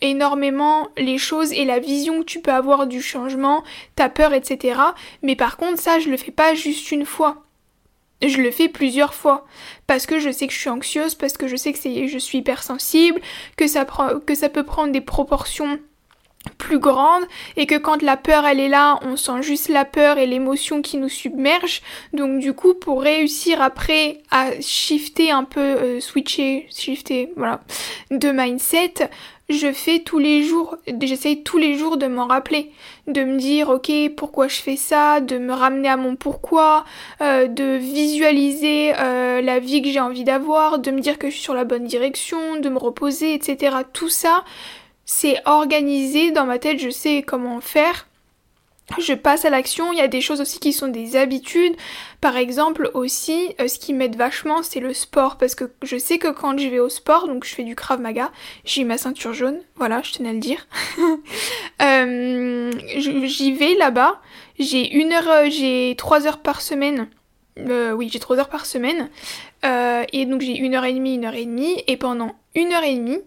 énormément 0.00 0.88
les 0.96 1.18
choses 1.18 1.52
et 1.52 1.64
la 1.64 1.78
vision 1.78 2.20
que 2.20 2.24
tu 2.24 2.40
peux 2.40 2.52
avoir 2.52 2.86
du 2.86 3.02
changement, 3.02 3.62
ta 3.96 4.08
peur, 4.08 4.32
etc. 4.32 4.80
Mais 5.22 5.36
par 5.36 5.56
contre, 5.56 5.78
ça, 5.80 6.00
je 6.00 6.08
le 6.08 6.16
fais 6.16 6.32
pas 6.32 6.54
juste 6.54 6.90
une 6.90 7.04
fois 7.04 7.44
je 8.28 8.40
le 8.40 8.50
fais 8.50 8.68
plusieurs 8.68 9.14
fois 9.14 9.46
parce 9.86 10.06
que 10.06 10.18
je 10.18 10.30
sais 10.30 10.46
que 10.46 10.52
je 10.52 10.58
suis 10.58 10.70
anxieuse, 10.70 11.14
parce 11.14 11.36
que 11.36 11.48
je 11.48 11.56
sais 11.56 11.72
que 11.72 11.78
je 12.06 12.18
suis 12.18 12.38
hypersensible, 12.38 13.20
que 13.56 13.66
ça, 13.66 13.86
que 14.26 14.34
ça 14.34 14.48
peut 14.48 14.64
prendre 14.64 14.92
des 14.92 15.00
proportions 15.00 15.78
plus 16.56 16.78
grandes 16.78 17.24
et 17.56 17.66
que 17.66 17.74
quand 17.74 18.02
la 18.02 18.16
peur 18.16 18.46
elle 18.46 18.60
est 18.60 18.68
là, 18.68 18.98
on 19.02 19.16
sent 19.16 19.42
juste 19.42 19.68
la 19.68 19.84
peur 19.84 20.18
et 20.18 20.26
l'émotion 20.26 20.80
qui 20.80 20.96
nous 20.96 21.08
submerge. 21.08 21.82
Donc 22.12 22.40
du 22.40 22.54
coup, 22.54 22.74
pour 22.74 23.02
réussir 23.02 23.60
après 23.60 24.22
à 24.30 24.58
shifter 24.60 25.30
un 25.30 25.44
peu, 25.44 25.60
euh, 25.60 26.00
switcher, 26.00 26.66
shifter, 26.70 27.32
voilà, 27.36 27.60
de 28.10 28.30
mindset, 28.30 29.10
je 29.50 29.72
fais 29.72 29.98
tous 29.98 30.18
les 30.18 30.42
jours, 30.42 30.76
j'essaye 31.02 31.42
tous 31.42 31.58
les 31.58 31.76
jours 31.76 31.96
de 31.96 32.06
m'en 32.06 32.26
rappeler, 32.26 32.70
de 33.06 33.22
me 33.24 33.36
dire 33.36 33.68
ok 33.68 33.90
pourquoi 34.16 34.48
je 34.48 34.56
fais 34.56 34.76
ça, 34.76 35.20
de 35.20 35.38
me 35.38 35.52
ramener 35.52 35.88
à 35.88 35.96
mon 35.96 36.16
pourquoi, 36.16 36.84
euh, 37.20 37.46
de 37.46 37.76
visualiser 37.76 38.92
euh, 38.98 39.40
la 39.40 39.58
vie 39.58 39.82
que 39.82 39.90
j'ai 39.90 40.00
envie 40.00 40.24
d'avoir, 40.24 40.78
de 40.78 40.90
me 40.90 41.00
dire 41.00 41.18
que 41.18 41.28
je 41.28 41.34
suis 41.34 41.42
sur 41.42 41.54
la 41.54 41.64
bonne 41.64 41.84
direction, 41.84 42.60
de 42.60 42.68
me 42.68 42.78
reposer, 42.78 43.34
etc. 43.34 43.76
Tout 43.92 44.08
ça, 44.08 44.44
c'est 45.04 45.36
organisé 45.44 46.30
dans 46.30 46.46
ma 46.46 46.58
tête, 46.58 46.78
je 46.78 46.90
sais 46.90 47.22
comment 47.22 47.60
faire 47.60 48.06
je 48.98 49.14
passe 49.14 49.44
à 49.44 49.50
l'action. 49.50 49.92
Il 49.92 49.98
y 49.98 50.02
a 50.02 50.08
des 50.08 50.20
choses 50.20 50.40
aussi 50.40 50.58
qui 50.58 50.72
sont 50.72 50.88
des 50.88 51.16
habitudes. 51.16 51.74
Par 52.20 52.36
exemple, 52.36 52.90
aussi, 52.94 53.54
euh, 53.60 53.68
ce 53.68 53.78
qui 53.78 53.92
m'aide 53.92 54.16
vachement, 54.16 54.62
c'est 54.62 54.80
le 54.80 54.92
sport. 54.92 55.36
Parce 55.38 55.54
que 55.54 55.70
je 55.82 55.96
sais 55.96 56.18
que 56.18 56.28
quand 56.28 56.58
je 56.58 56.68
vais 56.68 56.78
au 56.78 56.88
sport, 56.88 57.26
donc 57.26 57.44
je 57.44 57.54
fais 57.54 57.62
du 57.62 57.74
Krav 57.74 58.00
Maga, 58.00 58.30
j'ai 58.64 58.84
ma 58.84 58.98
ceinture 58.98 59.32
jaune. 59.32 59.60
Voilà, 59.76 60.02
je 60.02 60.12
tenais 60.12 60.30
à 60.30 60.32
le 60.32 60.38
dire. 60.40 60.66
Euh, 61.82 62.70
j'y 62.96 63.52
vais 63.52 63.74
là-bas. 63.74 64.20
J'ai 64.58 64.94
une 64.94 65.12
heure, 65.12 65.28
euh, 65.30 65.46
j'ai 65.48 65.94
trois 65.96 66.26
heures 66.26 66.38
par 66.38 66.60
semaine. 66.60 67.08
oui, 67.56 68.10
j'ai 68.12 68.18
trois 68.18 68.38
heures 68.38 68.50
par 68.50 68.66
semaine. 68.66 69.08
et 69.64 70.26
donc 70.26 70.42
j'ai 70.42 70.56
une 70.58 70.74
heure 70.74 70.84
et 70.84 70.92
demie, 70.92 71.14
une 71.14 71.24
heure 71.24 71.34
et 71.34 71.46
demie. 71.46 71.82
Et 71.86 71.96
pendant 71.96 72.34
une 72.54 72.72
heure 72.72 72.84
et 72.84 72.94
demie, 72.94 73.18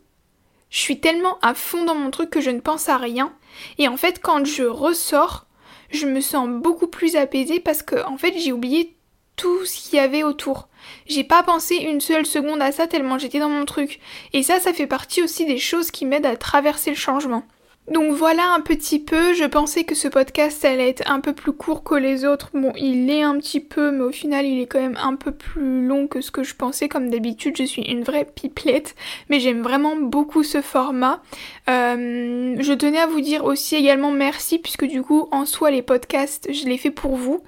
je 0.70 0.80
suis 0.80 1.00
tellement 1.00 1.40
à 1.42 1.54
fond 1.54 1.84
dans 1.86 1.96
mon 1.96 2.12
truc 2.12 2.30
que 2.30 2.42
je 2.42 2.52
ne 2.52 2.60
pense 2.60 2.90
à 2.90 2.98
rien. 2.98 3.34
Et 3.78 3.88
en 3.88 3.98
fait, 3.98 4.20
quand 4.22 4.46
je 4.46 4.64
ressors, 4.64 5.46
je 5.94 6.08
me 6.08 6.22
sens 6.22 6.50
beaucoup 6.50 6.88
plus 6.88 7.16
apaisée 7.16 7.60
parce 7.60 7.84
que 7.84 8.04
en 8.06 8.18
fait 8.18 8.38
j'ai 8.38 8.52
oublié 8.52 8.96
tout 9.36 9.66
ce 9.66 9.78
qu'il 9.78 9.98
y 9.98 10.00
avait 10.00 10.24
autour. 10.24 10.68
J'ai 11.08 11.24
pas 11.24 11.44
pensé 11.44 11.76
une 11.76 12.02
seule 12.02 12.26
seconde 12.26 12.62
à 12.62 12.72
ça 12.72 12.88
tellement 12.88 13.18
j'étais 13.18 13.40
dans 13.40 13.50
mon 13.50 13.66
truc. 13.66 14.00
Et 14.34 14.44
ça, 14.44 14.60
ça 14.60 14.74
fait 14.74 14.88
partie 14.88 15.24
aussi 15.24 15.46
des 15.46 15.58
choses 15.58 15.92
qui 15.92 16.06
m'aident 16.06 16.26
à 16.26 16.38
traverser 16.38 16.92
le 16.92 16.96
changement. 16.96 17.44
Donc 17.92 18.14
voilà 18.14 18.54
un 18.54 18.62
petit 18.62 19.00
peu, 19.00 19.34
je 19.34 19.44
pensais 19.44 19.84
que 19.84 19.94
ce 19.94 20.08
podcast 20.08 20.64
allait 20.64 20.88
être 20.88 21.12
un 21.12 21.20
peu 21.20 21.34
plus 21.34 21.52
court 21.52 21.84
que 21.84 21.96
les 21.96 22.24
autres. 22.24 22.50
Bon, 22.54 22.72
il 22.78 23.10
est 23.10 23.24
un 23.24 23.38
petit 23.38 23.60
peu, 23.60 23.92
mais 23.92 24.04
au 24.04 24.12
final 24.14 24.46
il 24.46 24.62
est 24.62 24.68
quand 24.68 24.80
même 24.80 24.98
un 25.02 25.16
peu 25.16 25.34
plus 25.34 25.86
long 25.86 26.08
que 26.08 26.22
ce 26.22 26.32
que 26.32 26.44
je 26.44 26.56
pensais. 26.56 26.88
Comme 26.88 27.10
d'habitude, 27.10 27.58
je 27.58 27.64
suis 27.64 27.82
une 27.82 28.04
vraie 28.04 28.24
pipelette, 28.24 28.96
mais 29.30 29.42
j'aime 29.42 29.62
vraiment 29.62 29.98
beaucoup 29.98 30.44
ce 30.44 30.62
format. 30.62 31.22
Euh, 31.70 32.56
je 32.58 32.74
tenais 32.74 33.00
à 33.00 33.08
vous 33.08 33.20
dire 33.20 33.44
aussi 33.44 33.76
également 33.76 34.12
merci, 34.12 34.60
puisque 34.60 34.86
du 34.86 35.02
coup, 35.02 35.28
en 35.32 35.46
soi, 35.46 35.70
les 35.70 35.82
podcasts, 35.82 36.48
je 36.54 36.66
les 36.66 36.78
fais 36.78 36.92
pour 36.92 37.18
vous. 37.18 37.44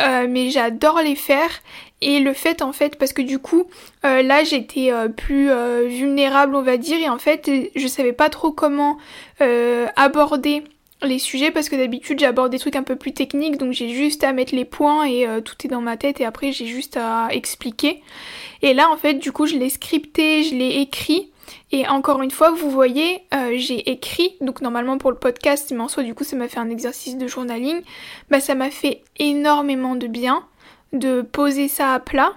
Euh, 0.00 0.26
mais 0.28 0.50
j'adore 0.50 1.00
les 1.00 1.14
faire 1.14 1.50
et 2.02 2.20
le 2.20 2.32
fait 2.32 2.62
en 2.62 2.72
fait 2.72 2.96
parce 2.98 3.12
que 3.12 3.22
du 3.22 3.38
coup 3.38 3.64
euh, 4.04 4.22
là 4.22 4.44
j'étais 4.44 4.92
euh, 4.92 5.08
plus 5.08 5.50
euh, 5.50 5.86
vulnérable 5.88 6.54
on 6.54 6.62
va 6.62 6.76
dire 6.76 6.98
et 6.98 7.08
en 7.08 7.18
fait 7.18 7.50
je 7.74 7.86
savais 7.86 8.12
pas 8.12 8.28
trop 8.28 8.52
comment 8.52 8.98
aborder 9.96 10.62
les 11.02 11.18
sujets 11.18 11.50
parce 11.50 11.68
que 11.68 11.76
d'habitude 11.76 12.18
j'aborde 12.18 12.50
des 12.50 12.58
trucs 12.58 12.76
un 12.76 12.82
peu 12.82 12.96
plus 12.96 13.12
techniques 13.12 13.58
donc 13.58 13.72
j'ai 13.72 13.90
juste 13.90 14.24
à 14.24 14.32
mettre 14.32 14.54
les 14.54 14.64
points 14.64 15.04
et 15.06 15.26
tout 15.44 15.54
est 15.64 15.68
dans 15.68 15.82
ma 15.82 15.96
tête 15.96 16.20
et 16.20 16.24
après 16.24 16.52
j'ai 16.52 16.66
juste 16.66 16.96
à 16.96 17.28
expliquer. 17.30 18.02
Et 18.62 18.72
là 18.72 18.88
en 18.90 18.96
fait 18.96 19.14
du 19.14 19.30
coup 19.30 19.46
je 19.46 19.56
l'ai 19.56 19.68
scripté 19.68 20.42
je 20.42 20.54
l'ai 20.54 20.80
écrit 20.80 21.30
et 21.70 21.86
encore 21.88 22.22
une 22.22 22.30
fois, 22.30 22.50
vous 22.50 22.70
voyez, 22.70 23.22
j'ai 23.54 23.90
écrit, 23.90 24.36
donc 24.40 24.60
normalement 24.60 24.98
pour 24.98 25.10
le 25.10 25.16
podcast, 25.16 25.72
mais 25.72 25.82
en 25.82 25.88
soi 25.88 26.02
du 26.02 26.14
coup 26.14 26.24
ça 26.24 26.36
m'a 26.36 26.48
fait 26.48 26.58
un 26.58 26.70
exercice 26.70 27.16
de 27.16 27.26
journaling, 27.26 27.82
bah 28.30 28.40
ça 28.40 28.54
m'a 28.54 28.70
fait 28.70 29.02
énormément 29.18 29.96
de 29.96 30.06
bien 30.06 30.44
de 30.92 31.22
poser 31.22 31.68
ça 31.68 31.94
à 31.94 32.00
plat. 32.00 32.32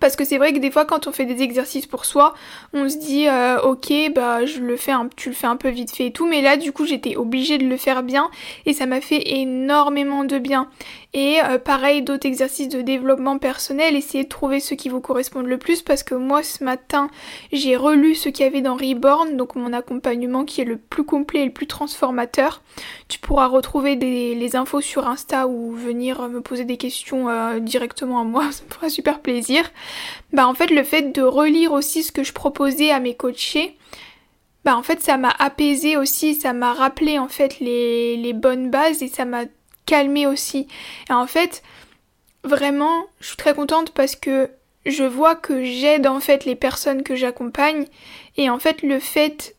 Parce 0.00 0.16
que 0.16 0.24
c'est 0.24 0.38
vrai 0.38 0.52
que 0.52 0.58
des 0.58 0.70
fois 0.70 0.84
quand 0.84 1.06
on 1.06 1.12
fait 1.12 1.26
des 1.26 1.42
exercices 1.42 1.86
pour 1.86 2.04
soi, 2.04 2.34
on 2.72 2.88
se 2.88 2.96
dit 2.96 3.28
euh, 3.28 3.60
ok 3.60 3.92
bah 4.14 4.46
je 4.46 4.60
le 4.60 4.76
fais 4.76 4.92
tu 5.16 5.28
le 5.28 5.34
fais 5.34 5.46
un 5.46 5.56
peu 5.56 5.68
vite 5.68 5.94
fait 5.94 6.06
et 6.06 6.12
tout, 6.12 6.26
mais 6.26 6.40
là 6.40 6.56
du 6.56 6.72
coup 6.72 6.86
j'étais 6.86 7.16
obligée 7.16 7.58
de 7.58 7.66
le 7.66 7.76
faire 7.76 8.02
bien 8.02 8.30
et 8.64 8.72
ça 8.72 8.86
m'a 8.86 9.00
fait 9.00 9.22
énormément 9.38 10.24
de 10.24 10.38
bien. 10.38 10.68
Et 11.14 11.40
euh, 11.42 11.58
pareil, 11.58 12.00
d'autres 12.00 12.26
exercices 12.26 12.70
de 12.70 12.80
développement 12.80 13.36
personnel, 13.36 13.96
essayez 13.96 14.24
de 14.24 14.28
trouver 14.30 14.60
ceux 14.60 14.76
qui 14.76 14.88
vous 14.88 15.02
correspondent 15.02 15.46
le 15.46 15.58
plus 15.58 15.82
parce 15.82 16.02
que 16.02 16.14
moi 16.14 16.42
ce 16.42 16.64
matin 16.64 17.10
j'ai 17.52 17.76
relu 17.76 18.14
ce 18.14 18.30
qu'il 18.30 18.46
y 18.46 18.48
avait 18.48 18.62
dans 18.62 18.76
Reborn, 18.76 19.36
donc 19.36 19.54
mon 19.54 19.74
accompagnement 19.74 20.46
qui 20.46 20.62
est 20.62 20.64
le 20.64 20.78
plus 20.78 21.04
complet 21.04 21.42
et 21.42 21.44
le 21.44 21.52
plus 21.52 21.66
transformateur. 21.66 22.62
Tu 23.08 23.18
pourras 23.18 23.46
retrouver 23.46 23.96
des, 23.96 24.34
les 24.34 24.56
infos 24.56 24.80
sur 24.80 25.06
Insta 25.06 25.48
ou 25.48 25.72
venir 25.72 26.28
me 26.30 26.40
poser 26.40 26.64
des 26.64 26.78
questions 26.78 27.28
euh, 27.28 27.60
directement 27.60 28.20
à 28.22 28.24
moi, 28.24 28.44
ça 28.50 28.64
me 28.64 28.72
fera 28.72 28.88
super 28.88 29.20
plaisir. 29.20 29.70
Bah 30.32 30.48
en 30.48 30.54
fait 30.54 30.70
le 30.70 30.82
fait 30.82 31.14
de 31.14 31.20
relire 31.20 31.72
aussi 31.72 32.02
ce 32.04 32.12
que 32.12 32.24
je 32.24 32.32
proposais 32.32 32.90
à 32.90 33.00
mes 33.00 33.14
coachés, 33.14 33.76
bah 34.64 34.78
en 34.78 34.82
fait 34.82 35.02
ça 35.02 35.18
m'a 35.18 35.34
apaisé 35.38 35.98
aussi, 35.98 36.34
ça 36.34 36.54
m'a 36.54 36.72
rappelé 36.72 37.18
en 37.18 37.28
fait 37.28 37.60
les, 37.60 38.16
les 38.16 38.32
bonnes 38.32 38.70
bases 38.70 39.02
et 39.02 39.08
ça 39.08 39.26
m'a 39.26 39.44
calmer 39.86 40.26
aussi. 40.26 40.68
Et 41.10 41.12
en 41.12 41.26
fait, 41.26 41.62
vraiment, 42.44 43.04
je 43.20 43.28
suis 43.28 43.36
très 43.36 43.54
contente 43.54 43.92
parce 43.92 44.16
que 44.16 44.50
je 44.86 45.04
vois 45.04 45.36
que 45.36 45.64
j'aide 45.64 46.06
en 46.06 46.20
fait 46.20 46.44
les 46.44 46.56
personnes 46.56 47.02
que 47.02 47.14
j'accompagne 47.14 47.86
et 48.36 48.50
en 48.50 48.58
fait 48.58 48.82
le 48.82 48.98
fait 48.98 49.54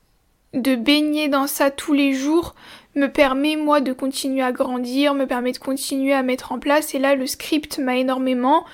de 0.53 0.75
baigner 0.75 1.29
dans 1.29 1.47
ça 1.47 1.71
tous 1.71 1.93
les 1.93 2.13
jours 2.13 2.55
me 2.95 3.07
permet 3.07 3.55
moi 3.55 3.81
de 3.81 3.93
continuer 3.93 4.43
à 4.43 4.51
grandir, 4.51 5.13
me 5.13 5.25
permet 5.25 5.51
de 5.51 5.57
continuer 5.57 6.13
à 6.13 6.23
mettre 6.23 6.51
en 6.51 6.59
place 6.59 6.93
et 6.93 6.99
là 6.99 7.15
le 7.15 7.25
script 7.25 7.79
m'a 7.79 7.95
énormément 7.95 8.65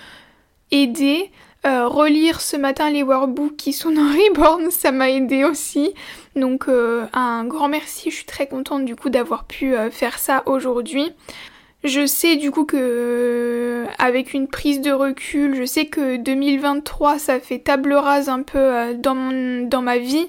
aidé. 0.72 1.32
Euh, 1.66 1.90
relire 1.90 2.40
ce 2.40 2.56
matin 2.56 2.90
les 2.90 3.04
workbooks 3.04 3.58
qui 3.58 3.74
sont 3.74 3.92
dans 3.92 4.08
Reborn, 4.08 4.72
ça 4.72 4.92
m'a 4.92 5.10
aidé 5.10 5.44
aussi. 5.44 5.94
Donc 6.38 6.70
euh, 6.70 7.06
un 7.12 7.44
grand 7.44 7.68
merci, 7.68 8.12
je 8.12 8.16
suis 8.16 8.26
très 8.26 8.48
contente 8.48 8.86
du 8.86 8.96
coup 8.96 9.10
d'avoir 9.10 9.44
pu 9.44 9.76
euh, 9.76 9.92
faire 9.92 10.20
ça 10.20 10.44
aujourd'hui. 10.46 11.12
Je 11.84 12.06
sais 12.06 12.38
du 12.38 12.52
coup 12.52 12.64
que 12.64 12.78
euh, 12.80 13.86
avec 13.98 14.34
une 14.34 14.48
prise 14.48 14.80
de 14.80 14.92
recul, 14.92 15.56
je 15.56 15.66
sais 15.66 15.86
que 15.86 16.16
2023 16.16 17.20
ça 17.20 17.40
fait 17.42 17.60
table 17.60 17.94
rase 17.94 18.30
un 18.30 18.42
peu 18.42 18.58
euh, 18.58 18.94
dans, 18.94 19.68
dans 19.68 19.82
ma 19.82 19.98
vie, 19.98 20.28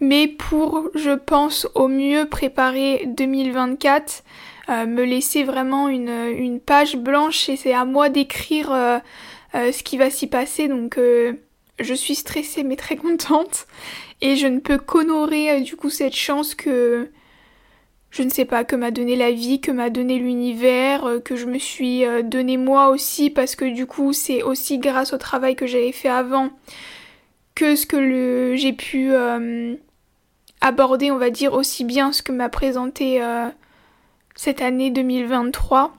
mais 0.00 0.26
pour 0.28 0.90
je 0.94 1.12
pense 1.12 1.68
au 1.74 1.88
mieux 1.88 2.26
préparer 2.26 3.04
2024, 3.06 4.24
me 4.68 5.04
laisser 5.04 5.44
vraiment 5.44 5.88
une, 5.88 6.10
une, 6.36 6.58
page 6.58 6.96
blanche 6.96 7.48
et 7.48 7.56
c'est 7.56 7.72
à 7.72 7.84
moi 7.84 8.08
d'écrire 8.08 9.00
ce 9.72 9.82
qui 9.82 9.96
va 9.96 10.10
s'y 10.10 10.26
passer. 10.26 10.68
Donc 10.68 10.98
je 10.98 11.94
suis 11.94 12.14
stressée 12.14 12.62
mais 12.62 12.76
très 12.76 12.96
contente 12.96 13.66
et 14.20 14.36
je 14.36 14.46
ne 14.46 14.60
peux 14.60 14.78
qu'honorer 14.78 15.60
du 15.60 15.76
coup 15.76 15.90
cette 15.90 16.16
chance 16.16 16.54
que 16.54 17.10
je 18.16 18.22
ne 18.22 18.30
sais 18.30 18.46
pas, 18.46 18.64
que 18.64 18.76
m'a 18.76 18.90
donné 18.90 19.14
la 19.14 19.30
vie, 19.30 19.60
que 19.60 19.70
m'a 19.70 19.90
donné 19.90 20.18
l'univers, 20.18 21.04
euh, 21.04 21.20
que 21.20 21.36
je 21.36 21.44
me 21.44 21.58
suis 21.58 22.04
euh, 22.04 22.22
donné 22.22 22.56
moi 22.56 22.88
aussi, 22.88 23.28
parce 23.28 23.56
que 23.56 23.66
du 23.66 23.84
coup 23.84 24.14
c'est 24.14 24.42
aussi 24.42 24.78
grâce 24.78 25.12
au 25.12 25.18
travail 25.18 25.54
que 25.54 25.66
j'avais 25.66 25.92
fait 25.92 26.08
avant 26.08 26.48
que 27.54 27.76
ce 27.76 27.84
que 27.84 28.54
j'ai 28.56 28.72
pu 28.72 29.12
euh, 29.12 29.74
aborder, 30.62 31.10
on 31.10 31.18
va 31.18 31.28
dire, 31.28 31.52
aussi 31.52 31.84
bien 31.84 32.12
ce 32.12 32.22
que 32.22 32.32
m'a 32.32 32.48
présenté 32.48 33.20
cette 34.34 34.60
année 34.60 34.90
2023. 34.90 35.94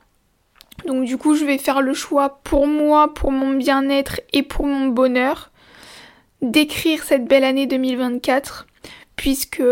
Donc 0.86 1.06
du 1.06 1.18
coup 1.18 1.36
je 1.36 1.46
vais 1.46 1.58
faire 1.58 1.82
le 1.82 1.94
choix 1.94 2.40
pour 2.44 2.68
moi, 2.68 3.14
pour 3.14 3.32
mon 3.32 3.54
bien-être 3.54 4.22
et 4.34 4.44
pour 4.44 4.66
mon 4.66 4.88
bonheur, 4.88 5.52
d'écrire 6.42 7.04
cette 7.04 7.26
belle 7.26 7.44
année 7.44 7.66
2024 7.66 8.68
puisque 9.16 9.64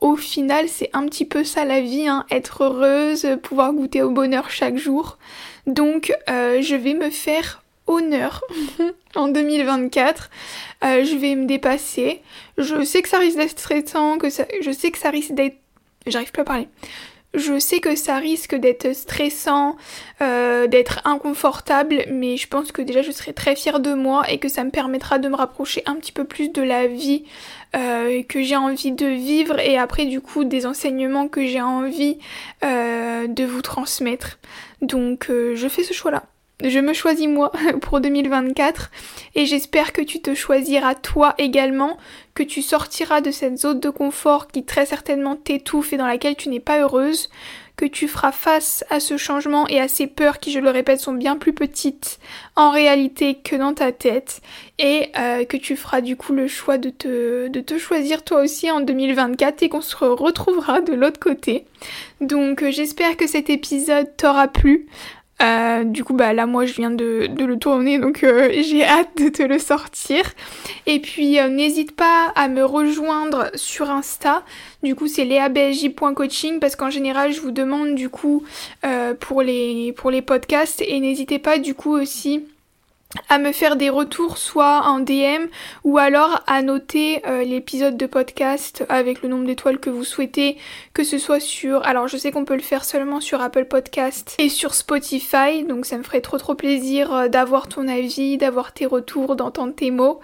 au 0.00 0.16
final 0.16 0.68
c'est 0.68 0.90
un 0.92 1.06
petit 1.06 1.24
peu 1.24 1.44
ça 1.44 1.64
la 1.64 1.80
vie, 1.80 2.08
hein, 2.08 2.26
être 2.30 2.64
heureuse, 2.64 3.26
pouvoir 3.42 3.72
goûter 3.72 4.02
au 4.02 4.10
bonheur 4.10 4.50
chaque 4.50 4.76
jour. 4.76 5.18
Donc 5.66 6.12
euh, 6.28 6.60
je 6.60 6.74
vais 6.74 6.94
me 6.94 7.10
faire 7.10 7.62
honneur 7.86 8.42
en 9.14 9.28
2024. 9.28 10.30
Euh, 10.84 11.04
je 11.04 11.16
vais 11.16 11.34
me 11.34 11.46
dépasser. 11.46 12.22
Je 12.58 12.84
sais 12.84 13.02
que 13.02 13.08
ça 13.08 13.18
risque 13.18 13.36
d'être 13.36 13.58
stressant, 13.58 14.18
que 14.18 14.30
ça, 14.30 14.44
je 14.60 14.70
sais 14.70 14.90
que 14.90 14.98
ça 14.98 15.10
risque 15.10 15.32
d'être... 15.32 15.56
J'arrive 16.06 16.32
plus 16.32 16.40
à 16.40 16.44
parler 16.44 16.68
je 17.34 17.58
sais 17.60 17.78
que 17.78 17.94
ça 17.94 18.16
risque 18.16 18.56
d'être 18.56 18.94
stressant, 18.94 19.76
euh, 20.20 20.66
d'être 20.66 21.00
inconfortable, 21.04 22.04
mais 22.10 22.36
je 22.36 22.48
pense 22.48 22.72
que 22.72 22.82
déjà 22.82 23.02
je 23.02 23.12
serai 23.12 23.32
très 23.32 23.54
fière 23.54 23.78
de 23.78 23.94
moi 23.94 24.28
et 24.30 24.38
que 24.38 24.48
ça 24.48 24.64
me 24.64 24.70
permettra 24.70 25.18
de 25.18 25.28
me 25.28 25.36
rapprocher 25.36 25.82
un 25.86 25.94
petit 25.94 26.12
peu 26.12 26.24
plus 26.24 26.48
de 26.48 26.62
la 26.62 26.88
vie 26.88 27.24
euh, 27.76 28.22
que 28.24 28.42
j'ai 28.42 28.56
envie 28.56 28.90
de 28.92 29.06
vivre 29.06 29.60
et 29.60 29.78
après 29.78 30.06
du 30.06 30.20
coup 30.20 30.44
des 30.44 30.66
enseignements 30.66 31.28
que 31.28 31.46
j'ai 31.46 31.62
envie 31.62 32.18
euh, 32.64 33.28
de 33.28 33.44
vous 33.44 33.62
transmettre. 33.62 34.38
Donc 34.82 35.26
je 35.28 35.68
fais 35.68 35.84
ce 35.84 35.92
choix-là 35.92 36.24
je 36.62 36.78
me 36.78 36.92
choisis 36.92 37.28
moi 37.28 37.52
pour 37.80 38.00
2024 38.00 38.90
et 39.34 39.46
j'espère 39.46 39.92
que 39.92 40.02
tu 40.02 40.20
te 40.20 40.34
choisiras 40.34 40.94
toi 40.94 41.34
également, 41.38 41.96
que 42.34 42.42
tu 42.42 42.62
sortiras 42.62 43.20
de 43.20 43.30
cette 43.30 43.58
zone 43.58 43.80
de 43.80 43.90
confort 43.90 44.48
qui 44.48 44.64
très 44.64 44.86
certainement 44.86 45.36
t'étouffe 45.36 45.92
et 45.92 45.96
dans 45.96 46.06
laquelle 46.06 46.36
tu 46.36 46.48
n'es 46.48 46.60
pas 46.60 46.80
heureuse, 46.80 47.28
que 47.80 47.86
tu 47.86 48.08
feras 48.08 48.30
face 48.30 48.84
à 48.90 49.00
ce 49.00 49.16
changement 49.16 49.66
et 49.68 49.80
à 49.80 49.88
ces 49.88 50.06
peurs 50.06 50.38
qui, 50.38 50.52
je 50.52 50.58
le 50.58 50.68
répète, 50.68 51.00
sont 51.00 51.14
bien 51.14 51.38
plus 51.38 51.54
petites 51.54 52.18
en 52.54 52.70
réalité 52.70 53.36
que 53.36 53.56
dans 53.56 53.72
ta 53.72 53.90
tête 53.90 54.42
et 54.78 55.08
euh, 55.18 55.46
que 55.46 55.56
tu 55.56 55.76
feras 55.76 56.02
du 56.02 56.14
coup 56.14 56.34
le 56.34 56.46
choix 56.46 56.76
de 56.76 56.90
te, 56.90 57.48
de 57.48 57.60
te 57.60 57.78
choisir 57.78 58.22
toi 58.22 58.42
aussi 58.42 58.70
en 58.70 58.80
2024 58.80 59.62
et 59.62 59.70
qu'on 59.70 59.80
se 59.80 59.96
retrouvera 59.96 60.82
de 60.82 60.92
l'autre 60.92 61.18
côté. 61.18 61.64
Donc 62.20 62.62
euh, 62.62 62.70
j'espère 62.70 63.16
que 63.16 63.26
cet 63.26 63.48
épisode 63.48 64.14
t'aura 64.14 64.46
plu. 64.46 64.86
Euh, 65.40 65.84
du 65.84 66.04
coup, 66.04 66.12
bah 66.14 66.32
là, 66.32 66.46
moi, 66.46 66.66
je 66.66 66.74
viens 66.74 66.90
de, 66.90 67.28
le 67.38 67.58
tourner, 67.58 67.98
donc 67.98 68.24
euh, 68.24 68.50
j'ai 68.62 68.84
hâte 68.84 69.16
de 69.16 69.28
te 69.28 69.42
le 69.42 69.58
sortir. 69.58 70.22
Et 70.86 71.00
puis, 71.00 71.38
euh, 71.38 71.48
n'hésite 71.48 71.96
pas 71.96 72.32
à 72.36 72.48
me 72.48 72.64
rejoindre 72.64 73.50
sur 73.54 73.90
Insta. 73.90 74.42
Du 74.82 74.94
coup, 74.94 75.08
c'est 75.08 75.24
leabsj.coaching 75.24 76.60
parce 76.60 76.76
qu'en 76.76 76.90
général, 76.90 77.32
je 77.32 77.40
vous 77.40 77.50
demande 77.50 77.94
du 77.94 78.08
coup 78.08 78.44
pour 79.20 79.42
les 79.42 79.92
pour 79.92 80.10
les 80.10 80.22
podcasts 80.22 80.82
et 80.86 81.00
n'hésitez 81.00 81.38
pas 81.38 81.58
du 81.58 81.74
coup 81.74 81.92
aussi 81.92 82.44
à 83.28 83.38
me 83.38 83.52
faire 83.52 83.76
des 83.76 83.90
retours 83.90 84.38
soit 84.38 84.82
en 84.86 85.00
DM 85.00 85.46
ou 85.82 85.98
alors 85.98 86.42
à 86.46 86.62
noter 86.62 87.20
euh, 87.26 87.42
l'épisode 87.42 87.96
de 87.96 88.06
podcast 88.06 88.84
avec 88.88 89.22
le 89.22 89.28
nombre 89.28 89.46
d'étoiles 89.46 89.80
que 89.80 89.90
vous 89.90 90.04
souhaitez, 90.04 90.56
que 90.94 91.02
ce 91.02 91.18
soit 91.18 91.40
sur... 91.40 91.84
Alors 91.84 92.06
je 92.06 92.16
sais 92.16 92.30
qu'on 92.30 92.44
peut 92.44 92.54
le 92.54 92.62
faire 92.62 92.84
seulement 92.84 93.20
sur 93.20 93.40
Apple 93.40 93.64
Podcast 93.64 94.36
et 94.38 94.48
sur 94.48 94.74
Spotify, 94.74 95.64
donc 95.68 95.86
ça 95.86 95.98
me 95.98 96.04
ferait 96.04 96.20
trop 96.20 96.38
trop 96.38 96.54
plaisir 96.54 97.12
euh, 97.12 97.28
d'avoir 97.28 97.68
ton 97.68 97.88
avis, 97.88 98.38
d'avoir 98.38 98.72
tes 98.72 98.86
retours, 98.86 99.34
d'entendre 99.34 99.74
tes 99.74 99.90
mots. 99.90 100.20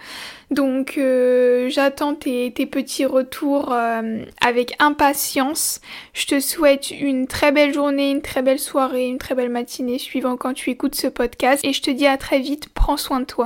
Donc 0.49 0.97
euh, 0.97 1.69
j'attends 1.69 2.15
tes, 2.15 2.49
petits 2.51 3.05
retours 3.05 3.73
euh, 3.73 4.23
avec 4.39 4.75
impatience. 4.79 5.81
Je 6.13 6.25
te 6.25 6.39
souhaite 6.39 6.91
une 6.91 7.27
très 7.27 7.51
belle 7.51 7.73
journée, 7.73 8.11
une 8.11 8.21
très 8.21 8.41
belle 8.41 8.59
soirée, 8.59 9.07
une 9.07 9.17
très 9.17 9.35
belle 9.35 9.49
matinée 9.49 9.99
suivant 9.99 10.37
quand 10.37 10.53
tu 10.53 10.69
écoutes 10.69 10.95
ce 10.95 11.07
podcast. 11.07 11.65
Et 11.65 11.73
je 11.73 11.81
te 11.81 11.91
dis 11.91 12.07
à 12.07 12.17
très 12.17 12.39
vite, 12.39 12.69
prends 12.73 12.97
soin 12.97 13.19
de 13.19 13.25
toi. 13.25 13.45